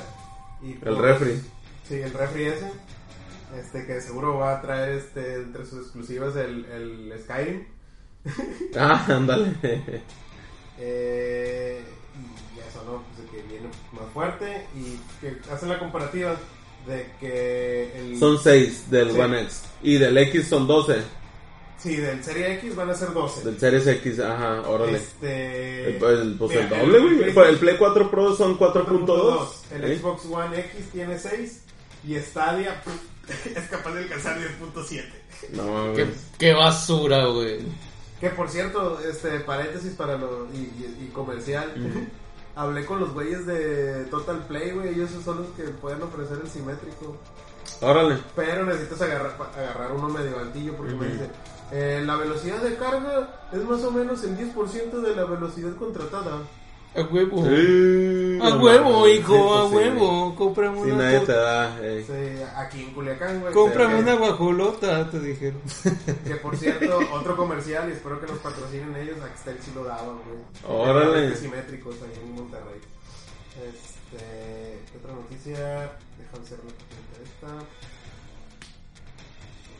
Y, 0.61 0.71
El 0.71 0.79
pues, 0.79 0.97
refri. 0.97 1.41
Sí, 1.87 1.95
el 1.95 2.13
refri 2.13 2.45
ese. 2.45 2.71
Este 3.57 3.85
que 3.85 4.01
seguro 4.01 4.37
va 4.37 4.57
a 4.57 4.61
traer 4.61 4.97
este 4.97 5.35
entre 5.35 5.65
sus 5.65 5.79
exclusivas 5.83 6.35
el, 6.35 6.65
el 6.65 7.13
Skyrim. 7.23 7.65
Ah, 8.77 9.05
ándale. 9.09 9.53
Eh, 10.79 11.83
y 12.55 12.59
eso, 12.67 12.83
¿no? 12.85 13.03
Pues 13.15 13.29
que 13.29 13.47
viene 13.47 13.67
más 13.91 14.11
fuerte 14.13 14.65
y 14.75 14.97
que 15.21 15.37
hacen 15.51 15.69
la 15.69 15.79
comparativa 15.79 16.35
de 16.87 17.05
que 17.19 17.97
el... 17.99 18.19
Son 18.19 18.39
seis 18.39 18.89
del 18.89 19.11
Sí. 19.11 19.19
One 19.19 19.41
X. 19.43 19.63
Y 19.83 19.97
del 19.97 20.17
X 20.17 20.47
son 20.47 20.67
12. 20.67 20.97
Sí, 21.77 21.95
del 21.97 22.23
Serie 22.23 22.53
X 22.55 22.75
van 22.75 22.89
a 22.89 22.93
ser 22.95 23.11
12. 23.13 23.43
Del 23.43 23.59
Series 23.59 23.85
X, 23.87 24.19
ajá, 24.19 24.61
órale. 24.67 24.97
Este... 24.97 25.97
El, 25.97 26.03
el- 26.03 26.35
pues 26.37 26.51
el 26.57 26.63
mira, 26.65 26.79
doble, 26.79 26.99
güey. 26.99 27.23
El, 27.29 27.37
el 27.37 27.57
Play 27.59 27.75
4 27.77 28.09
Pro 28.11 28.35
son 28.35 28.57
4.2. 28.57 29.47
El 29.75 29.83
¿eh? 29.91 29.97
Xbox 29.97 30.25
One 30.25 30.59
X 30.59 30.89
tiene 30.91 31.17
6 31.19 31.61
y 32.07 32.15
Stadia 32.19 32.81
puf, 32.83 32.95
es 33.55 33.67
capaz 33.69 33.91
de 33.93 34.03
alcanzar 34.03 34.37
10.7. 34.39 35.03
No, 35.53 35.93
Qué, 35.93 36.03
mames. 36.05 36.25
qué 36.37 36.53
basura, 36.53 37.25
güey. 37.27 37.59
Que 38.19 38.29
por 38.29 38.49
cierto, 38.49 38.99
este 39.01 39.39
paréntesis 39.41 39.93
para 39.93 40.17
lo 40.17 40.47
y, 40.53 40.57
y- 40.57 41.05
y 41.07 41.11
comercial. 41.13 41.73
Hablé 42.55 42.85
con 42.85 42.99
los 42.99 43.13
güeyes 43.13 43.45
de 43.47 44.05
Total 44.11 44.45
Play, 44.47 44.71
güey. 44.71 44.89
Ellos 44.89 45.09
son 45.25 45.37
los 45.41 45.47
que 45.57 45.63
pueden 45.63 46.01
ofrecer 46.03 46.37
el 46.43 46.49
simétrico. 46.49 47.17
Órale. 47.81 48.19
Pero 48.35 48.65
necesitas 48.65 49.01
agarrar, 49.01 49.35
pa- 49.37 49.51
agarrar 49.57 49.91
uno 49.91 50.07
medio 50.09 50.39
altillo 50.39 50.75
porque 50.77 50.93
me 50.93 51.07
dice, 51.07 51.29
eh, 51.71 52.03
la 52.05 52.15
velocidad 52.15 52.61
de 52.61 52.75
carga 52.75 53.47
es 53.51 53.63
más 53.65 53.81
o 53.83 53.89
menos 53.91 54.23
el 54.23 54.37
10% 54.37 55.01
de 55.01 55.15
la 55.15 55.25
velocidad 55.25 55.75
contratada. 55.75 56.37
A 56.95 57.01
huevo. 57.01 57.43
Sí, 57.43 58.39
A 58.41 58.49
no 58.51 58.63
huevo, 58.63 58.99
mames, 58.99 59.19
hijo, 59.19 59.33
sí, 59.33 59.39
a 59.39 59.61
pues, 59.61 59.69
sí. 59.69 59.75
huevo. 59.99 60.35
Cómprame 60.35 60.83
Si 60.83 60.91
una. 60.91 61.03
nadie 61.03 61.19
co- 61.19 61.25
te 61.25 61.31
da. 61.33 61.77
eh. 61.81 62.05
Sí, 62.05 62.43
aquí 62.55 62.83
en 62.83 62.93
Culiacán, 62.93 63.41
güey. 63.41 63.53
Cómprame 63.53 63.95
una 63.99 64.13
guajolota, 64.15 65.09
te 65.09 65.19
dijeron. 65.19 65.61
Que 66.23 66.35
por 66.35 66.55
cierto, 66.55 66.99
otro 67.13 67.35
comercial 67.35 67.89
y 67.89 67.93
espero 67.93 68.19
que 68.21 68.27
nos 68.27 68.37
patrocinen 68.39 68.95
ellos. 68.95 69.17
Axtel 69.23 69.57
sí 69.59 69.71
lo 69.73 69.83
daban, 69.85 70.17
güey. 70.25 70.39
Órale. 70.79 71.35
Simétricos 71.35 71.95
ahí 72.03 72.19
en 72.23 72.35
Monterrey. 72.35 72.79
Este. 73.67 74.79
¿Qué 74.91 74.97
otra 74.99 75.13
noticia? 75.13 75.91
Déjame 76.19 76.43
hacer 76.45 76.59
la 76.63 77.23
esta. 77.23 77.65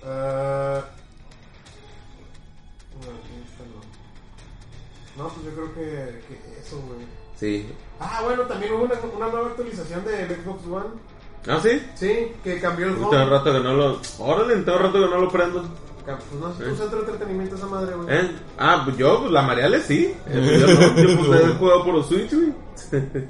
Ah, 0.05 0.84
no, 2.93 3.07
esta 3.42 3.42
no. 5.18 5.28
Pues 5.30 5.45
yo 5.45 5.51
creo 5.53 5.74
que, 5.74 6.20
que 6.28 6.59
eso, 6.61 6.78
güey. 6.88 7.05
Sí. 7.39 7.68
Ah, 7.99 8.22
bueno, 8.24 8.43
también 8.43 8.74
hubo 8.74 8.84
una, 8.84 8.95
una 9.16 9.28
nueva 9.28 9.47
actualización 9.49 10.03
de 10.05 10.28
Xbox 10.36 10.66
One. 10.68 10.89
¿Ah, 11.47 11.59
sí? 11.61 11.82
Sí, 11.95 12.32
que 12.43 12.59
cambió 12.61 12.88
el 12.88 12.93
Tengo 12.95 13.09
home. 13.09 13.26
rato 13.26 13.51
que 13.51 13.59
no 13.59 13.74
lo. 13.74 13.99
Órale, 14.20 14.55
tengo 14.57 14.78
rato 14.78 14.93
que 14.93 14.99
no 15.09 15.18
lo 15.22 15.30
prendo. 15.30 15.64
Pues 16.05 16.18
no 16.39 16.53
sé, 16.53 16.66
tu 16.66 16.76
centro 16.76 17.01
de 17.01 17.11
entretenimiento 17.11 17.55
esa 17.55 17.66
madre, 17.66 17.95
güey. 17.95 18.07
¿Eh? 18.18 18.32
Ah, 18.57 18.82
pues 18.86 18.97
yo, 18.97 19.20
pues 19.22 19.32
la 19.32 19.41
Mariale 19.41 19.80
sí. 19.82 20.14
Eh, 20.28 20.32
pues 20.34 20.59
yo 20.61 20.68
no, 20.68 20.95
yo 20.97 21.26
pues 21.28 21.41
he 21.41 21.47
jugado 21.55 21.84
por 21.86 21.93
los 21.95 22.07
Switch, 22.07 22.34
güey. 22.34 22.53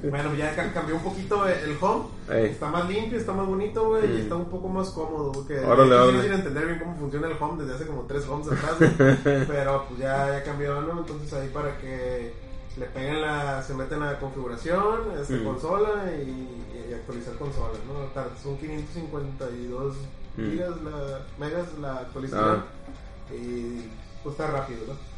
Bueno, 0.09 0.33
ya 0.35 0.55
ca- 0.55 0.73
cambió 0.73 0.95
un 0.95 1.03
poquito 1.03 1.47
el 1.47 1.77
home. 1.79 2.05
Está 2.29 2.69
más 2.69 2.87
limpio, 2.89 3.17
está 3.19 3.33
más 3.33 3.47
bonito, 3.47 3.87
güey. 3.87 4.17
Y 4.17 4.21
está 4.21 4.35
un 4.35 4.45
poco 4.45 4.67
más 4.69 4.89
cómodo, 4.89 5.31
güey. 5.31 5.45
Que 5.47 5.59
Órale, 5.65 6.21
sin 6.21 6.33
entender 6.33 6.65
bien 6.65 6.79
cómo 6.79 6.95
funciona 6.97 7.27
el 7.27 7.37
home 7.39 7.63
desde 7.63 7.75
hace 7.75 7.87
como 7.87 8.01
tres 8.03 8.27
homes 8.27 8.47
atrás. 8.47 8.75
Pero 9.23 9.85
pues 9.87 9.99
ya, 9.99 10.27
ya 10.31 10.43
cambió, 10.43 10.81
¿no? 10.81 10.99
Entonces 10.99 11.31
ahí 11.33 11.49
para 11.53 11.77
que 11.77 12.33
le 12.77 12.85
peguen 12.87 13.21
la. 13.21 13.61
Se 13.63 13.73
meten 13.73 14.01
a 14.03 14.19
configuración, 14.19 14.99
este, 15.21 15.35
Mm. 15.37 15.43
consola 15.45 16.03
y, 16.17 16.89
y 16.89 16.93
actualizar 16.93 17.35
consola, 17.35 17.77
¿no? 17.87 18.23
Son 18.41 18.57
552 18.57 19.95
Mm. 20.35 20.49
gigas 20.51 20.81
la, 20.81 21.19
megas 21.39 21.67
la 21.79 21.93
actualización. 21.99 22.63
Ah. 23.29 23.33
Y 23.33 23.89
pues 24.23 24.33
está 24.33 24.47
rápido, 24.47 24.79
¿no? 24.87 25.12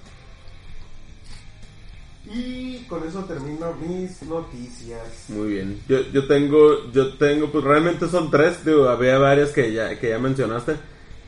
Y 2.33 2.79
con 2.89 3.07
eso 3.07 3.23
termino 3.25 3.73
mis 3.87 4.21
noticias. 4.23 4.99
Muy 5.29 5.49
bien. 5.49 5.79
Yo, 5.87 5.99
yo 6.11 6.25
tengo, 6.27 6.91
yo 6.91 7.13
tengo, 7.15 7.51
pues 7.51 7.63
realmente 7.63 8.07
son 8.07 8.31
tres, 8.31 8.65
digo, 8.65 8.89
había 8.89 9.17
varias 9.19 9.49
que 9.51 9.71
ya, 9.71 9.99
que 9.99 10.09
ya 10.09 10.17
mencionaste. 10.19 10.75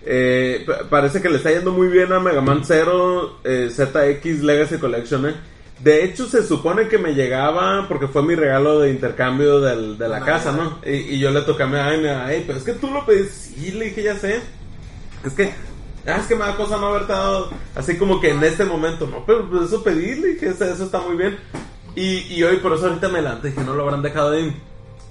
Eh, 0.06 0.64
pa- 0.66 0.90
parece 0.90 1.22
que 1.22 1.30
le 1.30 1.38
está 1.38 1.52
yendo 1.52 1.72
muy 1.72 1.88
bien 1.90 2.12
a 2.14 2.20
Mega 2.20 2.42
Man 2.42 2.64
Zero 2.66 3.38
eh, 3.44 3.70
ZX 3.70 4.42
Legacy 4.44 4.78
Collection, 4.78 5.28
eh. 5.28 5.36
De 5.84 6.04
hecho, 6.04 6.26
se 6.28 6.44
supone 6.44 6.88
que 6.88 6.98
me 6.98 7.14
llegaba 7.14 7.88
porque 7.88 8.08
fue 8.08 8.24
mi 8.24 8.34
regalo 8.34 8.80
de 8.80 8.90
intercambio 8.90 9.60
del- 9.60 9.98
de 10.00 10.08
la 10.08 10.22
casa, 10.22 10.52
¿no? 10.52 10.80
Y, 10.84 11.16
y 11.16 11.20
yo 11.20 11.30
le 11.30 11.42
toqué 11.42 11.64
a 11.64 11.68
mi 11.68 11.78
ay, 11.78 12.44
pero 12.48 12.58
es 12.58 12.64
que 12.64 12.74
tú 12.74 12.90
lo 12.90 13.06
pediste. 13.06 13.32
Sí, 13.34 13.72
le 13.72 13.86
dije, 13.86 14.02
ya 14.02 14.16
sé. 14.16 14.40
Es 15.24 15.34
que, 15.34 15.52
ah, 16.08 16.18
es 16.18 16.28
que 16.28 16.36
me 16.36 16.46
da 16.46 16.56
cosa 16.56 16.78
no 16.78 16.88
haberte 16.88 17.14
dado 17.14 17.50
así 17.76 17.98
como 17.98 18.20
que 18.20 18.32
en 18.32 18.44
este 18.44 18.66
momento, 18.66 19.08
no, 19.08 19.24
pero 19.26 19.48
pues 19.50 19.64
eso 19.64 19.84
pedí, 19.84 20.16
le 20.16 20.28
dije, 20.34 20.48
eso, 20.50 20.66
está 20.66 21.00
muy 21.02 21.16
bien. 21.18 21.38
Y, 21.96 22.34
y 22.34 22.44
hoy 22.44 22.58
por 22.58 22.74
eso 22.74 22.88
ahorita 22.88 23.08
me 23.10 23.22
levanté, 23.22 23.50
dije, 23.50 23.62
no 23.64 23.74
lo 23.74 23.84
habrán 23.84 24.02
dejado 24.02 24.32
ahí. 24.32 24.56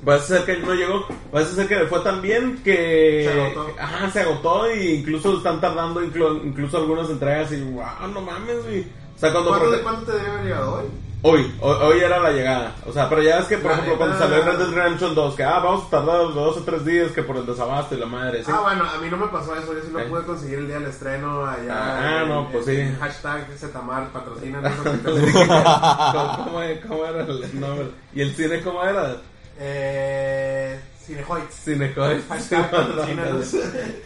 Parece 0.04 0.26
ser 0.36 0.44
que 0.44 0.58
no 0.58 0.74
llegó, 0.74 1.06
parece 1.32 1.54
ser 1.54 1.66
que 1.66 1.74
le 1.76 1.86
fue 1.86 1.98
tan 2.00 2.20
bien 2.22 2.60
que... 2.62 3.28
Se 3.32 3.40
agotó. 3.40 3.74
Ajá, 3.80 4.10
se 4.10 4.20
agotó 4.20 4.74
y 4.74 4.88
incluso 4.96 5.38
están 5.38 5.60
tardando 5.60 6.00
inclu- 6.02 6.42
incluso 6.44 6.76
algunas 6.76 7.08
entregas 7.10 7.50
y, 7.52 7.62
wow, 7.62 7.84
no 8.12 8.20
mames, 8.20 8.62
güey. 8.64 8.80
O 8.82 9.18
sea, 9.18 9.32
cuando... 9.32 9.50
¿Cuánto, 9.50 9.66
porque- 9.70 9.82
¿Cuánto 9.82 10.02
te 10.02 10.12
debe 10.18 10.28
haber 10.30 10.44
llegado 10.44 10.74
hoy? 10.74 10.84
Hoy, 11.28 11.52
hoy, 11.60 11.76
hoy 11.82 11.98
era 12.00 12.20
la 12.20 12.30
llegada. 12.30 12.76
O 12.86 12.92
sea, 12.92 13.08
pero 13.08 13.20
ya 13.20 13.40
es 13.40 13.46
que, 13.46 13.58
por 13.58 13.72
La 13.72 13.78
ejemplo, 13.78 13.96
cuando 13.98 14.16
salió 14.16 14.44
Red 14.44 14.58
Dead 14.58 14.70
Redemption 14.70 15.12
2, 15.14 15.34
que, 15.34 15.42
ah, 15.42 15.58
vamos 15.58 15.86
a 15.86 15.90
tardar 15.90 16.18
dos 16.32 16.56
o 16.58 16.62
tres 16.62 16.84
días 16.84 17.10
que 17.10 17.24
por 17.24 17.36
el 17.36 17.44
desabasto 17.46 17.96
y 17.96 17.98
la 17.98 18.06
madre, 18.06 18.44
¿sí? 18.44 18.50
Ah, 18.54 18.60
bueno, 18.62 18.84
a 18.88 18.98
mí 18.98 19.08
no 19.10 19.16
me 19.16 19.26
pasó 19.26 19.56
eso. 19.56 19.74
Yo 19.74 19.80
sí 19.82 19.90
lo 19.92 19.98
Eh. 19.98 20.04
pude 20.04 20.22
conseguir 20.24 20.58
el 20.60 20.66
día 20.68 20.78
del 20.78 20.88
estreno 20.88 21.44
allá. 21.44 21.68
Ah, 21.72 22.22
en- 22.22 22.28
no, 22.28 22.48
pues 22.52 22.68
en- 22.68 22.92
sí. 22.92 22.96
Hashtag 23.00 23.46
Zetamar 23.58 24.08
patrocina. 24.10 24.60
¿Cómo, 24.84 26.44
cómo, 26.44 26.60
cómo 26.88 27.04
era 27.06 27.20
el 27.22 27.60
nombre? 27.60 27.88
¿Y 28.14 28.20
el 28.22 28.34
cine 28.36 28.60
cómo 28.62 28.84
era? 28.84 29.16
eh, 29.58 30.80
Cinehoids. 31.04 31.54
Cinecoid. 31.64 32.20
Hashtag 32.28 32.70
patrocínanos. 32.70 33.54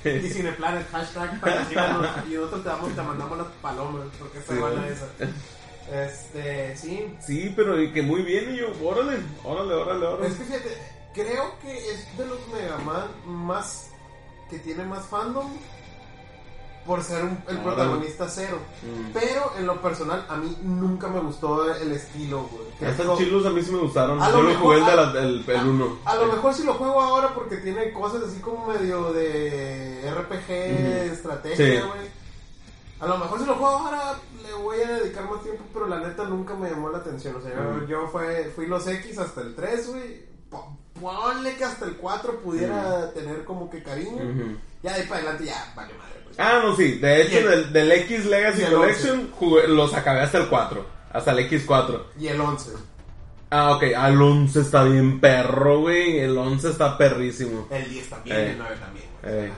y 0.05 0.29
Cineplanet, 0.31 0.91
hashtag 0.91 1.39
patrocínanos. 1.41 2.07
Y 2.31 2.35
nosotros 2.35 2.63
te, 2.63 2.69
damos, 2.71 2.89
te 2.95 3.03
mandamos 3.03 3.37
las 3.39 3.47
palomas, 3.61 4.03
porque 4.19 4.39
esta 4.39 4.55
Sí, 4.55 4.59
van 4.61 4.73
bueno. 4.73 4.87
esa. 4.87 5.07
Este, 5.93 6.77
sí. 6.77 7.17
Sí, 7.21 7.53
pero 7.57 7.75
que 7.93 8.03
muy 8.03 8.23
bien, 8.23 8.55
y 8.55 8.59
yo, 8.59 8.67
órale, 8.85 9.19
órale, 9.45 9.75
órale, 9.75 10.07
órale. 10.07 10.27
Es 10.29 10.35
que 10.35 10.45
fíjate, 10.45 10.77
creo 11.15 11.59
que 11.61 11.77
es 11.93 12.17
de 12.17 12.27
los 12.27 12.39
Mega 12.49 12.79
Man 12.79 13.09
más. 13.27 13.87
que 14.49 14.59
tiene 14.59 14.85
más 14.85 15.07
fandom. 15.07 15.47
Por 16.87 17.03
ser 17.05 17.23
un- 17.25 17.39
el 17.47 17.59
protagonista 17.59 18.27
cero. 18.29 18.59
Mm. 18.83 19.13
Pero 19.13 19.53
en 19.59 19.67
lo 19.67 19.81
personal, 19.83 20.25
a 20.29 20.37
mí 20.37 20.57
nunca 20.63 21.07
me 21.09 21.21
gustó 21.21 21.73
el 21.73 21.93
estilo, 21.93 22.49
güey. 22.51 22.91
Estos 22.91 23.19
chilos 23.19 23.45
a 23.47 23.51
mí 23.51 23.63
sí 23.63 23.71
me 23.71 23.79
gustaron. 23.81 24.21
A 24.21 24.31
Yo 24.31 24.39
lo 24.43 24.49
mejor- 24.49 24.63
jugué 24.63 24.79
el 24.79 24.85
de 24.87 24.91
a- 24.91 24.97
la- 24.97 25.21
el, 25.21 25.45
el 25.47 25.67
uno. 25.69 25.99
A 26.07 26.15
lo 26.17 26.27
mejor 26.27 26.55
si 26.55 26.65
lo 26.65 26.75
juego 26.75 27.01
ahora 27.01 27.33
porque 27.35 27.59
tiene 27.59 27.93
cosas 27.93 28.23
así 28.25 28.41
como 28.41 28.67
medio 28.67 29.13
de 29.13 30.01
RPG, 30.11 31.13
estrategia, 31.13 31.57
Sí. 31.83 31.87
güey. 31.87 32.20
A 33.01 33.07
lo 33.07 33.19
mejor 33.19 33.39
si 33.41 33.47
lo 33.47 33.55
juego 33.55 33.77
ahora 33.79 34.15
le 34.43 34.53
voy 34.55 34.81
a 34.83 34.93
dedicar 34.99 35.25
más 35.31 35.43
tiempo, 35.43 35.65
pero 35.73 35.87
la 35.87 36.01
neta 36.01 36.25
nunca 36.25 36.55
me 36.55 36.69
llamó 36.71 36.91
la 36.91 36.99
atención. 36.99 37.37
O 37.37 37.41
sea, 37.41 37.51
yo- 37.55 37.77
Ujú. 37.79 37.87
yo, 37.87 38.09
fue, 38.09 38.53
fui 38.55 38.67
los 38.67 38.87
X 38.87 39.19
hasta 39.19 39.41
el 39.41 39.55
3, 39.55 39.89
güey. 39.89 40.27
Po- 40.51 40.77
Ponle 41.01 41.57
que 41.57 41.65
hasta 41.65 41.87
el 41.87 41.97
4 41.97 42.41
pudiera 42.41 43.11
tener 43.15 43.45
como 43.45 43.71
que 43.71 43.83
cariño. 43.83 44.23
Ya 44.83 44.93
de 44.95 45.01
ahí 45.03 45.07
para 45.09 45.21
adelante 45.21 45.45
ya 45.47 45.73
vale 45.75 45.95
madre. 45.95 46.21
Pues. 46.25 46.39
Ah, 46.39 46.61
no, 46.63 46.77
sí. 46.77 46.99
De 46.99 47.23
hecho, 47.23 47.39
el- 47.39 47.73
del, 47.73 47.73
del 47.73 47.93
X 48.03 48.27
Legacy 48.27 48.65
Collection 48.65 49.31
jugué- 49.33 49.67
los 49.69 49.95
acabé 49.95 50.21
hasta 50.21 50.39
el 50.39 50.49
4. 50.49 50.85
Hasta 51.13 51.31
el 51.33 51.39
X4. 51.51 52.03
Y 52.19 52.27
el 52.29 52.41
11. 52.41 52.73
Ah, 53.51 53.73
ok. 53.77 53.83
Al 53.97 54.21
11 54.21 54.61
está 54.61 54.85
bien 54.85 55.21
perro, 55.21 55.81
güey. 55.81 56.19
El 56.19 56.37
11 56.37 56.69
está 56.71 56.99
perrísimo. 56.99 57.67
El 57.71 57.89
10 57.89 58.09
también, 58.11 58.37
Eh. 58.37 58.51
el 58.53 58.59
9 58.59 58.77
también. 58.79 59.07
güey, 59.23 59.35
Eh. 59.47 59.53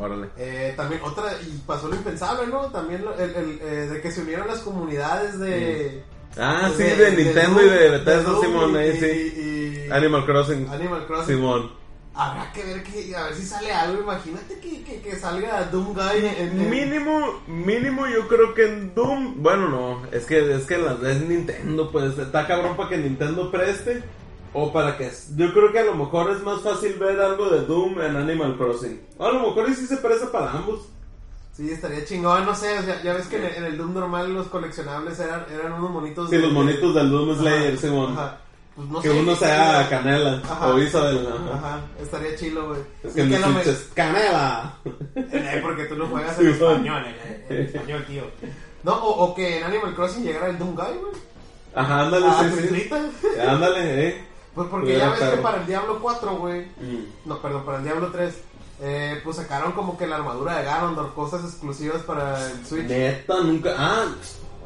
Órale. 0.00 0.28
Eh, 0.36 0.74
también 0.76 1.00
otra, 1.04 1.32
y 1.42 1.58
pasó 1.66 1.88
lo 1.88 1.96
impensable, 1.96 2.46
¿no? 2.48 2.66
También 2.70 3.04
lo- 3.04 3.14
el, 3.18 3.30
el, 3.34 3.58
eh, 3.62 3.88
de 3.92 4.00
que 4.00 4.10
se 4.10 4.22
unieron 4.22 4.46
las 4.46 4.58
comunidades 4.60 5.38
de... 5.38 6.02
Ah, 6.38 6.70
sí, 6.76 6.82
de, 6.82 7.12
Nintendo 7.12 7.62
y 7.62 7.68
de 7.68 7.90
Bethesda, 7.90 8.22
Doom 8.30 8.44
Simón, 8.44 8.76
ahí 8.76 8.98
sí. 9.00 9.86
y- 9.86 9.90
Animal 9.90 10.26
Crossing, 10.26 10.68
Animal 10.68 11.06
Crossing. 11.06 11.36
Simón. 11.36 11.86
Habrá 12.18 12.50
que 12.52 12.64
ver 12.64 12.82
que, 12.82 13.14
a 13.14 13.24
ver 13.24 13.34
si 13.34 13.42
sale 13.42 13.70
algo. 13.72 14.02
Imagínate 14.02 14.58
que, 14.58 14.82
que, 14.82 15.00
que 15.02 15.16
salga 15.16 15.64
Doom 15.64 15.94
Guy 15.94 16.26
en, 16.26 16.48
en- 16.60 16.70
Mínimo, 16.70 17.40
mínimo 17.46 18.06
yo 18.06 18.26
creo 18.26 18.54
que 18.54 18.66
en 18.66 18.94
Doom, 18.94 19.42
bueno 19.42 19.68
no, 19.68 20.06
es 20.12 20.24
que 20.26 20.54
es 20.54 20.64
que 20.64 20.78
las 20.78 21.02
es 21.02 21.20
Nintendo, 21.22 21.90
pues 21.92 22.18
está 22.18 22.46
cabrón 22.46 22.76
para 22.76 22.88
que 22.90 22.96
Nintendo 22.98 23.50
preste 23.50 24.02
o 24.58 24.72
para 24.72 24.96
que 24.96 25.10
yo 25.36 25.52
creo 25.52 25.70
que 25.70 25.78
a 25.80 25.84
lo 25.84 25.94
mejor 25.94 26.30
es 26.30 26.42
más 26.42 26.62
fácil 26.62 26.94
ver 26.94 27.20
algo 27.20 27.50
de 27.50 27.60
Doom 27.66 28.00
en 28.00 28.16
Animal 28.16 28.56
Crossing. 28.56 29.00
O 29.18 29.26
a 29.26 29.32
lo 29.32 29.40
mejor 29.48 29.68
y 29.68 29.74
sí 29.74 29.86
se 29.86 29.98
presta 29.98 30.32
para 30.32 30.50
ambos. 30.52 30.88
Sí, 31.54 31.70
estaría 31.70 32.04
chingón, 32.06 32.44
no 32.46 32.54
sé. 32.54 32.78
o 32.78 32.82
sea, 32.82 33.02
ya 33.02 33.12
ves 33.14 33.26
que 33.26 33.36
en 33.36 33.44
el, 33.44 33.54
en 33.54 33.64
el 33.64 33.76
Doom 33.78 33.92
normal 33.94 34.32
los 34.32 34.46
coleccionables 34.46 35.18
eran, 35.20 35.44
eran 35.52 35.72
unos 35.74 35.90
monitos. 35.90 36.30
Sí, 36.30 36.36
de- 36.36 36.42
los 36.42 36.52
monitos 36.52 36.94
del 36.94 37.10
Doom 37.10 37.36
Slayer, 37.38 37.76
Simón. 37.78 38.12
ajá. 38.12 38.38
Pues 38.74 38.88
no 38.88 39.00
que 39.00 39.08
sé, 39.08 39.20
uno 39.20 39.34
sea 39.36 39.86
Canela 39.88 40.42
Ajá. 40.44 40.66
o 40.68 40.78
Isabel. 40.78 41.26
Ajá. 41.28 41.54
Ajá, 41.56 41.80
estaría 42.00 42.36
chilo, 42.36 42.68
güey. 42.68 42.80
Es 43.04 43.12
que 43.14 43.28
que 43.28 43.38
lo 43.38 43.48
me- 43.48 43.62
Canela. 43.94 44.74
Eh, 45.16 45.60
porque 45.62 45.84
tú 45.84 45.96
lo 45.96 46.06
juegas 46.08 46.38
en 46.38 46.48
español, 46.48 47.02
en, 47.48 47.56
en 47.56 47.62
español, 47.66 48.04
tío. 48.06 48.22
No, 48.82 48.92
o, 48.94 49.24
o 49.24 49.34
que 49.34 49.58
en 49.58 49.64
Animal 49.64 49.94
Crossing 49.94 50.24
llegara 50.24 50.48
el 50.48 50.58
Doom 50.58 50.74
Guy, 50.74 50.94
güey. 51.00 51.12
Ajá, 51.74 52.00
ándale, 52.04 52.26
Ah, 52.28 52.44
sí, 52.54 52.68
sí. 52.68 52.90
Ándale, 53.46 54.08
eh. 54.08 54.24
Pues 54.56 54.68
porque 54.70 54.96
ya 54.96 55.10
ves 55.10 55.20
que 55.20 55.36
para 55.36 55.60
el 55.60 55.66
Diablo 55.66 55.98
4, 56.00 56.36
güey. 56.36 56.62
Mm. 56.80 57.04
No, 57.26 57.42
perdón, 57.42 57.64
para 57.66 57.78
el 57.78 57.84
Diablo 57.84 58.10
3. 58.10 58.34
Eh, 58.80 59.20
pues 59.22 59.36
sacaron 59.36 59.72
como 59.72 59.96
que 59.98 60.06
la 60.06 60.16
armadura 60.16 60.56
de 60.56 60.64
Ganondorf, 60.64 61.12
cosas 61.14 61.44
exclusivas 61.44 62.02
para 62.02 62.50
el 62.50 62.64
Switch. 62.66 62.86
Neta, 62.86 63.40
nunca. 63.40 63.74
Ah, 63.76 64.06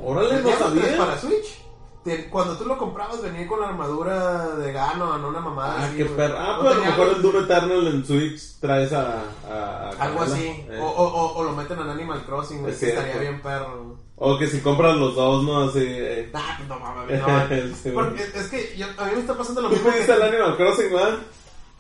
órale, 0.03 0.37
no 0.37 0.49
Diablo 0.49 0.71
3 0.71 0.85
sabía. 0.85 0.99
para 0.99 1.19
Switch. 1.21 1.61
Te- 2.05 2.31
Cuando 2.31 2.57
tú 2.57 2.65
lo 2.65 2.79
comprabas 2.79 3.21
venía 3.21 3.47
con 3.47 3.61
la 3.61 3.69
armadura 3.69 4.49
de 4.57 4.73
Ganon, 4.73 5.23
una 5.23 5.41
mamada 5.41 5.77
Ah, 5.81 5.85
así, 5.85 5.97
qué 5.99 6.05
perro. 6.07 6.37
Ah, 6.39 6.59
pues 6.61 6.73
a 6.73 6.79
lo 6.79 6.85
mejor 6.87 7.09
el 7.09 7.23
Doom 7.23 7.37
Eternal 7.45 7.87
en 7.89 8.07
Switch 8.07 8.59
traes 8.59 8.93
a. 8.95 9.23
a- 9.51 9.91
a 9.91 9.91
Algo 9.91 10.21
Canela. 10.21 10.23
así. 10.25 10.47
Eh. 10.47 10.79
O, 10.81 10.87
o, 10.87 11.35
o, 11.37 11.45
lo 11.45 11.53
meten 11.53 11.79
en 11.79 11.91
Animal 11.91 12.25
Crossing, 12.25 12.61
güey, 12.63 12.73
Es 12.73 12.81
que 12.81 12.89
estaría 12.89 13.17
bien 13.19 13.43
perro. 13.43 13.99
O 14.17 14.39
que 14.39 14.47
si 14.47 14.61
compras 14.61 14.97
los 14.97 15.15
dos, 15.15 15.45
¿no? 15.45 15.69
Así. 15.69 15.79
eh. 15.83 16.31
Ah, 16.33 16.55
pues 16.57 16.69
no 16.69 16.79
mames, 16.79 17.21
no. 17.71 17.77
Sí, 17.83 17.91
Porque 17.93 18.23
es 18.35 18.47
que 18.49 18.75
yo- 18.79 18.87
a 18.97 19.05
mí 19.07 19.13
me 19.17 19.21
está 19.21 19.37
pasando 19.37 19.61
lo 19.61 19.69
¿Tú 19.69 19.75
mismo 19.75 19.91
el 19.91 20.07
que... 20.07 20.13
Animal 20.13 20.57
Crossing, 20.57 20.93
man? 20.95 21.19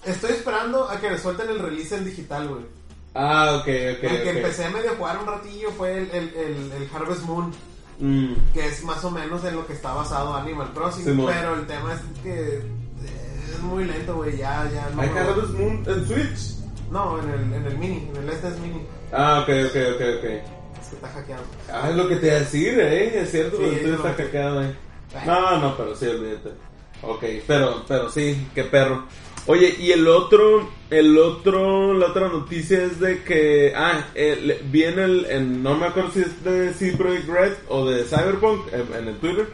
Estoy 0.05 0.33
esperando 0.33 0.89
a 0.89 0.99
que 1.01 1.11
me 1.11 1.19
suelten 1.19 1.49
el 1.49 1.59
release 1.59 1.97
en 1.97 2.05
digital, 2.05 2.47
güey. 2.49 2.63
Ah, 3.15 3.53
ok, 3.57 3.63
ok. 3.63 3.67
el 3.69 3.99
que 4.01 4.31
ok. 4.31 4.37
empecé 4.37 4.67
a 4.67 4.71
medio 4.71 4.93
jugar 4.97 5.19
un 5.19 5.27
ratillo 5.27 5.71
fue 5.73 5.99
el, 5.99 6.11
el, 6.11 6.35
el, 6.35 6.73
el 6.73 6.89
Harvest 6.95 7.23
Moon, 7.25 7.53
Mm, 8.01 8.33
que 8.55 8.67
es 8.67 8.83
más 8.83 9.05
o 9.05 9.11
menos 9.11 9.45
en 9.45 9.57
lo 9.57 9.67
que 9.67 9.75
está 9.75 9.93
basado 9.93 10.35
Animal 10.35 10.73
Crossing. 10.73 11.05
Pero 11.05 11.55
el 11.55 11.67
tema 11.67 11.95
es 11.95 12.01
que 12.23 12.59
es 12.59 13.61
muy 13.63 13.85
lento, 13.85 14.17
güey. 14.17 14.39
Ya, 14.39 14.69
ya 14.73 14.89
no. 14.95 15.03
¿Hay 15.03 15.09
Harvest 15.11 15.53
Moon 15.53 15.85
en 15.87 16.07
Switch? 16.07 16.57
No, 16.91 17.21
en 17.23 17.31
el, 17.31 17.53
en 17.53 17.67
el 17.67 17.79
mini, 17.79 18.11
en 18.15 18.23
el 18.23 18.31
este 18.31 18.49
es 18.49 18.59
mini. 18.59 18.87
Ah, 19.13 19.41
ok, 19.43 19.49
ok, 19.67 19.77
ok, 19.95 20.01
ok. 20.19 20.25
Es 20.25 20.89
que 20.89 20.95
está 20.97 21.09
hackeado. 21.09 21.43
Ah, 21.73 21.91
es 21.91 21.97
lo 21.97 22.09
que 22.09 22.17
te 22.17 22.27
iba 22.27 22.37
a 22.37 22.41
decir, 22.41 22.81
eh. 22.81 23.21
Es 23.21 23.31
cierto, 23.31 23.59
Sí, 23.59 23.79
eso 23.81 23.95
está 23.95 24.15
hackeado, 24.15 24.65
eh. 24.65 24.75
No, 25.27 25.59
no, 25.59 25.77
pero 25.77 25.95
sí, 25.95 26.07
olvídate. 26.07 26.51
Ok, 27.03 27.25
pero, 27.47 27.85
pero 27.87 28.11
sí, 28.11 28.49
qué 28.55 28.65
perro. 28.65 29.07
Oye, 29.47 29.75
y 29.81 29.91
el 29.93 30.07
otro, 30.07 30.69
el 30.91 31.19
otro, 31.19 31.95
la 31.95 32.07
otra 32.09 32.29
noticia 32.29 32.85
es 32.85 33.01
de 33.01 33.23
que, 33.25 33.73
ah, 33.75 34.07
el, 34.15 34.59
viene 34.71 35.05
el, 35.05 35.27
en- 35.29 35.63
no 35.63 35.75
me 35.77 35.87
acuerdo 35.87 36.11
si 36.13 36.21
es 36.21 36.45
de 36.45 36.73
CD 36.75 36.97
Projekt 36.97 37.29
Red 37.29 37.53
o 37.69 37.89
de 37.89 38.05
Cyberpunk, 38.05 38.73
en, 38.73 38.95
en 38.97 39.09
el 39.09 39.17
Twitter, 39.17 39.49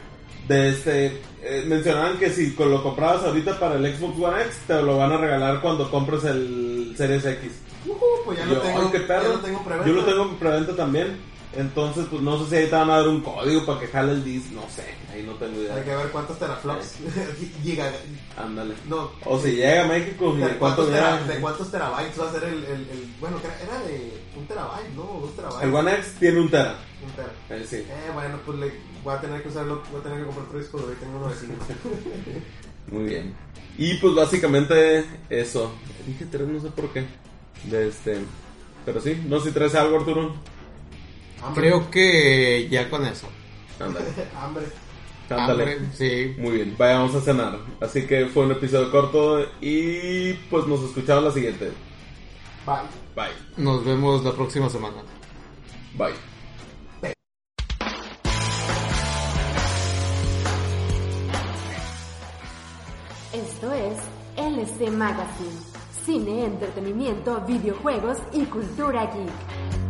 de 0.49 0.69
este, 0.71 1.07
eh, 1.43 1.65
mencionaban 1.67 2.19
que 2.19 2.31
si 2.31 2.55
lo 2.59 2.83
comprabas 2.83 3.23
ahorita 3.25 3.59
para 3.59 3.77
el 3.77 3.97
Xbox 3.97 4.19
One 4.21 4.43
X, 4.43 4.57
te 4.67 4.83
lo 4.83 4.97
van 4.99 5.13
a 5.13 5.17
regalar 5.19 5.61
cuando 5.61 5.91
compres 5.91 6.25
el 6.25 6.95
Series 6.97 7.25
X. 7.25 7.53
Ujú, 7.87 8.01
pues 8.25 8.39
ya 8.39 8.45
Yo, 8.47 8.55
lo 8.55 8.61
tengo. 8.61 8.93
Ya 8.93 9.29
lo 9.29 9.39
tengo 9.41 9.65
preventa. 9.65 9.89
Yo 9.89 9.95
lo 9.95 10.05
tengo 10.05 10.23
en 10.25 10.35
preventa 10.37 10.77
también. 10.77 11.17
Entonces, 11.55 12.07
pues 12.11 12.21
no 12.23 12.39
sé 12.43 12.51
si 12.51 12.57
ahí 12.57 12.65
te 12.67 12.77
van 12.77 12.91
a 12.91 12.99
dar 12.99 13.09
un 13.09 13.21
código 13.23 13.65
para 13.65 13.81
que 13.81 13.87
jale 13.87 14.13
el 14.13 14.25
disc, 14.25 14.51
no 14.53 14.63
sé, 14.69 14.85
ahí 15.11 15.23
no 15.23 15.33
tengo 15.35 15.55
Hay 15.59 15.65
idea. 15.65 15.85
que 15.85 15.97
ver 15.97 16.11
cuántos 16.11 16.39
teraflops. 16.39 16.97
Giga. 17.63 17.91
Ándale. 18.37 18.75
No. 18.89 19.11
O 19.25 19.39
si 19.39 19.53
llega 19.53 19.85
a 19.85 19.87
México, 19.87 20.35
¿De 20.35 20.41
de 20.41 20.47
cuánto 20.59 20.59
cuántos, 20.59 20.91
tera- 20.91 21.21
llega. 21.21 21.35
de 21.35 21.41
cuántos 21.41 21.71
terabytes 21.71 22.21
va 22.21 22.29
a 22.29 22.33
ser 22.33 22.45
el, 22.45 22.65
el, 22.65 22.71
el- 22.91 23.15
bueno 23.21 23.39
era, 23.63 23.81
de 23.87 24.13
un 24.37 24.47
terabyte 24.47 24.91
no 24.95 25.03
dos 25.23 25.35
terabytes 25.37 25.63
El 25.63 25.75
One 25.75 25.93
X 25.95 26.15
tiene 26.21 26.41
un 26.41 26.51
tera. 26.51 26.75
un 27.05 27.13
tera 27.13 27.33
Eh, 27.61 27.67
sí. 27.67 27.77
eh 27.77 28.11
bueno 28.13 28.39
pues 28.45 28.59
le 28.59 28.73
voy 29.03 29.15
a 29.15 29.21
tener 29.21 29.43
que 29.43 29.49
usarlo 29.49 29.83
voy 29.91 30.01
a 30.01 30.03
tener 30.03 30.19
que 30.19 30.25
comprar 30.27 30.47
otro 30.47 30.59
disco 30.59 30.79
duro 30.79 30.93
y 30.93 30.97
tengo 30.97 31.17
uno 31.19 31.29
de 31.29 31.35
cinco 31.37 31.65
Muy 32.91 33.05
bien. 33.05 33.35
Y 33.79 33.95
pues 33.95 34.15
básicamente 34.15 35.05
eso. 35.31 35.73
Dije 36.07 36.27
tres, 36.31 36.47
no 36.47 36.61
sé 36.61 36.69
por 36.69 36.89
qué. 36.93 37.05
De 37.65 37.89
este. 37.89 38.19
Pero 38.85 39.01
sí, 39.01 39.23
no 39.27 39.41
sé 39.41 39.49
si 39.49 39.55
traes 39.55 39.75
algo, 39.75 39.97
Arturo. 39.99 40.35
Hambre 41.43 41.69
Creo 41.69 41.91
que 41.91 42.69
ya 42.71 42.89
con 42.89 43.05
eso. 43.07 43.29
Ándale. 43.79 44.07
hambre 44.37 44.67
Ándale. 45.31 45.79
Sí. 45.93 46.35
Muy 46.39 46.53
bien, 46.57 46.75
vayamos 46.79 47.15
a 47.15 47.21
cenar. 47.21 47.59
Así 47.81 48.07
que 48.07 48.27
fue 48.27 48.45
un 48.45 48.53
episodio 48.53 48.91
corto 48.91 49.45
y 49.61 50.35
pues 50.51 50.67
nos 50.67 50.83
escuchamos 50.83 51.25
la 51.25 51.31
siguiente. 51.33 51.73
bye 52.65 52.77
Bye. 53.15 53.33
Nos 53.57 53.85
vemos 53.85 54.23
la 54.25 54.33
próxima 54.33 54.69
semana. 54.69 55.03
Bye. 55.95 56.15
Esto 63.33 63.73
es 63.73 63.99
LC 64.37 64.91
Magazine. 64.91 65.77
Cine, 66.05 66.45
entretenimiento, 66.45 67.41
videojuegos 67.47 68.19
y 68.33 68.45
cultura 68.45 69.07
geek. 69.07 69.86